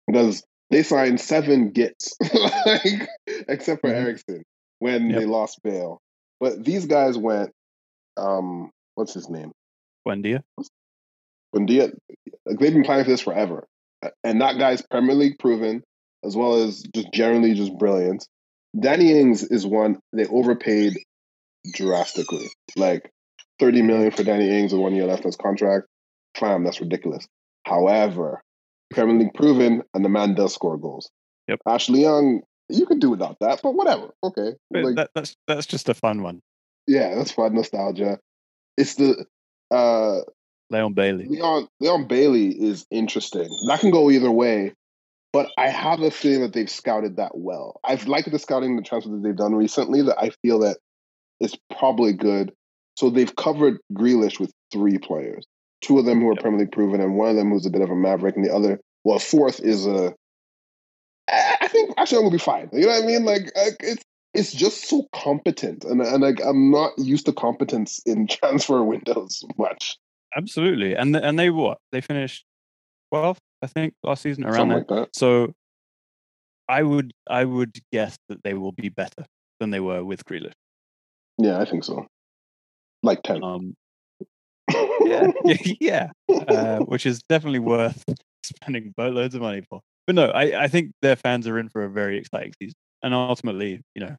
because 0.08 0.44
they 0.70 0.82
signed 0.82 1.20
seven 1.20 1.72
gits 1.72 2.16
like 2.66 3.10
except 3.50 3.82
for 3.82 3.90
Mhm. 3.90 3.96
Eriksen 3.96 4.44
when 4.80 5.10
Yep. 5.10 5.20
they 5.20 5.26
lost 5.26 5.60
Bale, 5.62 6.00
but 6.40 6.64
these 6.64 6.86
guys 6.86 7.18
went 7.18 7.52
um 8.18 8.72
what's 8.96 9.14
his 9.14 9.30
name 9.30 9.52
Buendia. 10.08 10.42
Bundia, 11.54 11.92
like 12.46 12.60
they've 12.60 12.74
been 12.74 12.84
planning 12.84 13.04
for 13.04 13.12
this 13.12 13.22
forever, 13.22 13.68
and 14.24 14.40
that 14.42 14.58
guy's 14.58 14.82
Premier 14.90 15.16
League 15.16 15.38
proven, 15.38 15.84
as 16.24 16.36
well 16.36 16.64
as 16.64 16.82
just 16.96 17.12
generally 17.14 17.54
just 17.54 17.78
brilliant. 17.78 18.26
Danny 18.80 19.12
Ings 19.20 19.44
is 19.44 19.68
one 19.68 20.00
they 20.14 20.26
overpaid 20.28 20.94
drastically, 21.74 22.48
like 22.78 23.12
thirty 23.60 23.82
million 23.82 24.12
for 24.12 24.24
Danny 24.24 24.50
Ings 24.60 24.72
with 24.72 24.82
one 24.82 24.96
year 24.96 25.06
left 25.06 25.26
on 25.26 25.28
his 25.28 25.36
contract. 25.36 25.88
Fam, 26.38 26.64
that's 26.64 26.80
ridiculous. 26.80 27.28
However, 27.66 28.42
Premier 28.92 29.18
League 29.18 29.34
proven, 29.34 29.84
and 29.94 30.04
the 30.04 30.10
man 30.10 30.34
does 30.36 30.54
score 30.54 30.78
goals. 30.78 31.10
Yep. 31.48 31.60
Ashley 31.68 32.02
Young, 32.02 32.42
you 32.70 32.86
could 32.86 33.00
do 33.00 33.10
without 33.10 33.38
that, 33.42 33.62
but 33.64 33.74
whatever. 33.74 34.10
Okay, 34.24 34.54
But 34.70 34.84
like 34.84 34.96
that, 34.96 35.10
that's 35.16 35.36
that's 35.48 35.66
just 35.66 35.90
a 35.90 35.94
fun 35.94 36.22
one. 36.24 36.42
yeah, 36.88 37.16
that's 37.16 37.32
fun 37.32 37.54
nostalgia. 37.54 38.20
It's 38.78 38.96
the 38.96 39.26
uh 39.72 40.20
Leon 40.70 40.94
Bailey. 40.94 41.26
Leon 41.28 41.68
Leon 41.80 42.08
Bailey 42.08 42.48
is 42.50 42.86
interesting. 42.92 43.50
That 43.68 43.80
can 43.82 43.92
go 43.92 44.10
either 44.10 44.32
way, 44.32 44.74
but 45.34 45.50
I 45.58 45.70
have 45.70 46.00
a 46.02 46.12
feeling 46.12 46.42
that 46.42 46.54
they've 46.54 46.70
scouted 46.70 47.18
that 47.18 47.32
well. 47.38 47.80
I've 47.84 48.08
liked 48.08 48.32
the 48.32 48.40
scouting 48.40 48.72
and 48.72 48.80
the 48.80 48.84
transfer 48.84 49.12
that 49.12 49.22
they've 49.24 49.36
done 49.36 49.54
recently. 49.56 50.02
That 50.04 50.18
I 50.20 50.32
feel 50.42 50.60
that 50.60 50.78
it's 51.40 51.58
probably 51.78 52.14
good. 52.14 52.54
So 52.98 53.10
they've 53.10 53.36
covered 53.36 53.80
Grealish 53.94 54.40
with 54.40 54.52
three 54.72 54.98
players, 54.98 55.46
two 55.82 56.00
of 56.00 56.06
them 56.06 56.20
who 56.22 56.30
are 56.30 56.34
Yep. 56.34 56.42
Premier 56.42 56.60
League 56.62 56.72
proven, 56.72 57.02
and 57.02 57.16
one 57.18 57.30
of 57.30 57.36
them 57.36 57.50
who's 57.52 57.66
a 57.66 57.70
bit 57.70 57.82
of 57.82 57.90
a 57.90 57.96
maverick, 57.96 58.36
and 58.36 58.46
the 58.46 58.54
other, 58.54 58.80
well, 59.04 59.20
fourth 59.20 59.60
is 59.60 59.86
a. 59.86 60.14
I 61.30 61.68
think 61.70 61.94
actually 61.98 62.18
I'm 62.18 62.24
gonna 62.26 62.32
be 62.36 62.40
fine. 62.40 62.70
You 62.74 62.82
know 62.82 62.88
what 62.88 63.04
I 63.04 63.06
mean? 63.06 63.26
Like 63.26 63.52
it's 63.56 64.04
it's 64.34 64.52
just 64.52 64.86
so 64.88 65.08
competent, 65.14 65.84
and 65.86 66.02
and 66.02 66.22
like 66.22 66.40
I'm 66.44 66.72
not 66.72 66.92
used 66.98 67.26
to 67.28 67.34
competence 67.34 68.02
in 68.06 68.28
transfer 68.30 68.84
windows 68.84 69.44
much. 69.58 69.98
Absolutely. 70.36 70.94
And 70.96 71.14
th- 71.14 71.24
and 71.24 71.38
they 71.38 71.50
what? 71.50 71.78
They 71.92 72.00
finished 72.02 72.46
12th, 73.14 73.38
I 73.62 73.68
think, 73.68 73.94
last 74.04 74.22
season 74.22 74.46
around 74.46 74.56
Something 74.56 74.70
there. 74.88 74.98
like 75.00 75.08
that. 75.12 75.16
So 75.16 75.54
I 76.70 76.84
would 76.84 77.12
I 77.30 77.44
would 77.44 77.80
guess 77.92 78.18
that 78.30 78.42
they 78.44 78.54
will 78.54 78.72
be 78.72 78.88
better 78.90 79.26
than 79.60 79.72
they 79.72 79.80
were 79.82 80.04
with 80.04 80.24
Grealish. 80.26 80.54
Yeah, 81.38 81.60
I 81.60 81.66
think 81.66 81.84
so. 81.84 82.06
Like 83.04 83.24
10. 83.24 83.44
Um, 83.44 83.74
yeah, 85.06 85.32
yeah, 85.80 86.10
uh, 86.48 86.80
which 86.80 87.06
is 87.06 87.22
definitely 87.30 87.60
worth 87.60 88.04
spending 88.44 88.94
boatloads 88.96 89.36
of 89.36 89.42
money 89.42 89.62
for. 89.70 89.82
But 90.08 90.16
no, 90.16 90.28
I, 90.28 90.64
I 90.64 90.68
think 90.68 90.92
their 91.02 91.16
fans 91.16 91.48
are 91.48 91.60
in 91.60 91.70
for 91.70 91.84
a 91.84 91.90
very 91.90 92.18
exciting 92.18 92.54
season, 92.62 92.76
and 93.04 93.14
ultimately, 93.14 93.82
you 93.96 94.02
know, 94.02 94.16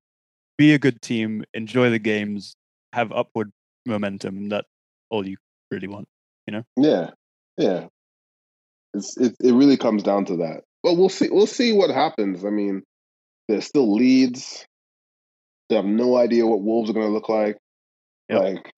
be 0.59 0.75
a 0.75 0.79
good 0.79 1.03
team, 1.03 1.45
enjoy 1.55 1.91
the 1.91 1.99
games, 1.99 2.55
have 2.93 3.13
upward 3.13 3.51
momentum. 3.87 4.49
That's 4.49 4.67
all 5.11 5.27
you 5.27 5.37
really 5.71 5.89
want. 5.89 6.07
You 6.47 6.53
know. 6.53 6.63
Yeah. 6.77 7.11
Yeah. 7.57 7.87
It's 8.95 9.17
it, 9.17 9.35
it 9.41 9.53
really 9.53 9.77
comes 9.77 10.03
down 10.03 10.27
to 10.27 10.37
that. 10.39 10.63
But 10.83 10.95
we'll 10.95 11.09
see 11.09 11.29
we'll 11.31 11.47
see 11.47 11.73
what 11.73 11.91
happens. 11.91 12.45
I 12.45 12.51
mean, 12.51 12.83
there's 13.49 13.67
still 13.67 13.93
leads. 13.95 14.67
They 15.69 15.77
have 15.77 15.85
no 15.85 16.17
idea 16.17 16.47
what 16.47 16.63
Wolves 16.63 16.91
are 16.91 16.93
gonna 16.93 17.09
look 17.09 17.29
like. 17.29 17.57
Yep. 18.29 18.41
Like 18.41 18.73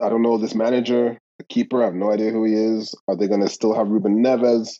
I 0.00 0.08
don't 0.08 0.22
know 0.22 0.38
this 0.38 0.54
manager, 0.54 1.18
the 1.38 1.44
keeper, 1.44 1.82
I 1.82 1.86
have 1.86 1.94
no 1.94 2.12
idea 2.12 2.30
who 2.30 2.44
he 2.44 2.54
is. 2.54 2.94
Are 3.08 3.16
they 3.16 3.26
gonna 3.28 3.48
still 3.48 3.74
have 3.74 3.88
Ruben 3.88 4.22
Neves? 4.22 4.78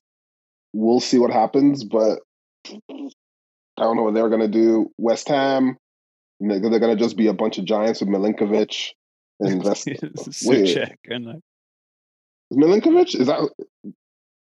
We'll 0.73 1.01
see 1.01 1.19
what 1.19 1.31
happens, 1.33 1.85
but 1.85 2.21
I 2.67 3.83
don't 3.83 3.97
know 3.97 4.03
what 4.03 4.15
they're 4.15 4.29
gonna 4.29 4.49
do. 4.49 4.91
West 4.99 5.29
Ham, 5.29 5.77
they're 6.41 6.61
they're 6.61 6.79
gonna 6.81 6.97
just 6.97 7.17
be 7.17 7.27
a 7.27 7.33
bunch 7.35 7.59
of 7.59 7.65
giants 7.65 8.01
with 8.01 8.09
Milinkovic 8.09 8.91
and. 9.41 9.63
Souček 9.63 10.97
and 11.09 11.25
like, 11.25 11.37
Is 12.51 12.57
Milinkovic? 12.57 13.15
Is 13.21 13.27
that 13.27 13.49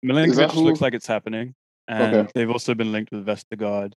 Milinkovic 0.06 0.52
who- 0.52 0.62
looks 0.62 0.82
like 0.82 0.94
it's 0.94 1.08
happening, 1.08 1.54
and 1.88 2.16
Okay. 2.16 2.32
they've 2.36 2.50
also 2.52 2.74
been 2.74 2.92
linked 2.92 3.12
with 3.12 3.26
Vestergaard. 3.26 3.94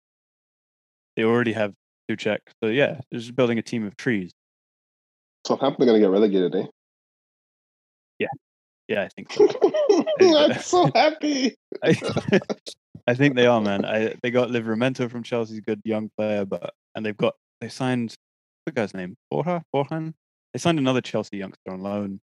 They 1.16 1.24
already 1.24 1.52
have 1.52 1.72
Souček, 2.10 2.38
so 2.62 2.68
yeah, 2.68 3.00
they're 3.10 3.20
just 3.20 3.34
building 3.36 3.58
a 3.58 3.62
team 3.62 3.84
of 3.86 3.96
trees. 3.96 4.32
Southampton 5.48 5.86
gonna 5.86 5.98
get 5.98 6.10
relegated, 6.10 6.54
eh? 6.54 6.66
Yeah, 8.18 8.28
yeah, 8.86 9.02
I 9.02 9.08
think 9.08 9.32
so. 9.32 9.48
I'm 10.20 10.60
so 10.60 10.90
happy. 10.94 11.54
I, 11.82 11.96
I 13.06 13.14
think 13.14 13.34
they 13.34 13.46
are, 13.46 13.60
man. 13.60 13.84
I 13.86 14.14
they 14.22 14.30
got 14.30 14.50
Livramento 14.50 15.10
from 15.10 15.22
Chelsea, 15.22 15.60
good 15.62 15.80
young 15.84 16.10
player, 16.16 16.44
but 16.44 16.74
and 16.94 17.04
they've 17.04 17.16
got 17.16 17.34
they 17.62 17.68
signed 17.68 18.14
the 18.66 18.72
guy's 18.72 18.92
name 18.92 19.16
Borja 19.30 19.62
Borjan. 19.74 20.12
They 20.52 20.58
signed 20.58 20.78
another 20.78 21.00
Chelsea 21.00 21.38
youngster 21.38 21.70
on 21.70 21.80
loan. 21.80 22.20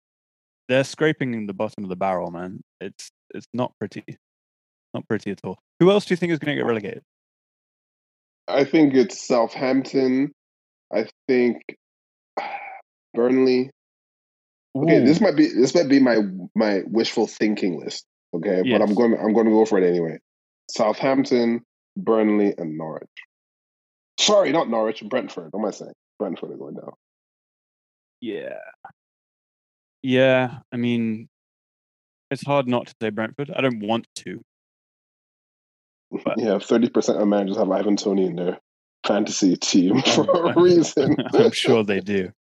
They're 0.67 0.83
scraping 0.83 1.45
the 1.45 1.53
bottom 1.53 1.83
of 1.83 1.89
the 1.89 1.95
barrel, 1.95 2.31
man. 2.31 2.61
It's 2.79 3.11
it's 3.35 3.47
not 3.53 3.73
pretty, 3.79 4.03
not 4.95 5.07
pretty 5.07 5.29
at 5.29 5.41
all. 5.43 5.59
Who 5.79 5.91
else 5.91 6.05
do 6.05 6.13
you 6.13 6.17
think 6.17 6.31
is 6.31 6.39
going 6.39 6.55
to 6.55 6.59
get 6.59 6.67
relegated? 6.67 7.03
I 8.47 8.63
think 8.63 8.95
it's 8.95 9.27
Southampton. 9.27 10.31
I 10.93 11.07
think 11.27 11.61
Burnley. 13.13 13.69
Okay, 14.75 14.99
this 15.03 15.19
might 15.19 15.35
be 15.35 15.47
this 15.47 15.75
might 15.75 15.89
be 15.89 15.99
my 15.99 16.17
my 16.55 16.81
wishful 16.87 17.27
thinking 17.27 17.79
list. 17.79 18.05
Okay, 18.33 18.61
but 18.63 18.81
I'm 18.81 18.89
Yes. 18.89 18.97
going 18.97 19.17
I'm 19.17 19.33
going 19.33 19.45
to 19.47 19.51
go 19.51 19.65
for 19.65 19.77
it 19.77 19.87
anyway. 19.87 20.17
Southampton, 20.69 21.61
Burnley, 21.97 22.53
and 22.57 22.77
Norwich. 22.77 23.09
Sorry, 24.19 24.51
not 24.51 24.69
Norwich. 24.69 25.03
Brentford. 25.07 25.49
What 25.51 25.59
am 25.59 25.65
I 25.65 25.71
saying? 25.71 25.93
Brentford 26.19 26.51
are 26.51 26.57
going 26.57 26.75
down. 26.75 26.93
yeah, 28.21 28.59
yeah. 30.01 30.59
I 30.71 30.77
mean, 30.77 31.27
it's 32.29 32.45
hard 32.45 32.67
not 32.67 32.87
to 32.87 32.93
say 33.01 33.09
Brentford. 33.09 33.51
I 33.53 33.59
don't 33.61 33.79
want 33.81 34.07
to. 34.17 34.41
But- 36.11 36.35
Yeah, 36.37 36.59
thirty 36.59 36.89
percent 36.89 37.21
of 37.21 37.27
managers 37.27 37.57
have 37.57 37.69
Ivan 37.71 37.97
Toney 37.97 38.25
in 38.27 38.35
their 38.37 38.59
fantasy 39.05 39.55
team 39.57 40.01
for 40.15 40.23
a 40.29 40.47
I'm- 40.49 40.63
reason. 40.63 41.15
I'm 41.33 41.51
sure 41.51 41.83
they 41.83 41.99
do. 41.99 42.31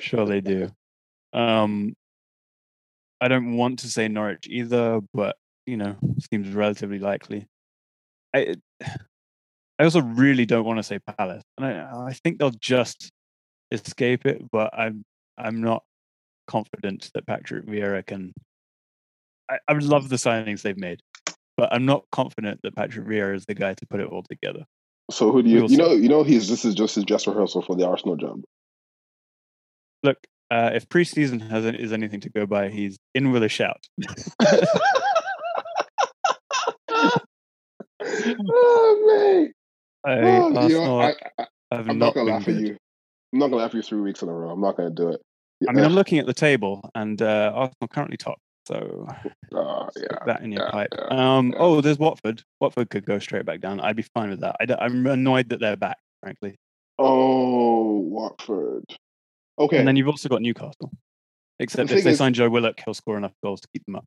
Sure 0.00 0.26
they 0.26 0.40
do. 0.40 0.70
Um, 1.32 1.94
I 3.20 3.28
don't 3.28 3.56
want 3.56 3.80
to 3.80 3.88
say 3.90 4.08
Norwich 4.08 4.46
either, 4.48 5.00
but 5.12 5.36
you 5.66 5.76
know 5.76 5.96
seems 6.32 6.54
relatively 6.54 6.98
likely. 6.98 7.46
I 8.34 8.54
I 9.80 9.84
also 9.84 10.00
really 10.00 10.46
don't 10.46 10.64
want 10.64 10.78
to 10.78 10.82
say 10.82 10.98
Palace, 11.00 11.42
and 11.56 11.66
I 11.66 12.06
I 12.08 12.12
think 12.12 12.38
they'll 12.38 12.50
just 12.50 13.10
escape 13.70 14.24
it, 14.26 14.42
but 14.50 14.70
I'm 14.72 15.02
I'm 15.36 15.60
not 15.60 15.82
confident 16.46 17.10
that 17.14 17.26
Patrick 17.26 17.66
Vieira 17.66 18.04
can. 18.06 18.32
I, 19.50 19.58
I 19.68 19.72
love 19.74 20.08
the 20.08 20.16
signings 20.16 20.62
they've 20.62 20.76
made, 20.78 21.00
but 21.56 21.72
I'm 21.72 21.86
not 21.86 22.04
confident 22.12 22.60
that 22.62 22.74
Patrick 22.76 23.06
Vieira 23.06 23.34
is 23.34 23.44
the 23.46 23.54
guy 23.54 23.74
to 23.74 23.86
put 23.86 24.00
it 24.00 24.06
all 24.08 24.22
together. 24.22 24.64
So 25.10 25.32
who 25.32 25.42
do 25.42 25.48
you 25.48 25.66
you 25.66 25.76
know 25.78 25.92
you 25.92 26.08
know 26.08 26.22
he's 26.22 26.48
this 26.48 26.64
is 26.64 26.74
just 26.74 26.94
his 26.94 27.04
dress 27.04 27.26
rehearsal 27.26 27.62
for 27.62 27.74
the 27.74 27.86
Arsenal 27.86 28.16
job. 28.16 28.42
Look, 30.02 30.18
uh, 30.50 30.70
if 30.74 30.88
preseason 30.88 31.50
has 31.50 31.64
is 31.64 31.92
anything 31.92 32.20
to 32.20 32.30
go 32.30 32.46
by, 32.46 32.68
he's 32.68 32.98
in 33.14 33.32
with 33.32 33.42
a 33.42 33.48
shout. 33.48 33.86
oh 38.02 39.04
man! 39.06 39.52
I, 40.06 40.20
Oh, 40.20 40.50
you 40.50 40.56
Arsenal 40.56 40.84
know, 40.84 41.00
I, 41.00 41.14
I, 41.38 41.46
I'm 41.70 41.86
not 41.86 41.96
not 41.96 42.14
gonna 42.14 42.30
laugh 42.30 42.48
at 42.48 42.54
you. 42.54 42.76
I'm 43.32 43.38
not 43.38 43.48
gonna 43.48 43.62
laugh 43.62 43.70
at 43.70 43.74
you 43.74 43.82
three 43.82 44.00
weeks 44.00 44.22
in 44.22 44.28
a 44.28 44.32
row. 44.32 44.50
I'm 44.50 44.60
not 44.60 44.76
gonna 44.76 44.90
do 44.90 45.08
it. 45.08 45.20
I 45.68 45.72
mean, 45.72 45.84
I'm 45.84 45.94
looking 45.94 46.18
at 46.18 46.26
the 46.26 46.34
table, 46.34 46.88
and 46.94 47.20
uh, 47.20 47.52
Arsenal 47.54 47.88
currently 47.90 48.16
top. 48.16 48.38
So 48.68 49.06
Uh, 49.54 49.86
yeah. 49.96 50.18
that 50.26 50.42
in 50.42 50.52
your 50.52 50.64
yeah, 50.64 50.70
pipe. 50.70 50.88
yeah, 50.94 51.36
um. 51.38 51.54
Oh, 51.56 51.80
there's 51.80 51.98
Watford. 51.98 52.42
Watford 52.60 52.90
could 52.90 53.06
go 53.06 53.18
straight 53.18 53.46
back 53.46 53.60
down. 53.60 53.80
I'd 53.80 53.96
be 53.96 54.04
fine 54.14 54.28
with 54.28 54.40
that. 54.40 54.56
I 54.60 54.84
am 54.84 55.06
annoyed 55.06 55.48
that 55.48 55.60
they're 55.60 55.76
back, 55.76 55.96
frankly. 56.22 56.56
Oh, 56.98 57.98
Watford. 58.00 58.84
Okay, 59.58 59.78
And 59.78 59.88
then 59.88 59.96
you've 59.96 60.08
also 60.08 60.28
got 60.28 60.42
Newcastle. 60.42 60.90
Except 61.58 61.88
The 61.88 61.96
if 61.96 62.04
they 62.04 62.10
is- 62.10 62.18
sign 62.18 62.34
Joe 62.34 62.50
Willock, 62.50 62.78
he'll 62.84 62.92
score 62.94 63.16
enough 63.16 63.32
goals 63.42 63.60
to 63.62 63.68
keep 63.74 63.84
them 63.86 63.96
up. 63.96 64.04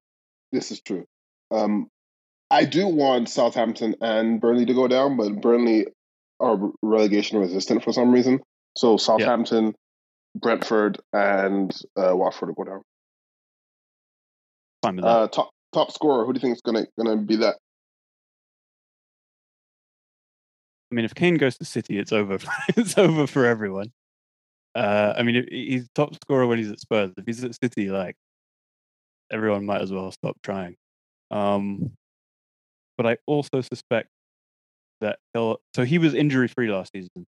this 0.52 0.72
is 0.72 0.82
true. 0.82 1.06
Um, 1.50 1.88
I 2.52 2.66
do 2.66 2.88
want 2.88 3.30
Southampton 3.30 3.96
and 4.02 4.40
Burnley 4.40 4.66
to 4.66 4.74
go 4.74 4.88
down, 4.88 5.18
but 5.18 5.42
Burnley 5.42 5.88
are 6.40 6.60
relegation 6.84 7.40
resistant 7.40 7.84
for 7.84 7.94
some 7.94 8.12
reason. 8.12 8.42
So 8.78 8.98
Southampton, 8.98 9.74
Brentford, 10.36 11.00
and 11.14 11.72
uh, 11.98 12.12
Watford 12.16 12.50
to 12.50 12.54
go 12.54 12.64
down. 12.66 12.82
Fine 14.82 14.96
with 14.98 15.06
that. 15.06 15.10
Uh, 15.10 15.28
top 15.28 15.50
top 15.74 15.92
scorer. 15.92 16.26
Who 16.26 16.34
do 16.34 16.38
you 16.38 16.42
think 16.42 16.56
is 16.56 16.62
gonna 16.62 16.86
gonna 16.98 17.18
be 17.18 17.36
that? 17.38 17.56
I 20.92 20.96
mean, 20.96 21.06
if 21.06 21.16
Kane 21.16 21.36
goes 21.38 21.58
to 21.58 21.66
City, 21.66 21.98
it's 21.98 22.12
over. 22.12 22.38
it's 22.76 22.98
over 22.98 23.28
for 23.28 23.46
everyone. 23.46 23.92
Uh, 24.76 25.14
I 25.18 25.24
mean, 25.24 25.36
if- 25.38 25.48
he's 25.50 25.88
top 25.96 26.16
scorer 26.16 26.48
when 26.48 26.58
he's 26.58 26.72
at 26.72 26.80
Spurs. 26.80 27.12
If 27.18 27.26
he's 27.26 27.44
at 27.44 27.56
City, 27.62 27.90
like 27.90 28.16
everyone 29.32 29.66
might 29.66 29.82
as 29.82 29.92
well 29.92 30.12
stop 30.12 30.36
trying. 30.44 30.76
Um, 31.30 31.94
but 32.98 33.06
I 33.08 33.18
also 33.26 33.62
suspect 33.62 34.10
that 35.00 35.20
he'll. 35.34 35.60
So 35.76 35.84
he 35.86 35.98
was 35.98 36.14
injury 36.14 36.48
free 36.50 36.70
last 36.70 36.92
season. 36.94 37.26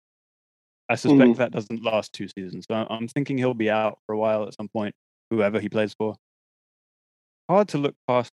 I 0.88 0.94
suspect 0.94 1.30
Mhm. 1.32 1.36
that 1.38 1.50
doesn't 1.52 1.82
last 1.82 2.12
two 2.12 2.28
seasons. 2.28 2.66
So 2.70 2.86
I'm 2.88 3.08
thinking 3.08 3.38
he'll 3.38 3.54
be 3.54 3.70
out 3.70 3.98
for 4.06 4.12
a 4.14 4.18
while 4.18 4.46
at 4.46 4.54
some 4.54 4.68
point. 4.68 4.94
Whoever 5.30 5.58
he 5.58 5.68
plays 5.68 5.94
for. 5.98 6.14
Hard 7.48 7.68
to 7.68 7.78
look 7.78 7.94
past 8.08 8.32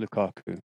Lukaku. 0.00 0.58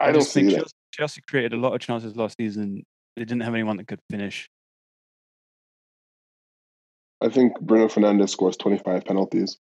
I 0.00 0.12
don't 0.12 0.24
think. 0.24 0.50
Chelsea, 0.50 0.72
Chelsea 0.92 1.20
created 1.28 1.52
a 1.52 1.56
lot 1.56 1.74
of 1.74 1.80
chances 1.80 2.16
last 2.16 2.36
season. 2.38 2.82
They 3.16 3.24
didn't 3.24 3.42
have 3.42 3.54
anyone 3.54 3.76
that 3.76 3.86
could 3.86 4.00
finish. 4.10 4.48
I 7.20 7.28
think 7.28 7.58
Bruno 7.60 7.88
Fernandes 7.88 8.30
scores 8.30 8.56
25 8.56 9.04
penalties 9.04 9.58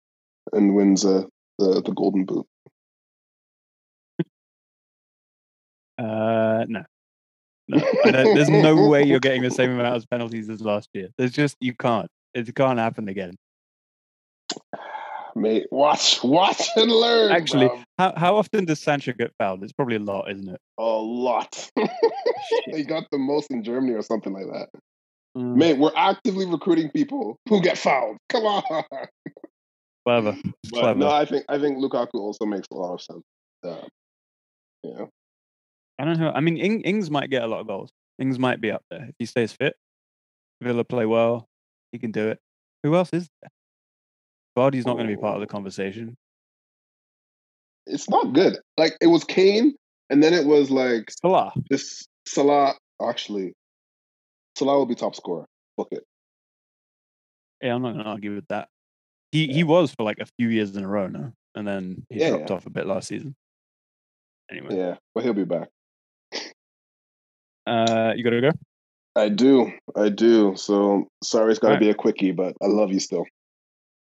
and 0.51 0.75
wins 0.75 1.05
uh, 1.05 1.23
the 1.59 1.81
the 1.81 1.91
Golden 1.91 2.25
Boot. 2.25 2.45
Uh, 5.99 6.65
no, 6.67 6.83
no. 7.67 7.79
There's 8.03 8.49
no 8.49 8.87
way 8.87 9.03
you're 9.03 9.19
getting 9.19 9.43
the 9.43 9.51
same 9.51 9.71
amount 9.71 9.95
of 9.95 10.09
penalties 10.09 10.49
as 10.49 10.61
last 10.61 10.89
year. 10.93 11.09
There's 11.17 11.31
just 11.31 11.55
you 11.59 11.75
can't. 11.75 12.09
It 12.33 12.53
can't 12.55 12.79
happen 12.79 13.07
again. 13.07 13.35
Mate, 15.35 15.65
watch, 15.71 16.19
watch 16.23 16.61
and 16.75 16.91
learn. 16.91 17.31
Actually, 17.31 17.69
how 17.97 18.13
how 18.15 18.35
often 18.35 18.65
does 18.65 18.81
Sancho 18.81 19.13
get 19.13 19.31
fouled? 19.37 19.63
It's 19.63 19.73
probably 19.73 19.95
a 19.95 19.99
lot, 19.99 20.29
isn't 20.31 20.47
it? 20.47 20.59
a 20.77 20.83
lot. 20.83 21.69
they 22.71 22.83
got 22.83 23.05
the 23.11 23.17
most 23.17 23.51
in 23.51 23.63
Germany 23.63 23.93
or 23.93 24.01
something 24.01 24.33
like 24.33 24.47
that. 24.47 24.69
Mm, 25.37 25.55
Mate, 25.55 25.77
we're 25.79 25.91
actively 25.95 26.45
recruiting 26.45 26.89
people 26.91 27.37
who 27.49 27.61
get 27.61 27.77
fouled. 27.77 28.17
Come 28.29 28.43
on. 28.43 28.63
clever, 30.05 30.37
clever. 30.73 30.99
no, 30.99 31.09
I 31.09 31.25
think 31.25 31.45
I 31.49 31.57
think 31.59 31.77
Lukaku 31.77 32.15
also 32.15 32.45
makes 32.45 32.67
a 32.71 32.75
lot 32.75 32.93
of 32.93 33.01
sense. 33.01 33.23
Uh, 33.65 33.87
yeah. 34.83 35.05
I 35.99 36.05
don't 36.05 36.19
know. 36.19 36.31
I 36.33 36.41
mean, 36.41 36.57
Ing, 36.57 36.81
Ings 36.81 37.09
might 37.09 37.29
get 37.29 37.43
a 37.43 37.47
lot 37.47 37.61
of 37.61 37.67
goals. 37.67 37.91
Ings 38.19 38.37
might 38.37 38.61
be 38.61 38.71
up 38.71 38.83
there 38.89 39.05
if 39.09 39.15
he 39.17 39.25
stays 39.25 39.53
fit. 39.53 39.75
Villa 40.61 40.83
play 40.83 41.05
well. 41.05 41.47
He 41.91 41.99
can 41.99 42.11
do 42.11 42.29
it. 42.29 42.39
Who 42.83 42.95
else 42.95 43.11
is 43.13 43.29
there? 43.41 43.49
Vardy's 44.57 44.85
not 44.85 44.95
going 44.95 45.07
to 45.07 45.15
be 45.15 45.19
part 45.19 45.35
of 45.35 45.41
the 45.41 45.47
conversation. 45.47 46.15
It's 47.87 48.09
not 48.09 48.33
good. 48.33 48.57
Like 48.77 48.93
it 49.01 49.07
was 49.07 49.23
Kane, 49.23 49.75
and 50.09 50.23
then 50.23 50.33
it 50.33 50.45
was 50.45 50.69
like 50.69 51.11
Salah. 51.21 51.53
this 51.69 52.05
Salah. 52.27 52.75
Actually, 53.01 53.53
Salah 54.57 54.77
will 54.77 54.85
be 54.85 54.95
top 54.95 55.15
scorer. 55.15 55.45
Book 55.75 55.89
it. 55.91 56.03
Yeah, 57.61 57.75
I'm 57.75 57.81
not 57.81 57.93
going 57.93 58.05
to 58.05 58.09
argue 58.11 58.35
with 58.35 58.47
that. 58.49 58.69
He 59.31 59.47
he 59.47 59.63
was 59.63 59.93
for 59.93 60.03
like 60.03 60.19
a 60.19 60.27
few 60.37 60.47
years 60.49 60.75
in 60.75 60.83
a 60.83 60.87
row 60.87 61.07
now, 61.07 61.33
and 61.55 61.67
then 61.67 62.05
he 62.09 62.19
Yeah, 62.19 62.29
dropped 62.29 62.49
yeah. 62.51 62.55
off 62.55 62.65
a 62.65 62.69
bit 62.69 62.85
last 62.85 63.07
season. 63.07 63.35
Anyway, 64.51 64.77
Yeah, 64.77 64.95
but 65.15 65.23
he'll 65.23 65.33
be 65.33 65.45
back. 65.45 65.69
uh, 67.65 68.13
you 68.15 68.23
got 68.23 68.29
to 68.29 68.41
go. 68.41 68.51
I 69.15 69.29
do. 69.29 69.71
I 69.95 70.09
do. 70.09 70.55
So 70.55 71.07
sorry, 71.23 71.51
it's 71.51 71.59
got 71.59 71.69
to 71.69 71.73
Alright. 71.73 71.81
be 71.81 71.89
a 71.89 71.95
quickie, 71.95 72.31
but 72.31 72.55
I 72.61 72.67
love 72.67 72.91
you 72.91 72.99
still. 72.99 73.25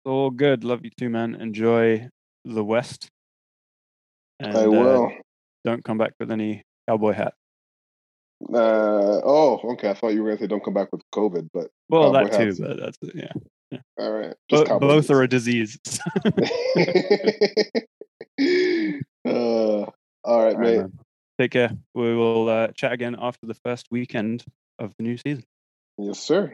All 0.06 0.30
good. 0.30 0.64
Love 0.64 0.86
you 0.86 0.92
too, 0.98 1.10
man. 1.10 1.36
Enjoy 1.36 2.08
the 2.46 2.64
West. 2.64 3.10
And, 4.40 4.56
I 4.56 4.66
uh, 4.66 4.70
will. 4.70 5.12
don't 5.64 5.84
come 5.84 5.98
back 5.98 6.14
with 6.20 6.32
any 6.32 6.64
cowboy 6.88 7.14
hat. 7.14 7.34
Uh, 8.54 9.22
oh, 9.24 9.60
okay. 9.74 9.90
I 9.90 9.94
thought 9.96 10.14
you 10.14 10.22
were 10.22 10.30
going 10.30 10.38
to 10.38 10.44
say 10.44 10.48
don't 10.48 10.64
come 10.64 10.74
back 10.76 10.92
with 10.92 11.02
COVID, 11.14 11.50
but 11.54 11.70
Well, 11.90 12.12
that 12.12 12.32
too, 12.34 12.46
hats. 12.46 12.60
but 12.60 12.80
that's 12.80 12.98
yeah. 13.16 13.32
all 13.98 14.12
right. 14.12 14.36
Bo- 14.50 14.58
Just 14.58 14.68
cowboy 14.68 14.88
both 14.88 15.10
are 15.10 15.24
a 15.24 15.28
disease. 15.28 15.80
uh, 19.26 19.86
all 20.24 20.44
right, 20.44 20.56
All 20.56 20.62
mate. 20.62 20.86
Take 21.40 21.52
care. 21.52 21.72
We 21.94 22.16
will 22.16 22.48
uh, 22.48 22.68
chat 22.70 22.94
again 22.94 23.16
after 23.20 23.46
the 23.48 23.56
first 23.56 23.88
weekend 23.90 24.46
of 24.78 24.94
the 24.98 25.04
new 25.04 25.18
season. 25.18 25.44
Yes, 25.98 26.20
sir. 26.20 26.54